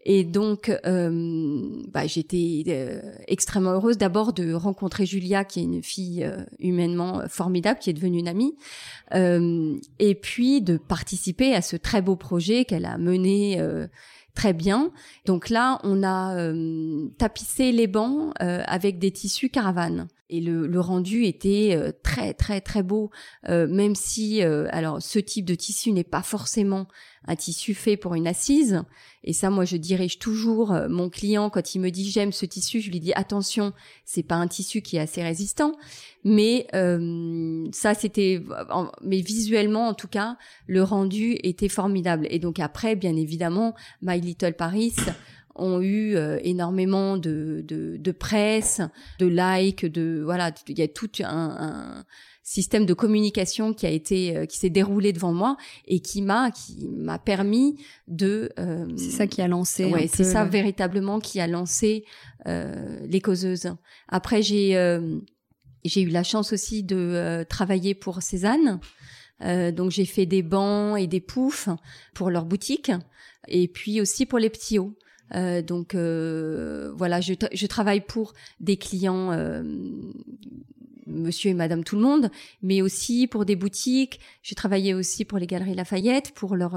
Et 0.07 0.25
donc, 0.25 0.71
euh, 0.85 1.83
bah, 1.89 2.07
j'étais 2.07 2.65
euh, 2.69 3.01
extrêmement 3.27 3.71
heureuse 3.71 3.97
d'abord 3.97 4.35
de 4.35 4.53
rencontrer 4.53 5.07
Julia, 5.07 5.45
qui 5.45 5.61
est 5.61 5.65
une 5.65 5.83
fille 5.83 6.25
euh, 6.25 6.45
humainement 6.59 7.23
formidable, 7.29 7.79
qui 7.79 7.89
est 7.89 7.95
devenue 7.95 8.19
une 8.19 8.29
amie, 8.29 8.55
et 9.13 10.15
puis 10.15 10.61
de 10.61 10.77
participer 10.77 11.55
à 11.55 11.63
ce 11.63 11.77
très 11.77 12.03
beau 12.03 12.17
projet 12.17 12.65
qu'elle 12.65 12.85
a 12.85 12.99
mené 12.99 13.61
très 14.35 14.53
bien. 14.53 14.91
Donc 15.25 15.51
là, 15.51 15.79
on 15.85 16.03
a 16.03 16.53
tapissé 17.19 17.71
les 17.71 17.87
bancs 17.87 18.33
avec 18.41 18.99
des 18.99 19.13
tissus 19.13 19.51
caravanes 19.51 20.09
et 20.31 20.41
le, 20.41 20.66
le 20.66 20.81
rendu 20.81 21.25
était 21.25 21.77
euh, 21.77 21.93
très 22.03 22.33
très 22.33 22.61
très 22.61 22.83
beau. 22.83 23.11
Euh, 23.49 23.66
même 23.68 23.95
si 23.95 24.43
euh, 24.43 24.66
alors 24.70 25.03
ce 25.03 25.18
type 25.18 25.45
de 25.45 25.55
tissu 25.55 25.93
n'est 25.93 26.05
pas 26.05 26.22
forcément 26.22 26.89
un 27.27 27.37
tissu 27.37 27.75
fait 27.75 27.97
pour 27.97 28.14
une 28.14 28.27
assise. 28.27 28.83
Et 29.22 29.33
ça 29.33 29.51
moi 29.51 29.64
je 29.64 29.77
dirige 29.77 30.18
toujours 30.18 30.75
mon 30.89 31.09
client 31.09 31.51
quand 31.51 31.75
il 31.75 31.81
me 31.81 31.91
dit 31.91 32.11
j'aime 32.11 32.33
ce 32.33 32.47
tissu 32.47 32.81
je 32.81 32.91
lui 32.91 33.01
dis 33.01 33.12
attention 33.14 33.72
c'est 34.05 34.22
pas 34.22 34.35
un 34.35 34.47
tissu 34.47 34.83
qui 34.83 34.97
est 34.97 35.01
assez 35.01 35.22
résistant 35.22 35.72
mais 36.25 36.66
ça 37.72 37.95
c'était 37.95 38.43
mais 39.03 39.20
visuellement 39.22 39.89
en 39.89 39.95
tout 39.95 40.09
cas 40.09 40.37
le 40.66 40.83
rendu 40.83 41.39
était 41.43 41.70
formidable. 41.70 42.27
Et 42.29 42.39
donc 42.39 42.61
après 42.61 42.95
bien 42.95 43.16
évidemment 43.16 43.75
My 44.03 44.20
Little 44.20 44.55
Paris 44.55 44.95
ont 45.57 45.81
eu 45.81 46.17
euh, 46.17 46.39
énormément 46.43 47.17
de, 47.17 47.65
de, 47.67 47.97
de, 47.97 48.13
presse, 48.13 48.81
de 49.19 49.27
likes, 49.27 49.87
de 49.87 50.23
voilà, 50.25 50.53
il 50.69 50.79
y 50.79 50.83
a 50.83 50.89
tout 50.89 51.11
un, 51.21 51.57
un, 51.59 52.05
système 52.43 52.85
de 52.85 52.93
communication 52.93 53.73
qui 53.73 53.87
a 53.87 53.91
été 53.91 54.37
euh, 54.37 54.45
qui 54.45 54.59
s'est 54.59 54.69
déroulé 54.69 55.15
devant 55.15 55.33
moi 55.33 55.57
et 55.87 56.01
qui 56.01 56.21
m'a 56.21 56.51
qui 56.51 56.89
m'a 56.91 57.19
permis 57.19 57.83
de 58.07 58.53
euh, 58.59 58.87
c'est 58.97 59.13
ça 59.13 59.27
qui 59.27 59.41
a 59.41 59.49
lancé 59.49 59.87
ouais 59.87 60.09
c'est 60.13 60.25
ça 60.25 60.45
véritablement 60.45 61.21
qui 61.21 61.41
a 61.41 61.47
lancé 61.47 62.05
les 62.45 63.21
causeuses 63.23 63.75
après 64.09 64.43
j'ai 64.43 65.01
j'ai 65.87 66.03
eu 66.03 66.11
la 66.11 66.23
chance 66.23 66.53
aussi 66.53 66.83
de 66.83 67.47
travailler 67.49 67.95
pour 67.95 68.21
Cézanne 68.21 68.79
donc 69.41 69.91
j'ai 69.91 70.05
fait 70.05 70.27
des 70.27 70.43
bancs 70.43 71.01
et 71.01 71.07
des 71.07 71.21
poufs 71.21 71.71
pour 72.13 72.29
leur 72.29 72.45
boutique 72.45 72.91
et 73.49 73.69
puis 73.69 74.01
aussi 74.01 74.27
pour 74.27 74.39
les 74.39 74.51
petits 74.51 74.79
hauts. 74.79 74.95
Euh, 75.35 75.62
donc 75.62 75.95
euh, 75.95 76.93
voilà, 76.97 77.20
je, 77.20 77.35
je, 77.53 77.66
travaille 77.66 78.01
pour 78.01 78.35
des 78.61 78.77
clients, 78.77 79.33
euh, 79.33 79.62
monsieur 81.07 81.51
et 81.51 81.55
madame 81.55 81.85
tout 81.85 81.97
le 81.97 82.03
monde, 82.03 82.31
mais 82.62 82.83
aussi 82.83 83.27
pour 83.27 83.45
des 83.45 83.57
boutiques. 83.57 84.20
J'ai 84.43 84.55
travaillé 84.55 84.95
aussi 84.95 85.25
pour 85.25 85.39
les 85.39 85.47
galeries 85.47 85.75
Lafayette, 85.75 86.33
pour 86.33 86.57
leur 86.57 86.77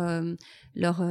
leur 0.75 1.03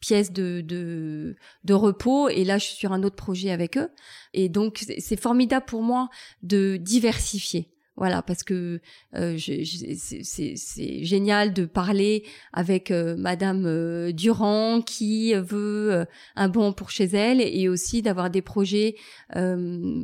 pièces 0.00 0.32
de, 0.32 0.60
de, 0.60 1.36
de 1.64 1.74
repos. 1.74 2.28
Et 2.28 2.44
là, 2.44 2.58
je 2.58 2.66
suis 2.66 2.76
sur 2.76 2.92
un 2.92 3.02
autre 3.02 3.16
projet 3.16 3.50
avec 3.50 3.76
eux. 3.78 3.88
Et 4.34 4.48
donc, 4.48 4.84
c'est 4.98 5.20
formidable 5.20 5.64
pour 5.66 5.82
moi 5.82 6.08
de 6.42 6.76
diversifier. 6.76 7.71
Voilà, 7.96 8.22
parce 8.22 8.42
que 8.42 8.80
euh, 9.16 9.36
c'est 9.38 11.04
génial 11.04 11.52
de 11.52 11.66
parler 11.66 12.24
avec 12.54 12.90
euh, 12.90 13.16
Madame 13.18 13.66
euh, 13.66 14.12
Durand 14.12 14.80
qui 14.80 15.34
veut 15.34 16.06
un 16.34 16.48
bon 16.48 16.72
pour 16.72 16.88
chez 16.90 17.04
elle 17.04 17.42
et 17.42 17.68
aussi 17.68 18.00
d'avoir 18.00 18.30
des 18.30 18.40
projets 18.40 18.96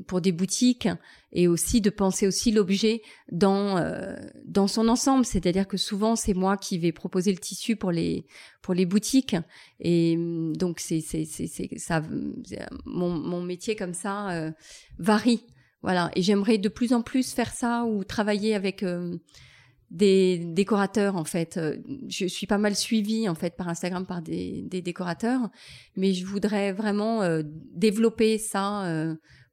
pour 0.07 0.20
des 0.20 0.32
boutiques 0.32 0.89
et 1.32 1.49
aussi 1.49 1.80
de 1.80 1.91
penser 1.91 2.26
aussi 2.26 2.53
l'objet 2.53 3.03
dans 3.32 3.82
dans 4.45 4.66
son 4.66 4.89
ensemble. 4.89 5.24
C'est-à-dire 5.24 5.66
que 5.66 5.76
souvent 5.76 6.14
c'est 6.14 6.34
moi 6.34 6.57
qui 6.57 6.78
vais 6.78 6.93
proposer 6.93 7.32
le 7.32 7.39
tissu 7.39 7.76
pour 7.76 7.91
les 7.91 8.26
pour 8.61 8.74
les 8.74 8.86
boutiques 8.86 9.36
et 9.80 10.16
donc 10.55 10.78
c'est 10.80 11.01
c'est 11.01 11.24
c'est 11.24 11.68
ça 11.78 12.03
mon 12.84 13.11
mon 13.11 13.43
métier 13.43 13.76
comme 13.76 13.95
ça 13.95 14.53
varie. 14.99 15.43
Voilà, 15.83 16.11
et 16.16 16.22
j'aimerais 16.22 16.59
de 16.59 16.68
plus 16.68 16.93
en 16.93 17.03
plus 17.03 17.33
faire 17.33 17.53
ça 17.53 17.85
ou 17.85 18.03
travailler 18.03 18.55
avec 18.55 18.83
euh, 18.83 19.16
des 19.91 20.39
décorateurs 20.39 21.16
en 21.16 21.24
fait. 21.24 21.57
Euh, 21.57 21.76
je 22.09 22.26
suis 22.26 22.47
pas 22.47 22.59
mal 22.59 22.74
suivie 22.74 23.29
en 23.29 23.35
fait 23.35 23.57
par 23.57 23.68
Instagram 23.68 24.05
par 24.05 24.20
des, 24.20 24.62
des 24.62 24.83
décorateurs, 24.83 25.49
mais 25.97 26.14
je 26.14 26.26
voudrais 26.26 26.72
vraiment 26.72 27.22
euh, 27.22 27.43
développer 27.45 28.39
ça 28.39 28.93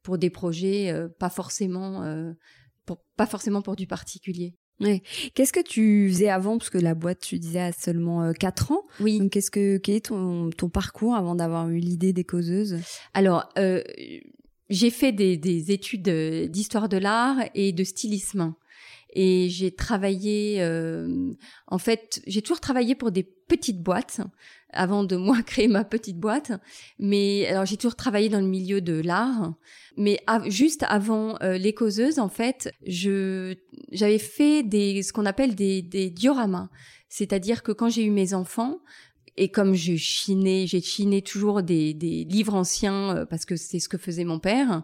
pour 0.02 0.18
des 0.18 0.30
projets 0.30 0.92
pas 1.18 1.30
forcément 1.30 2.04
pour 2.84 2.98
pas 3.16 3.26
forcément 3.26 3.62
pour 3.62 3.76
du 3.76 3.86
particulier. 3.86 4.54
Ouais. 4.78 5.02
Qu'est-ce 5.34 5.54
que 5.54 5.62
tu 5.62 6.08
faisais 6.10 6.28
avant? 6.28 6.58
Parce 6.58 6.68
que 6.68 6.76
la 6.78 6.94
boîte 6.94 7.20
tu 7.20 7.38
disais 7.38 7.60
a 7.60 7.72
seulement 7.72 8.32
4 8.32 8.72
ans. 8.72 8.82
Oui. 9.00 9.18
Donc 9.18 9.30
qu'est-ce 9.30 9.50
que 9.50 9.78
quel 9.78 9.94
est 9.96 10.06
ton 10.06 10.50
ton 10.50 10.68
parcours 10.68 11.14
avant 11.14 11.34
d'avoir 11.34 11.70
eu 11.70 11.78
l'idée 11.78 12.12
des 12.12 12.24
causeuses? 12.24 12.78
Alors 13.14 13.48
euh, 13.58 13.82
j'ai 14.68 14.90
fait 14.90 15.12
des, 15.12 15.36
des 15.36 15.70
études 15.72 16.08
d'histoire 16.50 16.88
de 16.88 16.96
l'art 16.96 17.38
et 17.54 17.72
de 17.72 17.84
stylisme. 17.84 18.54
Et 19.18 19.48
j'ai 19.48 19.70
travaillé, 19.70 20.58
euh, 20.60 21.32
en 21.68 21.78
fait, 21.78 22.20
j'ai 22.26 22.42
toujours 22.42 22.60
travaillé 22.60 22.94
pour 22.94 23.10
des 23.10 23.22
petites 23.22 23.82
boîtes. 23.82 24.20
avant 24.72 25.04
de 25.04 25.16
moi 25.16 25.42
créer 25.46 25.68
ma 25.68 25.84
petite 25.84 26.18
boîte. 26.18 26.52
Mais 26.98 27.46
alors 27.46 27.64
j'ai 27.64 27.76
toujours 27.78 27.96
travaillé 27.96 28.28
dans 28.28 28.40
le 28.40 28.46
milieu 28.46 28.82
de 28.82 29.00
l'art, 29.00 29.54
mais 29.96 30.20
juste 30.48 30.84
avant 30.86 31.38
les 31.40 31.72
causeuses, 31.72 32.18
en 32.18 32.28
fait, 32.28 32.70
je 32.86 33.54
j'avais 33.92 34.18
fait 34.18 34.62
des 34.62 35.02
ce 35.02 35.14
qu'on 35.14 35.24
appelle 35.24 35.54
des 35.54 35.80
des 35.80 36.10
dioramas, 36.10 36.68
c'est-à-dire 37.08 37.62
que 37.62 37.72
quand 37.72 37.88
j'ai 37.88 38.04
eu 38.04 38.10
mes 38.10 38.34
enfants, 38.34 38.80
et 39.36 39.48
comme 39.48 39.74
je 39.74 39.96
chinais, 39.96 40.66
j'ai 40.66 40.80
chiné 40.80 41.20
toujours 41.20 41.62
des, 41.62 41.92
des 41.92 42.24
livres 42.24 42.54
anciens 42.54 43.16
euh, 43.16 43.26
parce 43.26 43.44
que 43.44 43.56
c'est 43.56 43.80
ce 43.80 43.88
que 43.88 43.98
faisait 43.98 44.24
mon 44.24 44.38
père. 44.38 44.82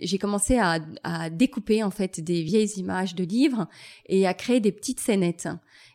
J'ai 0.00 0.18
commencé 0.18 0.58
à, 0.58 0.80
à, 1.04 1.30
découper 1.30 1.82
en 1.82 1.90
fait 1.90 2.20
des 2.20 2.42
vieilles 2.42 2.72
images 2.78 3.14
de 3.14 3.24
livres 3.24 3.68
et 4.06 4.26
à 4.26 4.34
créer 4.34 4.60
des 4.60 4.72
petites 4.72 5.00
scénettes. 5.00 5.48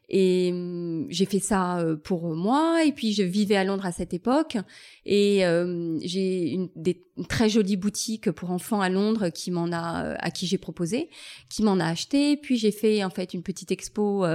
Et 0.09 0.51
hum, 0.53 1.05
j'ai 1.09 1.25
fait 1.25 1.39
ça 1.39 1.79
euh, 1.79 1.95
pour 1.95 2.33
moi. 2.35 2.83
Et 2.85 2.91
puis 2.91 3.13
je 3.13 3.23
vivais 3.23 3.55
à 3.55 3.63
Londres 3.63 3.85
à 3.85 3.91
cette 3.91 4.13
époque. 4.13 4.57
Et 5.05 5.45
euh, 5.45 5.97
j'ai 6.01 6.51
une, 6.51 6.69
des, 6.75 7.03
très 7.27 7.49
jolie 7.49 7.77
boutique 7.77 8.31
pour 8.31 8.51
enfants 8.51 8.81
à 8.81 8.89
Londres 8.89 9.29
qui 9.29 9.51
m'en 9.51 9.71
a, 9.71 10.05
euh, 10.05 10.15
à 10.19 10.31
qui 10.31 10.47
j'ai 10.47 10.57
proposé, 10.57 11.09
qui 11.49 11.63
m'en 11.63 11.79
a 11.79 11.85
acheté. 11.85 12.37
Puis 12.37 12.57
j'ai 12.57 12.71
fait 12.71 13.03
en 13.03 13.09
fait 13.09 13.33
une 13.33 13.43
petite 13.43 13.71
expo 13.71 14.25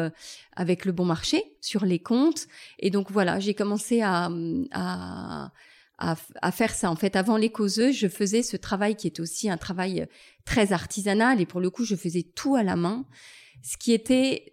avec 0.54 0.84
le 0.84 0.92
Bon 0.92 1.04
Marché 1.04 1.42
sur 1.60 1.84
les 1.84 1.98
comptes. 1.98 2.46
Et 2.78 2.90
donc 2.90 3.10
voilà, 3.10 3.40
j'ai 3.40 3.54
commencé 3.54 4.02
à, 4.02 4.30
à 4.72 5.52
à, 5.98 6.16
à, 6.40 6.50
faire 6.50 6.74
ça. 6.74 6.90
En 6.90 6.96
fait, 6.96 7.14
avant 7.14 7.36
les 7.36 7.50
causeuses, 7.50 7.94
je 7.94 8.08
faisais 8.08 8.42
ce 8.42 8.56
travail 8.56 8.96
qui 8.96 9.06
est 9.06 9.20
aussi 9.20 9.48
un 9.48 9.56
travail 9.56 10.08
très 10.44 10.72
artisanal 10.72 11.40
et 11.40 11.46
pour 11.46 11.60
le 11.60 11.70
coup, 11.70 11.84
je 11.84 11.94
faisais 11.94 12.24
tout 12.24 12.56
à 12.56 12.64
la 12.64 12.74
main, 12.74 13.06
ce 13.62 13.76
qui 13.76 13.92
était 13.92 14.51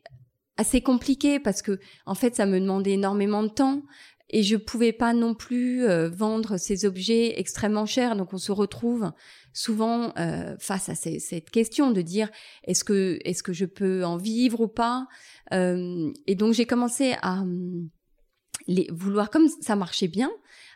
assez 0.59 0.81
compliqué 0.81 1.39
parce 1.39 1.61
que 1.61 1.79
en 2.05 2.15
fait 2.15 2.35
ça 2.35 2.45
me 2.45 2.59
demandait 2.59 2.91
énormément 2.91 3.43
de 3.43 3.47
temps 3.47 3.83
et 4.29 4.43
je 4.43 4.57
pouvais 4.57 4.91
pas 4.91 5.13
non 5.13 5.33
plus 5.33 5.85
euh, 5.85 6.09
vendre 6.09 6.57
ces 6.57 6.85
objets 6.85 7.39
extrêmement 7.39 7.85
chers 7.85 8.17
donc 8.17 8.33
on 8.33 8.37
se 8.37 8.51
retrouve 8.51 9.09
souvent 9.53 10.11
euh, 10.17 10.57
face 10.59 10.89
à 10.89 10.95
cette 10.95 11.49
question 11.49 11.91
de 11.91 12.01
dire 12.01 12.29
est-ce 12.65 12.83
que 12.83 13.19
est-ce 13.23 13.41
que 13.41 13.53
je 13.53 13.65
peux 13.65 14.03
en 14.03 14.17
vivre 14.17 14.59
ou 14.59 14.67
pas? 14.67 15.07
Euh, 15.53 16.11
et 16.27 16.35
donc 16.35 16.53
j'ai 16.53 16.65
commencé 16.65 17.15
à 17.21 17.43
les 18.67 18.87
vouloir 18.91 19.29
comme 19.29 19.47
ça 19.61 19.77
marchait 19.77 20.09
bien 20.09 20.29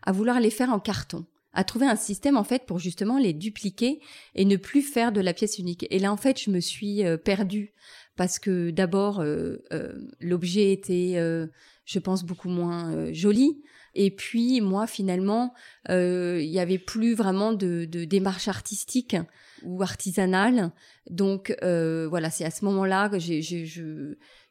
à 0.03 0.13
vouloir 0.13 0.39
les 0.39 0.49
faire 0.49 0.69
en 0.69 0.79
carton 0.79 1.25
à 1.51 1.65
trouver 1.65 1.87
un 1.87 1.97
système 1.97 2.37
en 2.37 2.45
fait 2.45 2.65
pour 2.65 2.79
justement 2.79 3.19
les 3.19 3.33
dupliquer 3.33 3.99
et 4.33 4.45
ne 4.45 4.55
plus 4.55 4.81
faire 4.81 5.11
de 5.11 5.21
la 5.21 5.33
pièce 5.33 5.59
unique. 5.59 5.85
Et 5.91 5.99
là 5.99 6.11
en 6.11 6.17
fait, 6.17 6.41
je 6.41 6.49
me 6.49 6.59
suis 6.59 7.03
perdue 7.23 7.73
parce 8.15 8.39
que 8.39 8.69
d'abord 8.69 9.19
euh, 9.19 9.57
euh, 9.71 9.93
l'objet 10.19 10.71
était, 10.71 11.13
euh, 11.15 11.47
je 11.85 11.99
pense, 11.99 12.23
beaucoup 12.23 12.49
moins 12.49 13.11
joli. 13.11 13.61
Et 13.95 14.09
puis 14.09 14.59
moi, 14.59 14.87
finalement, 14.87 15.53
il 15.87 16.41
y 16.41 16.59
avait 16.59 16.79
plus 16.79 17.13
vraiment 17.13 17.53
de, 17.53 17.85
de 17.85 18.05
démarche 18.05 18.47
artistique 18.47 19.15
ou 19.61 19.83
artisanale. 19.83 20.71
Donc 21.11 21.55
voilà, 21.61 22.31
c'est 22.31 22.43
à 22.43 22.49
ce 22.49 22.65
moment-là 22.65 23.09
que 23.09 23.19
j'ai 23.19 23.41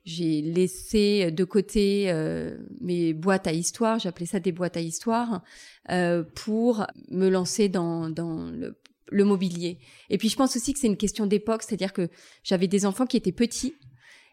j'ai 0.04 0.42
laissé 0.42 1.32
de 1.32 1.44
côté 1.44 2.12
mes 2.80 3.14
boîtes 3.14 3.48
à 3.48 3.52
histoire, 3.52 3.98
j'appelais 3.98 4.26
ça 4.26 4.38
des 4.38 4.52
boîtes 4.52 4.76
à 4.76 4.80
histoire, 4.80 5.42
pour 6.36 6.86
me 7.08 7.28
lancer 7.28 7.68
dans, 7.68 8.10
dans 8.10 8.48
le 8.48 8.76
le 9.12 9.24
mobilier. 9.24 9.78
Et 10.10 10.18
puis 10.18 10.28
je 10.28 10.36
pense 10.36 10.56
aussi 10.56 10.72
que 10.72 10.78
c'est 10.78 10.86
une 10.86 10.96
question 10.96 11.26
d'époque, 11.26 11.62
c'est-à-dire 11.62 11.92
que 11.92 12.08
j'avais 12.42 12.68
des 12.68 12.86
enfants 12.86 13.06
qui 13.06 13.16
étaient 13.16 13.32
petits. 13.32 13.74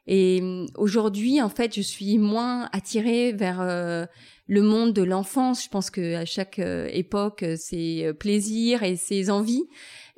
Et 0.07 0.39
hum, 0.41 0.67
aujourd'hui, 0.75 1.41
en 1.41 1.49
fait, 1.49 1.75
je 1.75 1.81
suis 1.81 2.17
moins 2.17 2.67
attirée 2.73 3.31
vers 3.31 3.61
euh, 3.61 4.05
le 4.49 4.63
monde 4.63 4.91
de 4.93 5.03
l'enfance. 5.03 5.63
Je 5.63 5.69
pense 5.69 5.89
que 5.91 6.15
à 6.15 6.25
chaque 6.25 6.59
euh, 6.59 6.89
époque, 6.91 7.45
c'est 7.55 8.05
euh, 8.05 8.13
plaisir 8.13 8.83
et 8.83 8.95
ses 8.95 9.29
envies. 9.29 9.65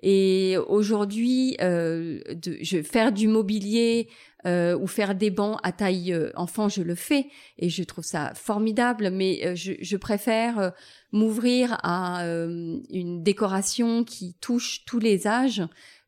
Et 0.02 0.56
aujourd'hui, 0.68 1.58
euh, 1.62 2.22
de, 2.30 2.58
je 2.62 2.82
faire 2.82 3.12
du 3.12 3.28
mobilier 3.28 4.08
euh, 4.46 4.78
ou 4.78 4.88
faire 4.88 5.16
des 5.16 5.30
bancs 5.30 5.60
à 5.64 5.72
taille 5.72 6.14
euh, 6.14 6.32
enfant, 6.36 6.70
je 6.70 6.82
le 6.82 6.96
fais 6.96 7.28
et 7.58 7.70
je 7.70 7.84
trouve 7.84 8.04
ça 8.04 8.34
formidable. 8.36 9.10
Mais 9.12 9.46
euh, 9.46 9.56
je, 9.56 9.74
je, 9.80 9.98
préfère 9.98 10.60
euh, 10.60 10.70
m'ouvrir 11.12 11.78
à 11.84 12.24
une 12.24 13.24
décoration 13.24 14.04
qui 14.04 14.36
touche 14.42 14.86
tous 14.86 15.00
les 15.00 15.28
âges 15.28 15.64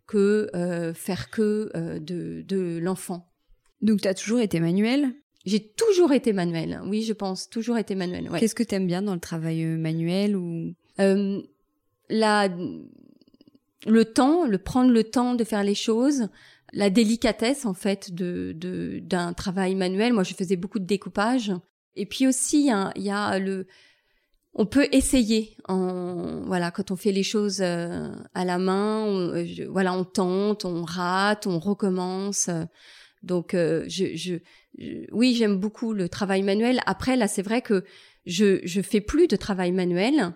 que 0.08 0.50
faire 0.96 1.30
que 1.30 1.72
de, 2.00 2.44
de 2.48 2.80
l'enfant. 2.82 3.32
Donc, 3.82 4.02
tu 4.02 4.08
as 4.08 4.14
toujours 4.14 4.40
été 4.40 4.60
manuel 4.60 5.14
j'ai 5.46 5.60
toujours 5.60 6.14
été 6.14 6.32
manuel, 6.32 6.80
oui, 6.86 7.02
je 7.02 7.12
pense, 7.12 7.50
toujours 7.50 7.78
été 7.78 7.96
manuel. 7.96 8.30
Ouais. 8.30 8.40
Qu'est-ce 8.40 8.56
que 8.56 8.64
tu 8.64 8.76
aimes 8.76 8.88
bien 8.88 9.02
dans 9.02 9.14
le 9.14 9.20
travail 9.20 9.66
manuel 9.66 10.38
ou? 10.38 10.74
La 12.10 12.48
le 13.86 14.06
temps, 14.06 14.46
le 14.46 14.58
prendre 14.58 14.92
le 14.92 15.04
temps 15.04 15.36
de 15.36 15.44
faire 15.44 15.64
les 15.64 15.76
choses, 15.76 16.28
la 16.74 16.90
délicatesse 16.90 17.66
en 17.66 17.74
fait 17.74 18.14
de 18.14 18.54
d'un 19.04 19.34
travail 19.34 19.76
manuel. 19.76 20.14
Moi, 20.14 20.24
je 20.24 20.34
faisais 20.34 20.56
beaucoup 20.56 20.80
de 20.80 20.86
découpage. 20.86 21.52
Et 21.96 22.06
puis 22.06 22.28
aussi, 22.28 22.72
il 22.96 23.04
y 23.04 23.12
a 23.12 23.40
le, 23.40 23.68
on 24.56 24.66
peut 24.66 24.88
essayer. 24.92 25.56
En, 25.68 26.42
voilà, 26.46 26.72
quand 26.72 26.92
on 26.92 26.96
fait 26.96 27.12
les 27.12 27.24
choses 27.24 27.62
euh, 27.62 28.12
à 28.34 28.46
la 28.46 28.58
main, 28.58 29.04
on, 29.04 29.36
euh, 29.36 29.46
voilà, 29.70 29.94
on 29.94 30.04
tente, 30.04 30.66
on 30.66 30.84
rate, 30.84 31.46
on 31.48 31.60
recommence. 31.60 32.50
Donc, 33.22 33.54
euh, 33.54 33.86
je, 33.88 34.16
je, 34.16 34.36
oui, 35.12 35.36
j'aime 35.36 35.58
beaucoup 35.58 35.94
le 35.94 36.10
travail 36.10 36.42
manuel. 36.42 36.82
Après, 36.88 37.16
là, 37.16 37.28
c'est 37.28 37.44
vrai 37.44 37.62
que 37.62 37.84
je 38.26 38.60
je 38.64 38.82
fais 38.82 39.02
plus 39.02 39.28
de 39.28 39.36
travail 39.36 39.72
manuel 39.72 40.34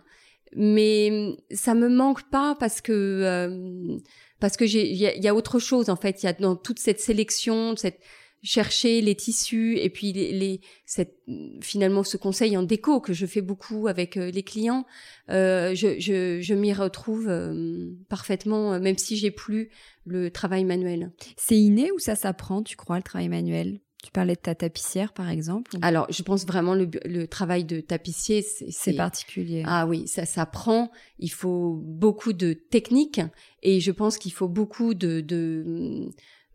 mais 0.55 1.35
ça 1.51 1.73
me 1.73 1.89
manque 1.89 2.29
pas 2.29 2.55
parce 2.59 2.79
que 2.79 3.99
parce 4.39 4.57
que 4.57 4.65
j'ai 4.65 4.89
il 4.89 4.97
y, 4.97 5.27
a, 5.27 5.35
autre 5.35 5.59
chose 5.59 5.89
en 5.89 5.95
fait. 5.95 6.23
Il 6.23 6.25
y 6.25 6.29
a 6.29 6.33
dans 6.33 6.55
toute 6.55 6.79
cette 6.79 6.99
sélection 6.99 7.75
cette 7.75 7.99
chercher 8.43 9.01
les 9.01 9.15
tissus 9.15 9.77
et 9.77 9.89
puis 9.89 10.13
les, 10.13 10.31
les 10.31 10.61
cette 10.85 11.17
finalement 11.61 12.03
ce 12.03 12.17
conseil 12.17 12.55
en 12.55 12.63
déco 12.63 13.01
que 13.01 13.11
je 13.11 13.25
fais 13.25 13.41
beaucoup 13.41 13.87
avec 13.87 14.15
euh, 14.15 14.29
les 14.29 14.43
clients. 14.43 14.85
Euh, 15.29 15.73
je, 15.75 15.99
je, 15.99 16.39
je 16.39 16.53
m'y 16.53 16.71
retrouve 16.71 17.27
euh, 17.27 17.91
parfaitement 18.09 18.79
même 18.79 18.97
si 18.97 19.17
j'ai 19.17 19.31
plus 19.31 19.69
le 20.05 20.29
travail 20.31 20.65
manuel. 20.65 21.11
C'est 21.35 21.57
inné 21.57 21.91
ou 21.91 21.99
ça 21.99 22.15
s'apprend 22.15 22.61
tu 22.63 22.75
crois 22.75 22.97
le 22.97 23.03
travail 23.03 23.29
manuel? 23.29 23.79
Tu 24.03 24.11
parlais 24.11 24.35
de 24.35 24.39
ta 24.39 24.53
tapissière, 24.53 25.11
par 25.11 25.29
exemple. 25.29 25.75
Alors, 25.81 26.05
je 26.11 26.21
pense 26.21 26.45
vraiment 26.45 26.75
le, 26.75 26.89
le 27.05 27.27
travail 27.27 27.65
de 27.65 27.79
tapissier, 27.79 28.41
c'est 28.41 28.93
particulier. 28.93 29.63
Ah 29.65 29.87
oui, 29.87 30.07
ça 30.07 30.25
s'apprend. 30.25 30.91
Il 31.19 31.31
faut 31.31 31.81
beaucoup 31.83 32.33
de 32.33 32.53
techniques 32.53 33.21
et 33.63 33.79
je 33.79 33.91
pense 33.91 34.17
qu'il 34.17 34.31
faut 34.33 34.47
beaucoup 34.47 34.93
de 34.93 35.21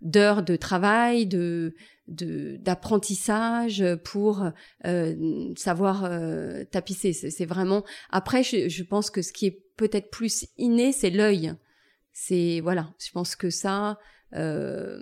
d'heures 0.01 0.43
de, 0.43 0.57
travail, 0.57 1.27
de 1.27 1.75
d'apprentissage 2.09 3.85
pour 4.05 4.45
euh, 4.85 5.53
savoir 5.57 6.05
euh, 6.05 6.65
tapisser. 6.65 7.13
C'est 7.13 7.47
vraiment. 7.47 7.85
Après, 8.11 8.43
je, 8.43 8.69
je 8.69 8.83
pense 8.83 9.11
que 9.11 9.23
ce 9.23 9.33
qui 9.33 9.47
est 9.47 9.63
peut-être 9.77 10.11
plus 10.11 10.47
inné, 10.59 10.93
c'est 10.93 11.11
l'œil. 11.11 11.55
C'est 12.13 12.61
voilà. 12.61 12.93
Je 12.99 13.11
pense 13.13 13.37
que 13.37 13.51
ça, 13.51 13.99
euh, 14.35 15.01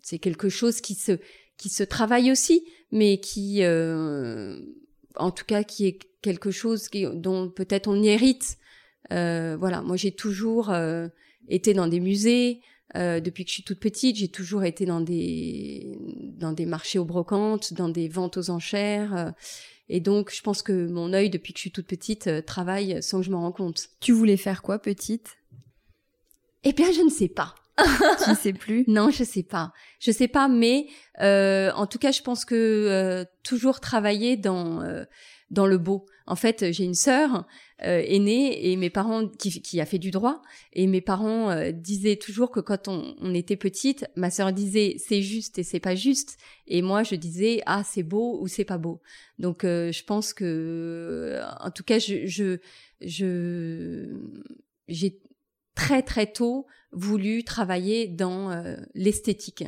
c'est 0.00 0.18
quelque 0.18 0.48
chose 0.48 0.80
qui 0.80 0.94
se 0.94 1.18
qui 1.56 1.68
se 1.68 1.82
travaille 1.82 2.30
aussi, 2.30 2.64
mais 2.92 3.18
qui, 3.18 3.62
euh, 3.62 4.60
en 5.16 5.30
tout 5.30 5.44
cas, 5.44 5.64
qui 5.64 5.86
est 5.86 5.98
quelque 6.22 6.50
chose 6.50 6.88
qui, 6.88 7.06
dont 7.14 7.48
peut-être 7.48 7.88
on 7.88 8.02
hérite. 8.02 8.58
Euh, 9.12 9.56
voilà, 9.58 9.82
moi 9.82 9.96
j'ai 9.96 10.12
toujours 10.12 10.70
euh, 10.70 11.08
été 11.48 11.74
dans 11.74 11.86
des 11.86 12.00
musées. 12.00 12.60
Euh, 12.94 13.20
depuis 13.20 13.44
que 13.44 13.50
je 13.50 13.54
suis 13.54 13.62
toute 13.62 13.80
petite, 13.80 14.16
j'ai 14.16 14.28
toujours 14.28 14.64
été 14.64 14.86
dans 14.86 15.00
des 15.00 15.98
dans 16.38 16.52
des 16.52 16.66
marchés 16.66 16.98
aux 16.98 17.04
brocantes, 17.04 17.74
dans 17.74 17.88
des 17.88 18.08
ventes 18.08 18.36
aux 18.36 18.50
enchères. 18.50 19.16
Euh, 19.16 19.30
et 19.88 20.00
donc, 20.00 20.32
je 20.34 20.42
pense 20.42 20.62
que 20.62 20.88
mon 20.88 21.12
œil, 21.12 21.30
depuis 21.30 21.52
que 21.52 21.58
je 21.58 21.62
suis 21.62 21.70
toute 21.70 21.86
petite, 21.86 22.26
euh, 22.26 22.42
travaille 22.42 23.02
sans 23.02 23.18
que 23.20 23.26
je 23.26 23.30
m'en 23.30 23.42
rende 23.42 23.54
compte. 23.54 23.88
Tu 24.00 24.12
voulais 24.12 24.36
faire 24.36 24.62
quoi, 24.62 24.78
petite? 24.78 25.36
Eh 26.64 26.72
bien, 26.72 26.90
je 26.90 27.02
ne 27.02 27.10
sais 27.10 27.28
pas 27.28 27.54
tu 28.24 28.34
sais 28.34 28.52
plus? 28.52 28.84
Non, 28.86 29.10
je 29.10 29.24
sais 29.24 29.42
pas. 29.42 29.72
Je 30.00 30.10
sais 30.10 30.28
pas, 30.28 30.48
mais 30.48 30.86
euh, 31.20 31.70
en 31.72 31.86
tout 31.86 31.98
cas, 31.98 32.10
je 32.10 32.22
pense 32.22 32.44
que 32.44 32.54
euh, 32.54 33.24
toujours 33.42 33.80
travailler 33.80 34.36
dans 34.36 34.82
euh, 34.82 35.04
dans 35.50 35.66
le 35.66 35.78
beau. 35.78 36.06
En 36.26 36.36
fait, 36.36 36.72
j'ai 36.72 36.84
une 36.84 36.94
sœur 36.94 37.46
euh, 37.84 38.02
aînée 38.04 38.70
et 38.70 38.76
mes 38.76 38.90
parents 38.90 39.28
qui, 39.28 39.62
qui, 39.62 39.80
a 39.80 39.86
fait 39.86 39.98
du 39.98 40.10
droit 40.10 40.42
et 40.72 40.86
mes 40.86 41.00
parents 41.00 41.50
euh, 41.50 41.70
disaient 41.70 42.16
toujours 42.16 42.50
que 42.50 42.58
quand 42.58 42.88
on, 42.88 43.14
on 43.20 43.32
était 43.34 43.56
petite, 43.56 44.06
ma 44.16 44.30
sœur 44.30 44.52
disait 44.52 44.96
c'est 44.98 45.22
juste 45.22 45.58
et 45.58 45.62
c'est 45.62 45.78
pas 45.78 45.94
juste 45.94 46.38
et 46.66 46.82
moi 46.82 47.04
je 47.04 47.14
disais 47.14 47.62
ah 47.66 47.82
c'est 47.84 48.02
beau 48.02 48.40
ou 48.40 48.48
c'est 48.48 48.64
pas 48.64 48.78
beau. 48.78 49.02
Donc 49.38 49.62
je 49.62 50.04
pense 50.04 50.32
que 50.32 51.38
en 51.60 51.70
tout 51.70 51.84
cas 51.84 51.98
je 52.00 52.26
je 52.26 52.58
je 53.02 54.16
j'ai 54.88 55.20
très 55.76 56.02
très 56.02 56.26
tôt 56.26 56.66
voulu 56.90 57.44
travailler 57.44 58.08
dans 58.08 58.50
euh, 58.50 58.76
l'esthétique. 58.94 59.64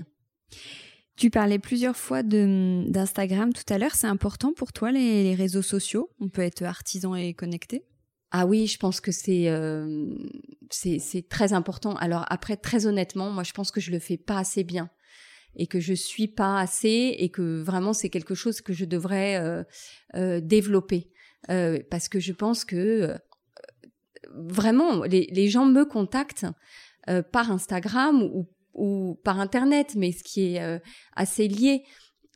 Tu 1.14 1.30
parlais 1.30 1.58
plusieurs 1.58 1.96
fois 1.96 2.22
d'Instagram 2.22 3.52
tout 3.52 3.72
à 3.72 3.78
l'heure. 3.78 3.94
C'est 3.94 4.06
important 4.06 4.52
pour 4.52 4.72
toi 4.72 4.90
les, 4.90 5.34
réseaux 5.34 5.62
sociaux? 5.62 6.10
On 6.20 6.28
peut 6.28 6.42
être 6.42 6.62
artisan 6.62 7.14
et 7.14 7.34
connecté? 7.34 7.84
Ah 8.30 8.46
oui, 8.46 8.66
je 8.66 8.78
pense 8.78 9.00
que 9.00 9.10
c'est 9.10 9.48
euh, 9.48 10.06
c'est 10.70 11.28
très 11.28 11.52
important. 11.52 11.94
Alors 11.94 12.24
après, 12.28 12.56
très 12.56 12.86
honnêtement, 12.86 13.30
moi 13.30 13.42
je 13.42 13.52
pense 13.52 13.70
que 13.70 13.80
je 13.80 13.90
le 13.90 13.98
fais 13.98 14.16
pas 14.16 14.38
assez 14.38 14.64
bien 14.64 14.90
et 15.56 15.66
que 15.66 15.80
je 15.80 15.94
suis 15.94 16.28
pas 16.28 16.60
assez 16.60 17.16
et 17.18 17.30
que 17.30 17.62
vraiment 17.62 17.92
c'est 17.92 18.10
quelque 18.10 18.34
chose 18.34 18.60
que 18.60 18.72
je 18.72 18.84
devrais 18.84 19.36
euh, 19.36 19.64
euh, 20.14 20.40
développer 20.40 21.10
euh, 21.50 21.78
parce 21.90 22.08
que 22.08 22.20
je 22.20 22.32
pense 22.32 22.64
que 22.64 22.76
euh, 22.76 23.18
vraiment 24.32 25.02
les, 25.04 25.48
gens 25.48 25.66
me 25.66 25.84
contactent 25.84 26.46
euh, 27.08 27.22
par 27.22 27.50
Instagram 27.50 28.22
ou, 28.74 29.18
par 29.24 29.40
internet, 29.40 29.94
mais 29.96 30.12
ce 30.12 30.22
qui 30.22 30.54
est 30.54 30.80
assez 31.16 31.48
lié. 31.48 31.82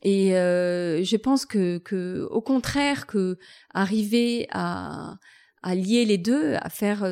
Et 0.01 0.31
je 0.31 1.15
pense 1.15 1.45
que, 1.45 2.27
au 2.29 2.41
contraire 2.41 3.07
que 3.07 3.37
arriver 3.73 4.47
à 4.51 5.17
lier 5.65 6.03
les 6.03 6.17
deux, 6.17 6.55
à 6.55 6.69
faire 6.69 7.05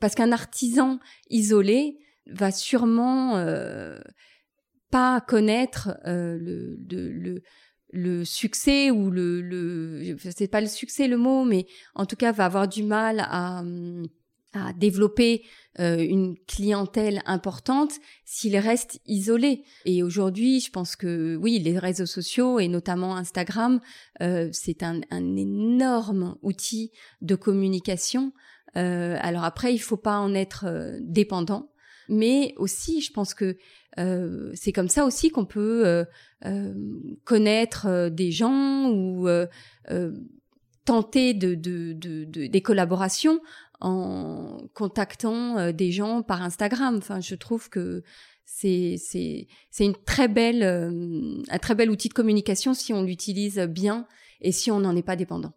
parce 0.00 0.14
qu'un 0.14 0.32
artisan 0.32 0.98
isolé 1.30 1.98
va 2.26 2.50
sûrement 2.50 3.36
euh, 3.36 3.98
pas 4.90 5.20
connaître 5.20 5.98
euh, 6.06 6.36
le, 6.38 7.42
le, 7.94 8.24
succès 8.24 8.90
ou 8.90 9.10
le, 9.10 9.40
le 9.40 10.16
c'est 10.18 10.48
pas 10.48 10.60
le 10.60 10.66
succès 10.66 11.08
le 11.08 11.16
mot, 11.16 11.44
mais 11.44 11.66
en 11.94 12.06
tout 12.06 12.16
cas 12.16 12.32
va 12.32 12.46
avoir 12.46 12.68
du 12.68 12.82
mal 12.82 13.20
à, 13.20 13.62
à 14.52 14.72
développer 14.72 15.44
euh, 15.80 15.98
une 15.98 16.36
clientèle 16.46 17.22
importante 17.26 17.92
s'il 18.24 18.56
reste 18.56 19.00
isolé. 19.06 19.64
Et 19.84 20.02
aujourd'hui, 20.02 20.60
je 20.60 20.70
pense 20.70 20.96
que 20.96 21.36
oui, 21.36 21.58
les 21.58 21.78
réseaux 21.78 22.06
sociaux 22.06 22.60
et 22.60 22.68
notamment 22.68 23.16
Instagram, 23.16 23.80
euh, 24.22 24.48
c'est 24.52 24.82
un, 24.82 25.00
un, 25.10 25.36
énorme 25.36 26.36
outil 26.42 26.92
de 27.20 27.34
communication. 27.34 28.32
Euh, 28.76 29.16
alors 29.20 29.44
après, 29.44 29.74
il 29.74 29.78
faut 29.78 29.96
pas 29.96 30.18
en 30.18 30.34
être 30.34 30.64
euh, 30.66 30.98
dépendant 31.00 31.70
mais 32.08 32.54
aussi 32.56 33.00
je 33.00 33.12
pense 33.12 33.34
que 33.34 33.56
euh, 33.98 34.50
c'est 34.54 34.72
comme 34.72 34.88
ça 34.88 35.04
aussi 35.04 35.30
qu'on 35.30 35.44
peut 35.44 35.86
euh, 35.86 36.04
euh, 36.44 36.74
connaître 37.24 38.08
des 38.08 38.32
gens 38.32 38.90
ou 38.90 39.28
tenter 40.84 41.32
de, 41.32 41.54
de, 41.54 41.94
de, 41.94 42.24
de, 42.24 42.46
des 42.46 42.60
collaborations 42.60 43.40
en 43.80 44.58
contactant 44.74 45.72
des 45.72 45.92
gens 45.92 46.22
par 46.22 46.42
Instagram. 46.42 46.96
Enfin, 46.96 47.20
je 47.20 47.34
trouve 47.34 47.70
que 47.70 48.02
c'est 48.44 48.96
c'est 48.98 49.46
c'est 49.70 49.84
une 49.84 49.96
très 49.96 50.28
belle 50.28 50.62
un 50.62 51.58
très 51.58 51.74
bel 51.74 51.90
outil 51.90 52.08
de 52.08 52.14
communication 52.14 52.74
si 52.74 52.92
on 52.92 53.02
l'utilise 53.02 53.58
bien 53.60 54.06
et 54.40 54.52
si 54.52 54.70
on 54.70 54.80
n'en 54.80 54.94
est 54.94 55.02
pas 55.02 55.16
dépendant. 55.16 55.52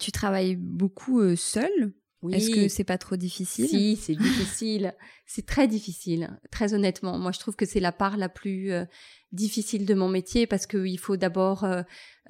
tu 0.00 0.12
travailles 0.12 0.56
beaucoup 0.56 1.34
seul 1.36 1.92
est-ce 2.32 2.50
que 2.50 2.68
c'est 2.68 2.84
pas 2.84 2.98
trop 2.98 3.16
difficile? 3.16 3.68
Si, 3.68 3.96
c'est 3.96 4.14
difficile. 4.14 4.94
c'est 5.26 5.46
très 5.46 5.68
difficile, 5.68 6.38
très 6.50 6.74
honnêtement. 6.74 7.18
Moi, 7.18 7.32
je 7.32 7.38
trouve 7.38 7.56
que 7.56 7.66
c'est 7.66 7.80
la 7.80 7.92
part 7.92 8.16
la 8.16 8.28
plus 8.28 8.72
euh, 8.72 8.84
difficile 9.32 9.86
de 9.86 9.94
mon 9.94 10.08
métier 10.08 10.46
parce 10.46 10.66
qu'il 10.66 10.98
faut 10.98 11.16
d'abord 11.16 11.64
euh, 11.64 11.82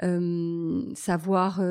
euh, 0.02 0.82
savoir 0.94 1.62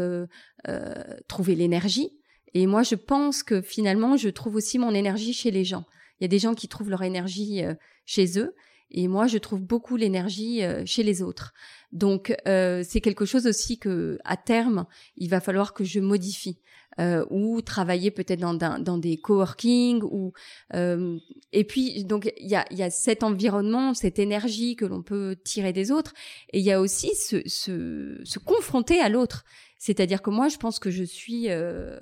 trouver 1.27 1.55
l'énergie. 1.55 2.11
Et 2.53 2.67
moi, 2.67 2.83
je 2.83 2.95
pense 2.95 3.43
que 3.43 3.61
finalement, 3.61 4.15
je 4.15 4.29
trouve 4.29 4.55
aussi 4.55 4.79
mon 4.79 4.93
énergie 4.93 5.33
chez 5.33 5.51
les 5.51 5.65
gens. 5.65 5.85
Il 6.19 6.23
y 6.23 6.25
a 6.25 6.29
des 6.29 6.39
gens 6.39 6.53
qui 6.53 6.67
trouvent 6.67 6.89
leur 6.89 7.03
énergie 7.03 7.61
chez 8.05 8.39
eux. 8.39 8.55
Et 8.91 9.07
moi, 9.07 9.27
je 9.27 9.37
trouve 9.37 9.61
beaucoup 9.61 9.97
l'énergie 9.97 10.61
chez 10.85 11.03
les 11.03 11.21
autres. 11.21 11.53
Donc, 11.91 12.35
c'est 12.45 13.01
quelque 13.01 13.25
chose 13.25 13.47
aussi 13.47 13.79
que, 13.79 14.19
à 14.23 14.37
terme, 14.37 14.85
il 15.17 15.29
va 15.29 15.41
falloir 15.41 15.73
que 15.73 15.83
je 15.83 15.99
modifie 15.99 16.59
euh, 16.99 17.25
ou 17.29 17.61
travailler 17.61 18.09
peut-être 18.09 18.39
dans, 18.39 18.53
dans, 18.53 18.97
des 18.97 19.17
coworking 19.17 20.01
ou 20.03 20.31
euh, 20.73 21.17
et 21.51 21.65
puis 21.65 22.05
donc 22.05 22.31
il 22.37 22.47
y 22.47 22.55
a, 22.55 22.65
y 22.71 22.83
a 22.83 22.89
cet 22.89 23.23
environnement, 23.23 23.93
cette 23.93 24.17
énergie 24.17 24.77
que 24.77 24.85
l'on 24.85 25.03
peut 25.03 25.35
tirer 25.43 25.73
des 25.73 25.91
autres 25.91 26.13
et 26.53 26.59
il 26.59 26.65
y 26.65 26.71
a 26.71 26.79
aussi 26.79 27.13
se, 27.15 27.41
se, 27.49 28.21
se 28.23 28.39
confronter 28.39 29.01
à 29.01 29.09
l'autre. 29.09 29.43
C'est-à-dire 29.77 30.21
que 30.21 30.29
moi 30.29 30.47
je 30.47 30.55
pense 30.55 30.79
que 30.79 30.89
je 30.89 31.03
suis 31.03 31.49
euh, 31.49 31.99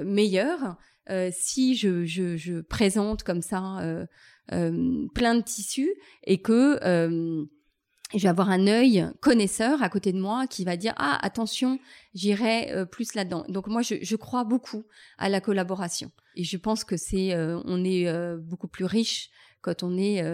meilleure 0.00 0.76
euh, 1.10 1.30
si 1.32 1.74
je, 1.74 2.04
je, 2.04 2.36
je, 2.36 2.60
présente 2.60 3.24
comme 3.24 3.42
ça 3.42 3.80
euh, 3.80 3.82
euh, 4.02 4.06
plein 4.50 5.34
de 5.36 5.42
tissus 5.42 5.94
et 6.24 6.42
que 6.42 6.78
je 8.14 8.22
vais 8.22 8.28
avoir 8.28 8.50
un 8.50 8.66
œil 8.66 9.06
connaisseur 9.20 9.82
à 9.82 9.88
côté 9.88 10.12
de 10.12 10.20
moi 10.20 10.46
qui 10.46 10.64
va 10.64 10.76
dire 10.76 10.94
ah 10.96 11.18
attention 11.22 11.78
j'irai 12.14 12.72
euh, 12.72 12.84
plus 12.84 13.14
là-dedans 13.14 13.44
donc 13.48 13.68
moi 13.68 13.82
je, 13.82 14.16
crois 14.16 14.44
beaucoup 14.44 14.84
à 15.18 15.28
la 15.28 15.40
collaboration. 15.40 16.10
Et 16.36 16.44
je 16.44 16.56
pense 16.56 16.84
que 16.84 16.96
c'est 16.96 17.32
euh, 17.32 17.60
on 17.64 17.84
est 17.84 18.08
euh, 18.08 18.36
beaucoup 18.38 18.68
plus 18.68 18.84
riche 18.84 19.30
quand 19.62 19.82
on 19.82 19.98
est 19.98 20.24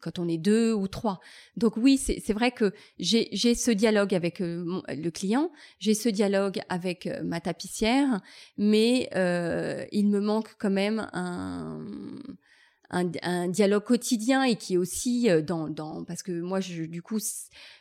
quand 0.00 0.18
on 0.18 0.26
est 0.26 0.38
deux 0.38 0.72
ou 0.72 0.88
trois. 0.88 1.20
Donc 1.58 1.76
oui 1.76 1.98
c'est 1.98 2.32
vrai 2.32 2.50
que 2.50 2.72
j'ai 2.98 3.54
ce 3.54 3.70
dialogue 3.70 4.14
avec 4.14 4.38
le 4.40 5.10
client 5.10 5.50
j'ai 5.78 5.92
ce 5.92 6.08
dialogue 6.08 6.62
avec 6.70 7.10
ma 7.22 7.40
tapissière 7.40 8.22
mais 8.56 9.10
il 9.92 10.08
me 10.08 10.20
manque 10.20 10.54
quand 10.58 10.70
même 10.70 11.10
un 11.12 11.84
un, 12.92 13.48
dialogue 13.48 13.84
quotidien 13.84 14.44
et 14.44 14.56
qui 14.56 14.74
est 14.74 14.76
aussi 14.76 15.30
euh, 15.30 15.40
dans, 15.40 15.68
dans 15.68 16.04
parce 16.04 16.22
que 16.22 16.40
moi 16.40 16.60
je, 16.60 16.84
du 16.84 17.02
coup 17.02 17.18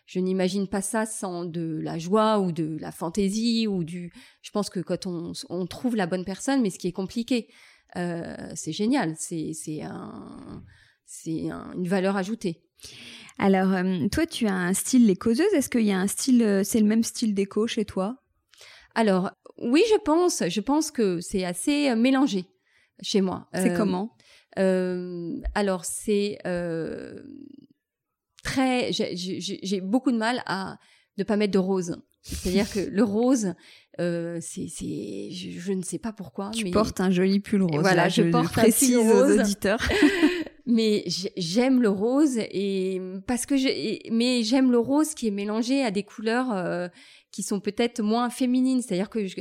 je 0.06 0.20
n'imagine 0.20 0.68
pas 0.68 0.82
ça 0.82 1.06
sans 1.06 1.46
de 1.46 1.80
la 1.84 2.00
joie 2.00 2.40
ou 2.40 2.52
de 2.52 2.78
la 2.80 2.92
fantaisie 2.92 3.68
ou 3.68 3.84
du 3.84 4.14
je 4.42 4.52
pense 4.52 4.70
que 4.70 4.80
quand 4.80 5.06
on, 5.06 5.34
on 5.50 5.66
trouve 5.66 5.96
la 5.96 6.08
bonne 6.08 6.24
personne 6.24 6.62
mais 6.62 6.70
ce 6.70 6.80
qui 6.80 6.88
est 6.88 6.94
compliqué 6.94 7.50
euh, 7.98 8.36
c'est 8.56 8.72
génial. 8.72 9.16
C'est 9.18 9.52
c'est 9.54 9.82
un 9.82 10.64
c'est 11.06 11.50
une 11.50 11.88
valeur 11.88 12.16
ajoutée. 12.16 12.62
Alors 13.38 13.74
euh, 13.74 14.08
toi 14.12 14.26
tu 14.26 14.48
as 14.48 14.54
un 14.54 14.74
style 14.74 15.08
les 15.08 15.16
causeuses. 15.16 15.54
Est-ce 15.54 15.70
qu'il 15.70 15.82
y 15.82 15.92
a 15.92 16.00
un 16.00 16.08
style 16.08 16.62
c'est 16.64 16.80
le 16.80 16.86
même 16.86 17.04
style 17.04 17.34
déco 17.34 17.68
chez 17.68 17.86
toi? 17.86 18.18
Alors 18.96 19.32
oui 19.58 19.84
je 19.90 20.00
pense. 20.00 20.44
Je 20.48 20.62
pense 20.62 20.92
que 20.92 21.20
c'est 21.20 21.44
assez 21.44 21.94
mélangé 21.96 22.46
chez 23.02 23.22
moi. 23.22 23.48
C'est 23.54 23.74
comment? 23.76 24.16
Alors 24.58 25.86
c'est 25.86 26.40
euh, 26.46 27.22
très, 28.44 28.92
j'ai 28.92 29.82
beaucoup 29.82 30.12
de 30.12 30.18
mal 30.18 30.44
à 30.46 30.78
ne 31.18 31.24
pas 31.24 31.38
mettre 31.38 31.54
de 31.54 31.60
rose. 31.60 31.98
C'est-à-dire 32.24 32.72
que 32.72 32.80
le 32.80 33.04
rose, 33.04 33.54
euh, 34.00 34.38
c'est, 34.42 34.68
je, 34.68 35.60
je, 35.60 35.74
ne 35.74 35.82
sais 35.82 35.98
pas 35.98 36.14
pourquoi. 36.14 36.52
Tu 36.54 36.66
mais... 36.66 36.72
portes 36.72 37.02
un 37.02 37.10
joli 37.10 37.40
pull 37.40 37.64
rose. 37.64 37.82
Voilà, 37.82 38.10
je, 38.10 38.24
porte 38.24 38.52
précise 38.52 38.96
un 38.96 39.00
aux 39.00 39.40
auditeurs. 39.40 39.80
mais 40.68 41.04
j'aime 41.36 41.82
le 41.82 41.90
rose 41.90 42.38
et 42.38 43.02
parce 43.26 43.46
que 43.46 43.58
je, 43.58 43.68
mais 44.12 44.44
j'aime 44.44 44.72
le 44.72 44.78
rose 44.78 45.16
qui 45.16 45.28
est 45.28 45.32
mélangé 45.32 45.84
à 45.84 45.90
des 45.90 46.04
couleurs 46.04 46.52
euh, 46.52 46.88
qui 47.32 47.42
sont 47.44 47.60
peut-être 47.60 48.02
moins 48.02 48.30
féminines. 48.30 48.82
C'est-à-dire 48.82 49.10
que 49.10 49.26
je, 49.26 49.36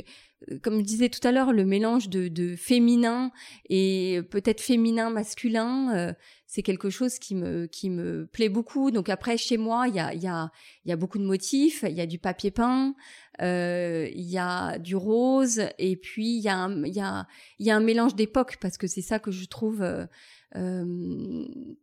comme 0.63 0.79
je 0.79 0.83
disais 0.83 1.09
tout 1.09 1.25
à 1.27 1.31
l'heure, 1.31 1.53
le 1.53 1.65
mélange 1.65 2.09
de, 2.09 2.27
de 2.27 2.55
féminin 2.55 3.31
et 3.69 4.21
peut-être 4.29 4.61
féminin 4.61 5.09
masculin, 5.09 5.95
euh, 5.95 6.13
c'est 6.47 6.63
quelque 6.63 6.89
chose 6.89 7.19
qui 7.19 7.35
me 7.35 7.67
qui 7.67 7.89
me 7.89 8.25
plaît 8.25 8.49
beaucoup. 8.49 8.91
Donc 8.91 9.07
après 9.09 9.37
chez 9.37 9.57
moi, 9.57 9.87
il 9.87 9.95
y 9.95 9.99
a 9.99 10.13
il 10.13 10.21
y 10.21 10.27
a 10.27 10.51
il 10.83 10.89
y 10.89 10.91
a 10.91 10.95
beaucoup 10.95 11.19
de 11.19 11.25
motifs. 11.25 11.85
Il 11.87 11.95
y 11.95 12.01
a 12.01 12.07
du 12.07 12.17
papier 12.19 12.51
peint, 12.51 12.95
euh, 13.41 14.09
il 14.13 14.29
y 14.29 14.37
a 14.37 14.77
du 14.79 14.95
rose 14.95 15.61
et 15.77 15.95
puis 15.95 16.37
il 16.37 16.41
y 16.41 16.49
a 16.49 16.67
il 16.69 16.93
y 16.93 17.01
a 17.01 17.27
il 17.59 17.65
y 17.65 17.71
a 17.71 17.75
un 17.75 17.81
mélange 17.81 18.15
d'époque 18.15 18.57
parce 18.59 18.77
que 18.77 18.87
c'est 18.87 19.01
ça 19.01 19.19
que 19.19 19.31
je 19.31 19.45
trouve 19.45 19.81
euh, 19.81 20.05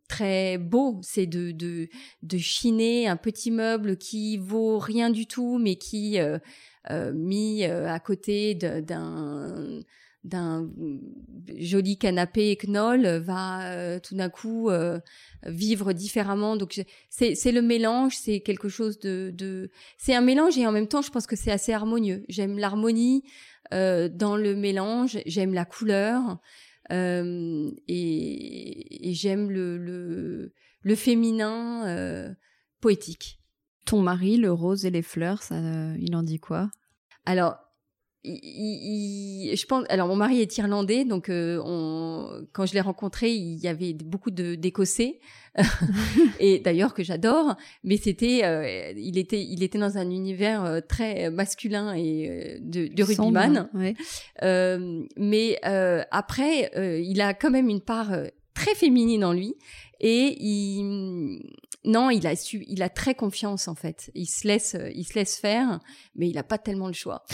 très 0.07 0.57
beau, 0.57 0.99
c'est 1.01 1.25
de, 1.25 1.51
de 1.51 1.87
de 2.23 2.37
chiner 2.37 3.07
un 3.07 3.17
petit 3.17 3.51
meuble 3.51 3.97
qui 3.97 4.37
vaut 4.37 4.77
rien 4.77 5.09
du 5.09 5.25
tout 5.27 5.57
mais 5.57 5.75
qui 5.75 6.19
euh, 6.19 6.37
euh, 6.91 7.13
mis 7.13 7.63
euh, 7.63 7.87
à 7.87 7.99
côté 7.99 8.55
d'un 8.55 9.83
joli 11.57 11.97
canapé 11.97 12.57
knoll 12.67 13.07
va 13.19 13.99
tout 14.01 14.15
d'un 14.15 14.29
coup 14.29 14.69
vivre 15.45 15.93
différemment. 15.93 16.57
Donc 16.57 16.83
c'est 17.09 17.35
c'est 17.35 17.51
le 17.51 17.61
mélange 17.61 18.17
c'est 18.17 18.41
quelque 18.41 18.67
chose 18.69 18.99
de 18.99 19.31
de 19.33 19.71
c'est 19.97 20.13
un 20.13 20.21
mélange 20.21 20.57
et 20.57 20.67
en 20.67 20.71
même 20.71 20.87
temps 20.87 21.01
je 21.01 21.09
pense 21.09 21.25
que 21.25 21.37
c'est 21.37 21.51
assez 21.51 21.71
harmonieux. 21.71 22.25
J'aime 22.27 22.59
l'harmonie 22.59 23.23
dans 23.71 24.35
le 24.35 24.55
mélange. 24.55 25.19
J'aime 25.25 25.53
la 25.53 25.65
couleur 25.65 26.39
et, 26.91 27.77
et 29.09 29.13
j'aime 29.13 29.49
le, 29.51 29.77
le 29.77 30.53
le 30.81 30.95
féminin 30.95 32.35
poétique. 32.81 33.39
Ton 33.85 34.01
mari, 34.01 34.37
le 34.37 34.51
rose 34.51 34.85
et 34.85 34.91
les 34.91 35.01
fleurs, 35.01 35.43
ça, 35.43 35.55
il 35.97 36.15
en 36.15 36.23
dit 36.23 36.39
quoi? 36.39 36.69
Alors, 37.25 37.57
je 38.25 39.65
pense. 39.65 39.85
Alors 39.89 40.07
mon 40.07 40.15
mari 40.15 40.41
est 40.41 40.57
irlandais, 40.57 41.05
donc 41.05 41.29
euh, 41.29 41.61
on, 41.63 42.45
quand 42.51 42.65
je 42.65 42.73
l'ai 42.73 42.81
rencontré, 42.81 43.31
il 43.31 43.57
y 43.57 43.67
avait 43.67 43.93
beaucoup 43.93 44.31
d'Écossais, 44.31 45.19
et 46.39 46.59
d'ailleurs 46.59 46.93
que 46.93 47.03
j'adore. 47.03 47.55
Mais 47.83 47.97
c'était, 47.97 48.41
euh, 48.43 48.91
il 48.97 49.17
était, 49.17 49.41
il 49.41 49.63
était 49.63 49.79
dans 49.79 49.97
un 49.97 50.09
univers 50.09 50.65
euh, 50.65 50.79
très 50.81 51.29
masculin 51.31 51.93
et 51.93 52.59
de, 52.61 52.87
de 52.87 53.03
rugbyman. 53.03 53.69
mais 55.17 55.59
après, 56.11 56.71
il 57.01 57.21
a 57.21 57.33
quand 57.33 57.51
même 57.51 57.69
une 57.69 57.81
part 57.81 58.11
très 58.53 58.75
féminine 58.75 59.23
en 59.23 59.31
lui, 59.31 59.55
et 60.01 60.35
il 60.39 61.41
non, 61.85 62.09
il 62.09 62.27
a 62.27 62.35
su, 62.35 62.63
il 62.67 62.83
a 62.83 62.89
très 62.89 63.15
confiance 63.15 63.67
en 63.67 63.75
fait. 63.75 64.11
Il 64.15 64.27
se 64.27 64.47
laisse, 64.47 64.75
il 64.93 65.05
se 65.05 65.13
laisse 65.13 65.37
faire, 65.37 65.79
mais 66.15 66.27
il 66.29 66.35
n'a 66.35 66.43
pas 66.43 66.57
tellement 66.57 66.87
le 66.87 66.93
choix. 66.93 67.23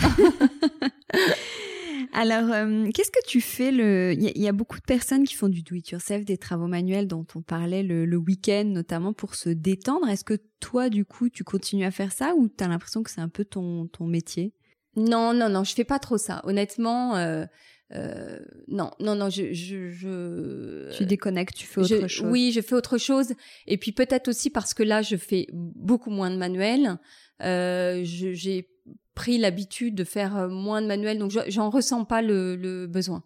Alors, 2.14 2.50
euh, 2.52 2.90
qu'est-ce 2.94 3.12
que 3.12 3.26
tu 3.28 3.42
fais 3.42 3.72
le 3.72 4.14
Il 4.14 4.42
y, 4.42 4.48
a 4.48 4.54
beaucoup 4.54 4.78
de 4.78 4.86
personnes 4.86 5.26
qui 5.26 5.36
font 5.36 5.50
du 5.50 5.64
do-it-yourself, 5.64 6.24
des 6.24 6.38
travaux 6.38 6.68
manuels 6.68 7.08
dont 7.08 7.26
on 7.36 7.42
parlait 7.42 7.84
le, 7.84 8.16
week-end, 8.16 8.64
notamment 8.66 9.12
pour 9.12 9.36
se 9.36 9.50
détendre. 9.50 10.08
Est-ce 10.08 10.24
que 10.24 10.40
toi, 10.62 10.90
du 10.90 11.04
coup, 11.04 11.30
tu 11.30 11.44
continues 11.44 11.84
à 11.84 11.92
faire 11.92 12.14
ça 12.14 12.34
ou 12.36 12.48
tu 12.48 12.64
as 12.64 12.70
l'impression 12.70 13.04
que 13.04 13.12
c'est 13.12 13.20
un 13.20 13.28
peu 13.28 13.44
ton, 13.44 13.88
ton 13.88 14.06
métier? 14.06 14.54
Non, 14.96 15.34
non, 15.34 15.50
non, 15.50 15.66
je 15.66 15.74
fais 15.74 15.84
pas 15.84 16.00
trop 16.00 16.18
ça. 16.18 16.40
Honnêtement, 16.46 17.18
euh, 17.18 17.46
euh, 17.94 18.40
non, 18.68 18.92
non, 19.00 19.16
non, 19.16 19.30
je, 19.30 19.54
je, 19.54 19.92
je 19.92 20.92
tu 20.98 21.06
déconnectes, 21.06 21.56
tu 21.56 21.68
fais 21.68 21.82
autre 21.82 22.08
chose. 22.08 22.28
Oui, 22.30 22.52
je 22.52 22.62
fais 22.62 22.74
autre 22.76 22.98
chose. 22.98 23.34
Et 23.68 23.78
puis 23.78 23.92
peut-être 23.92 24.28
aussi 24.28 24.50
parce 24.50 24.74
que 24.74 24.84
là, 24.84 25.02
je 25.02 25.16
fais 25.16 25.48
beaucoup 25.54 26.10
moins 26.10 26.32
de 26.32 26.38
manuels. 26.38 26.98
Euh, 27.44 28.02
j'ai 28.04 28.70
pris 29.14 29.38
l'habitude 29.38 29.96
de 29.96 30.04
faire 30.04 30.36
euh, 30.36 30.50
moins 30.50 30.82
de 30.82 30.88
manuels, 30.88 31.20
donc 31.20 31.32
j'en 31.48 31.70
ressens 31.70 32.06
pas 32.06 32.22
le, 32.22 32.56
le 32.56 32.88
besoin. 32.88 33.24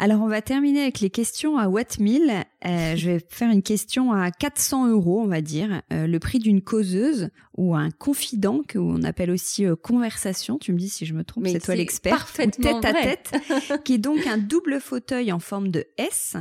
Alors 0.00 0.20
on 0.20 0.28
va 0.28 0.42
terminer 0.42 0.82
avec 0.82 1.00
les 1.00 1.10
questions 1.10 1.58
à 1.58 1.68
Watt 1.68 1.98
1000. 1.98 2.44
Euh, 2.64 2.96
je 2.96 3.10
vais 3.10 3.26
faire 3.28 3.50
une 3.50 3.62
question 3.62 4.12
à 4.12 4.30
400 4.30 4.88
euros, 4.88 5.20
on 5.20 5.26
va 5.26 5.40
dire, 5.40 5.82
euh, 5.92 6.06
le 6.06 6.18
prix 6.20 6.38
d'une 6.38 6.62
causeuse 6.62 7.30
ou 7.56 7.74
un 7.74 7.90
confident 7.90 8.62
que 8.66 8.78
on 8.78 9.02
appelle 9.02 9.30
aussi 9.32 9.64
euh, 9.64 9.74
conversation. 9.74 10.58
Tu 10.58 10.72
me 10.72 10.78
dis 10.78 10.88
si 10.88 11.04
je 11.04 11.14
me 11.14 11.24
trompe, 11.24 11.48
c'est 11.48 11.58
toi 11.58 11.74
l'expert. 11.74 12.32
Tête 12.32 12.84
à 12.84 12.92
tête, 12.92 13.34
qui 13.84 13.94
est 13.94 13.98
donc 13.98 14.24
un 14.26 14.38
double 14.38 14.80
fauteuil 14.80 15.32
en 15.32 15.40
forme 15.40 15.68
de 15.68 15.84
S, 15.96 16.36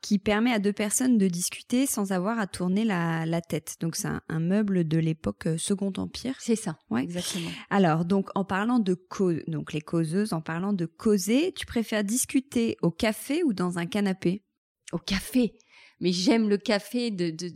qui 0.00 0.18
permet 0.18 0.52
à 0.52 0.58
deux 0.58 0.72
personnes 0.72 1.18
de 1.18 1.28
discuter 1.28 1.84
sans 1.86 2.12
avoir 2.12 2.38
à 2.38 2.46
tourner 2.46 2.84
la, 2.84 3.26
la 3.26 3.42
tête. 3.42 3.76
Donc 3.80 3.96
c'est 3.96 4.08
un, 4.08 4.40
meuble 4.40 4.88
de 4.88 4.98
l'époque 4.98 5.46
Second 5.58 5.92
Empire. 5.98 6.34
C'est 6.38 6.56
ça, 6.56 6.78
ouais. 6.90 7.02
exactement. 7.02 7.50
Alors 7.68 8.06
donc 8.06 8.28
en 8.34 8.44
parlant 8.44 8.78
de 8.78 8.94
cause, 8.94 9.40
donc 9.46 9.74
les 9.74 9.82
causeuses, 9.82 10.32
en 10.32 10.40
parlant 10.40 10.72
de 10.72 10.86
causer, 10.86 11.52
tu 11.54 11.66
préfères 11.66 12.04
discuter 12.04 12.76
au 12.82 12.90
café 13.02 13.42
ou 13.42 13.52
dans 13.52 13.78
un 13.78 13.86
canapé? 13.86 14.44
Au 14.92 14.98
café 14.98 15.54
mais 16.02 16.10
j'aime 16.10 16.48
le 16.48 16.58
café 16.58 17.12
de, 17.12 17.30
de, 17.30 17.48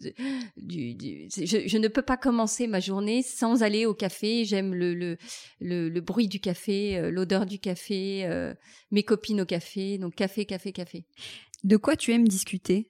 du, 0.56 0.94
du 0.94 1.28
je, 1.36 1.66
je, 1.66 1.78
ne 1.78 1.88
peux 1.88 2.02
pas 2.02 2.16
commencer 2.16 2.68
ma 2.68 2.78
journée 2.78 3.24
sans 3.24 3.64
aller 3.64 3.86
au 3.86 3.92
café. 3.92 4.44
J'aime 4.44 4.72
le, 4.72 4.94
le, 4.94 5.18
le, 5.58 6.00
bruit 6.00 6.28
du 6.28 6.38
café, 6.38 6.96
euh, 6.96 7.10
l'odeur 7.10 7.44
du 7.44 7.58
café, 7.58 8.24
euh, 8.24 8.54
mes 8.92 9.02
copines 9.02 9.40
au 9.40 9.46
café. 9.46 9.98
Donc 9.98 10.14
café, 10.14 10.46
café, 10.46 10.70
café. 10.70 11.06
De 11.64 11.76
quoi 11.76 11.96
tu 11.96 12.12
aimes 12.12 12.28
discuter? 12.28 12.88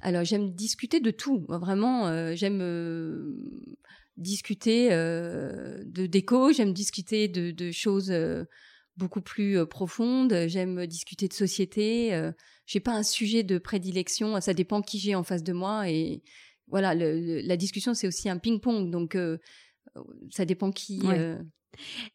Alors 0.00 0.24
j'aime 0.24 0.52
discuter 0.52 0.98
de 0.98 1.12
tout. 1.12 1.46
Vraiment, 1.48 2.08
euh, 2.08 2.34
j'aime 2.34 2.58
discuter 4.16 4.90
de 4.90 6.06
déco. 6.06 6.52
J'aime 6.52 6.72
discuter 6.72 7.28
de, 7.28 7.52
de 7.52 7.70
choses 7.70 8.12
beaucoup 8.96 9.20
plus 9.20 9.66
profondes. 9.66 10.46
J'aime 10.48 10.86
discuter 10.86 11.28
de 11.28 11.34
société 11.34 12.32
j'ai 12.66 12.80
pas 12.80 12.92
un 12.92 13.02
sujet 13.02 13.42
de 13.44 13.58
prédilection. 13.58 14.40
Ça 14.40 14.52
dépend 14.52 14.82
qui 14.82 14.98
j'ai 14.98 15.14
en 15.14 15.22
face 15.22 15.42
de 15.42 15.52
moi 15.52 15.88
et 15.88 16.22
voilà. 16.68 16.94
la 16.94 17.56
discussion 17.56 17.94
c'est 17.94 18.08
aussi 18.08 18.28
un 18.28 18.38
ping-pong, 18.38 18.90
donc 18.90 19.14
euh, 19.14 19.38
ça 20.30 20.44
dépend 20.44 20.72
qui. 20.72 21.00
Euh. 21.04 21.38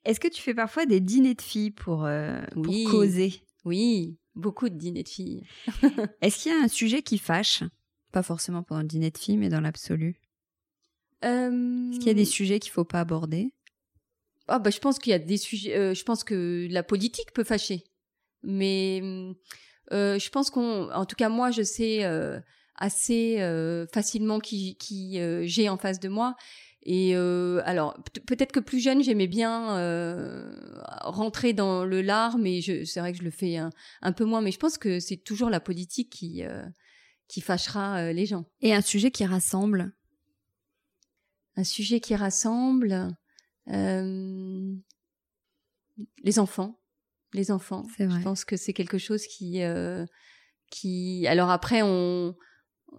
Est-ce 0.05 0.19
que 0.19 0.27
tu 0.27 0.41
fais 0.41 0.53
parfois 0.53 0.85
des 0.85 0.99
dîners 0.99 1.35
de 1.35 1.41
filles 1.41 1.71
pour, 1.71 2.05
euh, 2.05 2.41
causer? 2.89 3.43
Oui, 3.63 4.17
beaucoup 4.35 4.69
de 4.69 4.75
dîners 4.75 5.03
de 5.03 5.09
filles. 5.09 5.47
Est-ce 6.21 6.43
qu'il 6.43 6.51
y 6.51 6.55
a 6.55 6.59
un 6.59 6.67
sujet 6.67 7.01
qui 7.01 7.17
fâche? 7.17 7.63
Pas 8.11 8.23
forcément 8.23 8.63
pendant 8.63 8.81
le 8.81 8.87
dîner 8.87 9.11
de 9.11 9.17
filles, 9.17 9.37
mais 9.37 9.49
dans 9.49 9.61
l'absolu. 9.61 10.19
Est-ce 11.21 11.99
qu'il 11.99 12.07
y 12.07 12.09
a 12.09 12.15
des 12.15 12.25
sujets 12.25 12.59
qu'il 12.59 12.71
faut 12.71 12.83
pas 12.83 12.99
aborder? 12.99 13.53
Ah 14.51 14.59
bah 14.59 14.69
je 14.69 14.79
pense 14.79 14.99
qu'il 14.99 15.11
y 15.11 15.13
a 15.13 15.19
des 15.19 15.37
sujets. 15.37 15.95
je 15.95 16.03
pense 16.03 16.23
que 16.23 16.67
la 16.69 16.83
politique 16.83 17.33
peut 17.33 17.43
fâcher, 17.43 17.83
mais 18.43 19.01
euh, 19.91 20.17
je 20.19 20.29
pense 20.29 20.49
qu'on, 20.49 20.91
en 20.91 21.05
tout 21.05 21.15
cas 21.15 21.29
moi, 21.29 21.51
je 21.51 21.63
sais 21.63 22.03
euh, 22.05 22.39
assez 22.75 23.41
euh, 23.41 23.85
facilement 23.93 24.39
qui, 24.39 24.77
qui 24.77 25.19
j'ai 25.43 25.69
en 25.69 25.77
face 25.77 25.99
de 25.99 26.09
moi. 26.09 26.35
Et 26.83 27.15
alors 27.15 27.95
peut-être 28.25 28.51
que 28.51 28.59
plus 28.59 28.79
jeune, 28.79 29.03
j'aimais 29.03 29.27
bien 29.27 29.77
rentrer 31.01 31.53
dans 31.53 31.85
le 31.85 32.01
lard, 32.01 32.39
mais 32.39 32.59
c'est 32.61 32.99
vrai 32.99 33.11
que 33.11 33.19
je 33.19 33.23
le 33.23 33.29
fais 33.29 33.57
un, 33.57 33.69
un, 34.01 34.11
peu 34.11 34.25
moins. 34.25 34.41
Mais 34.41 34.51
je 34.51 34.57
pense 34.57 34.79
que 34.79 34.99
c'est 34.99 35.17
toujours 35.17 35.51
la 35.51 35.59
politique 35.59 36.09
qui 36.09 36.43
qui 37.27 37.41
fâchera 37.41 38.11
les 38.13 38.25
gens. 38.25 38.45
Et 38.61 38.73
un 38.73 38.81
sujet 38.81 39.11
qui 39.11 39.25
rassemble? 39.25 39.93
Un 41.55 41.63
sujet 41.63 41.99
qui 41.99 42.15
rassemble 42.15 43.15
les 46.23 46.39
enfants 46.39 46.81
les 47.33 47.51
enfants. 47.51 47.85
Je 47.97 48.21
pense 48.21 48.45
que 48.45 48.57
c'est 48.57 48.73
quelque 48.73 48.97
chose 48.97 49.25
qui, 49.25 49.61
euh, 49.63 50.05
qui. 50.69 51.25
Alors 51.27 51.49
après, 51.49 51.81
on, 51.81 52.35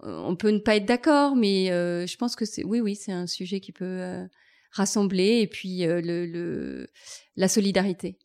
on 0.01 0.35
peut 0.35 0.49
ne 0.49 0.59
pas 0.59 0.75
être 0.75 0.85
d'accord, 0.85 1.35
mais 1.35 1.71
euh, 1.71 2.07
je 2.07 2.17
pense 2.17 2.35
que 2.35 2.45
c'est, 2.45 2.63
oui, 2.63 2.79
oui, 2.79 2.95
c'est 2.95 3.11
un 3.11 3.27
sujet 3.27 3.59
qui 3.59 3.71
peut 3.71 3.85
euh, 3.85 4.25
rassembler 4.71 5.41
et 5.41 5.47
puis 5.47 5.79
le, 5.85 6.25
le, 6.25 6.89
la 7.35 7.47
solidarité. 7.47 8.17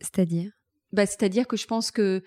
C'est-à-dire? 0.00 0.52
Bah, 0.92 1.06
c'est-à-dire 1.06 1.46
que 1.46 1.56
je 1.56 1.66
pense 1.66 1.90
que 1.90 2.22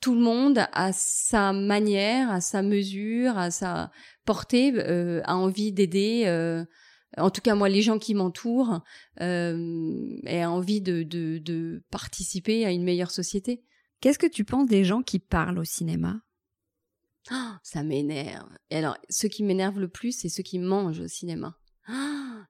tout 0.00 0.14
le 0.14 0.20
monde, 0.20 0.66
à 0.72 0.92
sa 0.92 1.52
manière, 1.52 2.30
à 2.30 2.40
sa 2.40 2.62
mesure, 2.62 3.36
à 3.36 3.50
sa 3.50 3.90
portée, 4.24 4.72
a 5.24 5.36
envie 5.36 5.72
d'aider 5.72 6.24
en 7.16 7.30
tout 7.30 7.40
cas 7.40 7.54
moi 7.54 7.68
les 7.68 7.82
gens 7.82 7.98
qui 7.98 8.14
m'entourent 8.14 8.80
euh, 9.20 10.16
aient 10.26 10.44
envie 10.44 10.80
de, 10.80 11.02
de, 11.02 11.38
de, 11.38 11.82
participer 11.90 12.64
à 12.64 12.70
une 12.70 12.84
meilleure 12.84 13.10
société. 13.10 13.64
Qu'est-ce 14.00 14.18
que 14.18 14.26
tu 14.26 14.44
penses 14.44 14.68
des 14.68 14.84
gens 14.84 15.02
qui 15.02 15.18
parlent 15.18 15.58
au 15.58 15.64
cinéma? 15.64 16.20
Oh, 17.30 17.52
Ça 17.62 17.82
m'énerve. 17.82 18.48
Et 18.70 18.76
alors, 18.76 18.96
ceux 19.10 19.28
qui 19.28 19.42
m'énervent 19.42 19.80
le 19.80 19.88
plus, 19.88 20.12
c'est 20.12 20.28
ceux 20.28 20.42
qui 20.42 20.58
mangent 20.58 21.00
au 21.00 21.08
cinéma. 21.08 21.56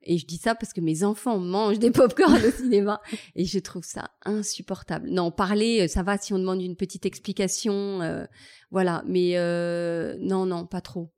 et 0.02 0.18
je 0.18 0.26
dis 0.26 0.36
ça 0.36 0.54
parce 0.54 0.72
que 0.72 0.80
mes 0.80 1.02
enfants 1.02 1.38
mangent 1.38 1.78
des 1.78 1.90
pop-corn 1.90 2.40
au 2.44 2.50
cinéma 2.50 3.00
et 3.34 3.44
je 3.44 3.58
trouve 3.58 3.84
ça 3.84 4.10
insupportable. 4.24 5.08
Non, 5.10 5.30
parler, 5.30 5.82
euh, 5.82 5.88
ça 5.88 6.02
va 6.02 6.18
si 6.18 6.32
on 6.32 6.38
demande 6.38 6.62
une 6.62 6.76
petite 6.76 7.06
explication, 7.06 8.00
euh, 8.02 8.24
voilà. 8.70 9.02
Mais 9.06 9.36
euh, 9.36 10.16
non, 10.20 10.46
non, 10.46 10.66
pas 10.66 10.80
trop. 10.80 11.12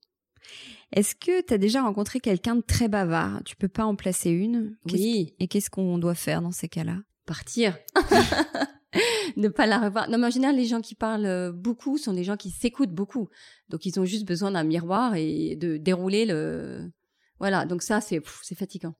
Est-ce 0.92 1.14
que 1.14 1.40
tu 1.42 1.54
as 1.54 1.58
déjà 1.58 1.82
rencontré 1.82 2.20
quelqu'un 2.20 2.56
de 2.56 2.60
très 2.60 2.88
bavard? 2.88 3.40
Tu 3.44 3.56
peux 3.56 3.68
pas 3.68 3.84
en 3.84 3.96
placer 3.96 4.30
une? 4.30 4.76
Oui. 4.90 5.34
Et 5.38 5.48
qu'est-ce 5.48 5.70
qu'on 5.70 5.98
doit 5.98 6.14
faire 6.14 6.42
dans 6.42 6.52
ces 6.52 6.68
cas-là? 6.68 6.98
Partir. 7.24 7.78
ne 9.36 9.48
pas 9.48 9.66
la 9.66 9.78
revoir. 9.78 10.10
Non, 10.10 10.18
mais 10.18 10.26
en 10.26 10.30
général, 10.30 10.56
les 10.56 10.66
gens 10.66 10.80
qui 10.80 10.94
parlent 10.94 11.26
euh, 11.26 11.52
beaucoup 11.52 11.96
sont 11.96 12.12
des 12.12 12.24
gens 12.24 12.36
qui 12.36 12.50
s'écoutent 12.50 12.92
beaucoup. 12.92 13.28
Donc, 13.70 13.86
ils 13.86 13.98
ont 13.98 14.04
juste 14.04 14.26
besoin 14.26 14.50
d'un 14.50 14.64
miroir 14.64 15.14
et 15.14 15.56
de 15.56 15.78
dérouler 15.78 16.26
le. 16.26 16.90
Voilà. 17.38 17.64
Donc 17.64 17.82
ça, 17.82 18.00
c'est 18.00 18.20
c'est 18.42 18.54
fatigant. 18.54 18.94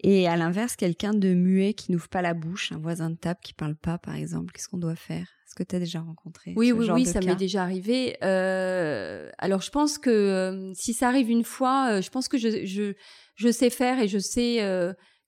Et 0.00 0.28
à 0.28 0.36
l'inverse, 0.36 0.76
quelqu'un 0.76 1.14
de 1.14 1.34
muet 1.34 1.74
qui 1.74 1.92
n'ouvre 1.92 2.08
pas 2.08 2.22
la 2.22 2.34
bouche, 2.34 2.72
un 2.72 2.78
voisin 2.78 3.10
de 3.10 3.16
table 3.16 3.40
qui 3.42 3.54
parle 3.54 3.74
pas, 3.76 3.98
par 3.98 4.14
exemple, 4.14 4.52
qu'est-ce 4.52 4.68
qu'on 4.68 4.78
doit 4.78 4.96
faire? 4.96 5.26
Que 5.56 5.64
tu 5.64 5.74
as 5.74 5.80
déjà 5.80 6.00
rencontré 6.00 6.52
Oui, 6.54 6.70
oui, 6.70 6.88
oui, 6.92 7.06
ça 7.06 7.20
m'est 7.20 7.34
déjà 7.34 7.62
arrivé. 7.62 8.16
Euh, 8.22 9.30
alors, 9.38 9.62
je 9.62 9.70
pense 9.70 9.98
que 9.98 10.10
euh, 10.10 10.72
si 10.74 10.92
ça 10.92 11.08
arrive 11.08 11.30
une 11.30 11.44
fois, 11.44 11.88
euh, 11.90 12.02
je 12.02 12.10
pense 12.10 12.28
que 12.28 12.38
je, 12.38 12.64
je, 12.66 12.92
je, 13.34 13.50
sais 13.50 13.70
faire 13.70 13.98
et 13.98 14.06
je 14.06 14.18
sais 14.18 14.60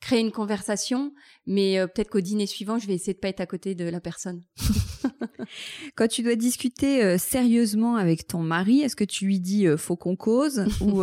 créer 0.00 0.20
une 0.20 0.30
conversation, 0.30 1.12
mais 1.46 1.78
peut-être 1.92 2.10
qu'au 2.10 2.20
dîner 2.20 2.46
suivant, 2.46 2.78
je 2.78 2.86
vais 2.86 2.94
essayer 2.94 3.14
de 3.14 3.18
pas 3.18 3.28
être 3.28 3.40
à 3.40 3.46
côté 3.46 3.74
de 3.74 3.84
la 3.84 4.00
personne. 4.00 4.44
Quand 5.96 6.06
tu 6.06 6.22
dois 6.22 6.36
discuter 6.36 7.18
sérieusement 7.18 7.96
avec 7.96 8.28
ton 8.28 8.40
mari, 8.40 8.82
est-ce 8.82 8.94
que 8.94 9.04
tu 9.04 9.24
lui 9.24 9.40
dis 9.40 9.66
faut 9.76 9.96
qu'on 9.96 10.14
cause 10.14 10.66
ou 10.80 11.02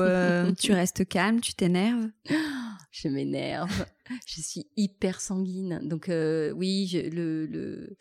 tu 0.57 0.71
restes 0.71 1.05
calme, 1.07 1.41
tu 1.41 1.55
t'énerves? 1.55 2.07
Je 2.91 3.09
m'énerve. 3.09 3.85
Je 4.25 4.39
suis 4.39 4.67
hyper 4.77 5.19
sanguine, 5.19 5.81
donc 5.83 6.09
oui, 6.09 6.87
je, 6.87 6.99
le, 6.99 7.45
le 7.45 7.97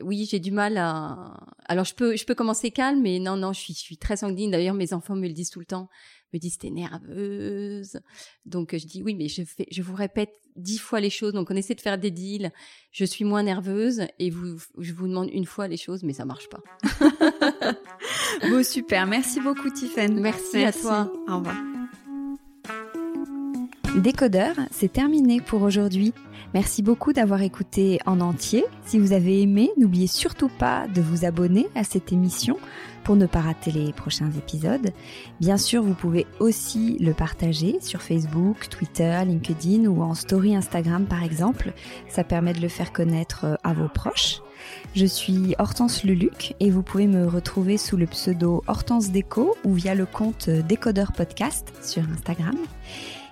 oui, 0.00 0.26
j'ai 0.30 0.40
du 0.40 0.50
mal 0.50 0.76
à, 0.76 1.36
Alors 1.66 1.84
je 1.84 1.94
peux, 1.94 2.16
je 2.16 2.24
peux 2.24 2.34
commencer 2.34 2.70
calme, 2.70 3.00
mais 3.02 3.18
non, 3.18 3.36
non, 3.36 3.52
je 3.52 3.60
suis, 3.60 3.74
je 3.74 3.80
suis 3.80 3.96
très 3.96 4.16
sanguine. 4.16 4.50
D'ailleurs, 4.50 4.74
mes 4.74 4.92
enfants 4.92 5.14
me 5.14 5.26
le 5.26 5.32
disent 5.32 5.50
tout 5.50 5.60
le 5.60 5.66
temps. 5.66 5.88
Me 6.32 6.38
disent 6.38 6.58
t'es 6.58 6.70
nerveuse. 6.70 8.00
Donc 8.44 8.76
je 8.76 8.84
dis 8.86 9.02
oui, 9.02 9.14
mais 9.14 9.28
je 9.28 9.42
fais, 9.44 9.66
je 9.70 9.82
vous 9.82 9.94
répète 9.94 10.32
dix 10.56 10.78
fois 10.78 11.00
les 11.00 11.10
choses. 11.10 11.32
Donc 11.32 11.50
on 11.50 11.56
essaie 11.56 11.74
de 11.74 11.80
faire 11.80 11.98
des 11.98 12.10
deals. 12.10 12.50
Je 12.90 13.04
suis 13.04 13.24
moins 13.24 13.42
nerveuse 13.42 14.02
et 14.18 14.30
vous, 14.30 14.58
je 14.78 14.92
vous 14.92 15.06
demande 15.06 15.30
une 15.32 15.46
fois 15.46 15.68
les 15.68 15.76
choses, 15.76 16.02
mais 16.02 16.12
ça 16.12 16.24
marche 16.24 16.48
pas. 16.48 16.62
bon 18.50 18.64
super, 18.64 19.06
merci 19.06 19.40
beaucoup 19.40 19.70
Tiffany. 19.70 20.20
Merci, 20.20 20.64
à 20.64 20.72
toi. 20.72 21.12
Au 21.28 21.38
revoir. 21.38 21.56
Décodeur, 23.96 24.54
c'est 24.70 24.92
terminé 24.92 25.40
pour 25.40 25.62
aujourd'hui. 25.62 26.12
Merci 26.52 26.82
beaucoup 26.82 27.14
d'avoir 27.14 27.40
écouté 27.40 27.98
en 28.04 28.20
entier. 28.20 28.66
Si 28.84 28.98
vous 28.98 29.14
avez 29.14 29.40
aimé, 29.40 29.70
n'oubliez 29.78 30.06
surtout 30.06 30.50
pas 30.50 30.86
de 30.86 31.00
vous 31.00 31.24
abonner 31.24 31.66
à 31.74 31.82
cette 31.82 32.12
émission 32.12 32.58
pour 33.04 33.16
ne 33.16 33.24
pas 33.24 33.40
rater 33.40 33.72
les 33.72 33.94
prochains 33.94 34.30
épisodes. 34.32 34.90
Bien 35.40 35.56
sûr, 35.56 35.82
vous 35.82 35.94
pouvez 35.94 36.26
aussi 36.40 36.98
le 37.00 37.14
partager 37.14 37.78
sur 37.80 38.02
Facebook, 38.02 38.68
Twitter, 38.68 39.18
LinkedIn 39.24 39.86
ou 39.86 40.02
en 40.02 40.14
story 40.14 40.54
Instagram 40.54 41.06
par 41.06 41.24
exemple. 41.24 41.72
Ça 42.10 42.22
permet 42.22 42.52
de 42.52 42.60
le 42.60 42.68
faire 42.68 42.92
connaître 42.92 43.46
euh, 43.46 43.54
à 43.64 43.72
vos 43.72 43.88
proches. 43.88 44.42
Je 44.94 45.06
suis 45.06 45.54
Hortense 45.58 46.04
Leluc 46.04 46.54
et 46.60 46.70
vous 46.70 46.82
pouvez 46.82 47.06
me 47.06 47.26
retrouver 47.26 47.78
sous 47.78 47.96
le 47.96 48.06
pseudo 48.06 48.62
Hortense 48.66 49.10
Déco 49.10 49.56
ou 49.64 49.72
via 49.72 49.94
le 49.94 50.06
compte 50.06 50.50
Décodeur 50.50 51.12
Podcast 51.12 51.72
sur 51.82 52.02
Instagram. 52.10 52.56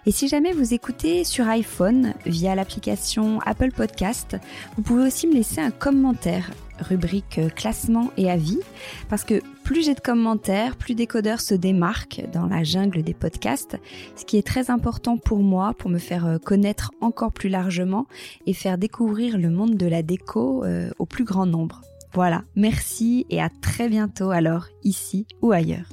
Et 0.07 0.11
si 0.11 0.29
jamais 0.29 0.53
vous 0.53 0.75
écoutez 0.75 1.25
sur 1.25 1.49
iPhone 1.49 2.13
via 2.27 2.55
l'application 2.55 3.41
Apple 3.47 3.71
Podcast, 3.71 4.37
vous 4.77 4.83
pouvez 4.83 5.07
aussi 5.07 5.27
me 5.27 5.33
laisser 5.33 5.63
un 5.63 5.71
commentaire, 5.71 6.51
rubrique 6.79 7.41
classement 7.55 8.11
et 8.19 8.31
avis, 8.31 8.61
parce 9.09 9.25
que 9.25 9.41
plus 9.63 9.83
j'ai 9.83 9.95
de 9.95 10.01
commentaires, 10.01 10.77
plus 10.77 10.95
Décodeur 10.95 11.41
se 11.41 11.55
démarque 11.55 12.23
dans 12.35 12.47
la 12.47 12.65
jungle 12.65 13.03
des 13.03 13.15
podcasts, 13.15 13.79
ce 14.15 14.27
qui 14.27 14.37
est 14.37 14.47
très 14.47 14.71
important 14.71 15.17
pour 15.17 15.39
moi, 15.39 15.73
pour 15.79 15.89
me 15.89 15.99
faire 15.99 16.39
connaître 16.45 16.91
encore 17.01 17.33
plus 17.33 17.49
largement 17.49 18.07
et 18.47 18.53
faire 18.53 18.77
découvrir 18.77 19.39
le 19.39 19.49
monde 19.49 19.77
de 19.77 19.87
la 19.87 20.03
déco 20.03 20.65
euh, 20.65 20.91
au 20.99 21.07
plus 21.07 21.25
grand 21.25 21.47
nombre. 21.47 21.81
Voilà, 22.13 22.45
merci 22.57 23.25
et 23.31 23.41
à 23.41 23.49
très 23.49 23.89
bientôt 23.89 24.31
alors, 24.31 24.67
ici 24.85 25.27
ou 25.41 25.53
ailleurs. 25.53 25.89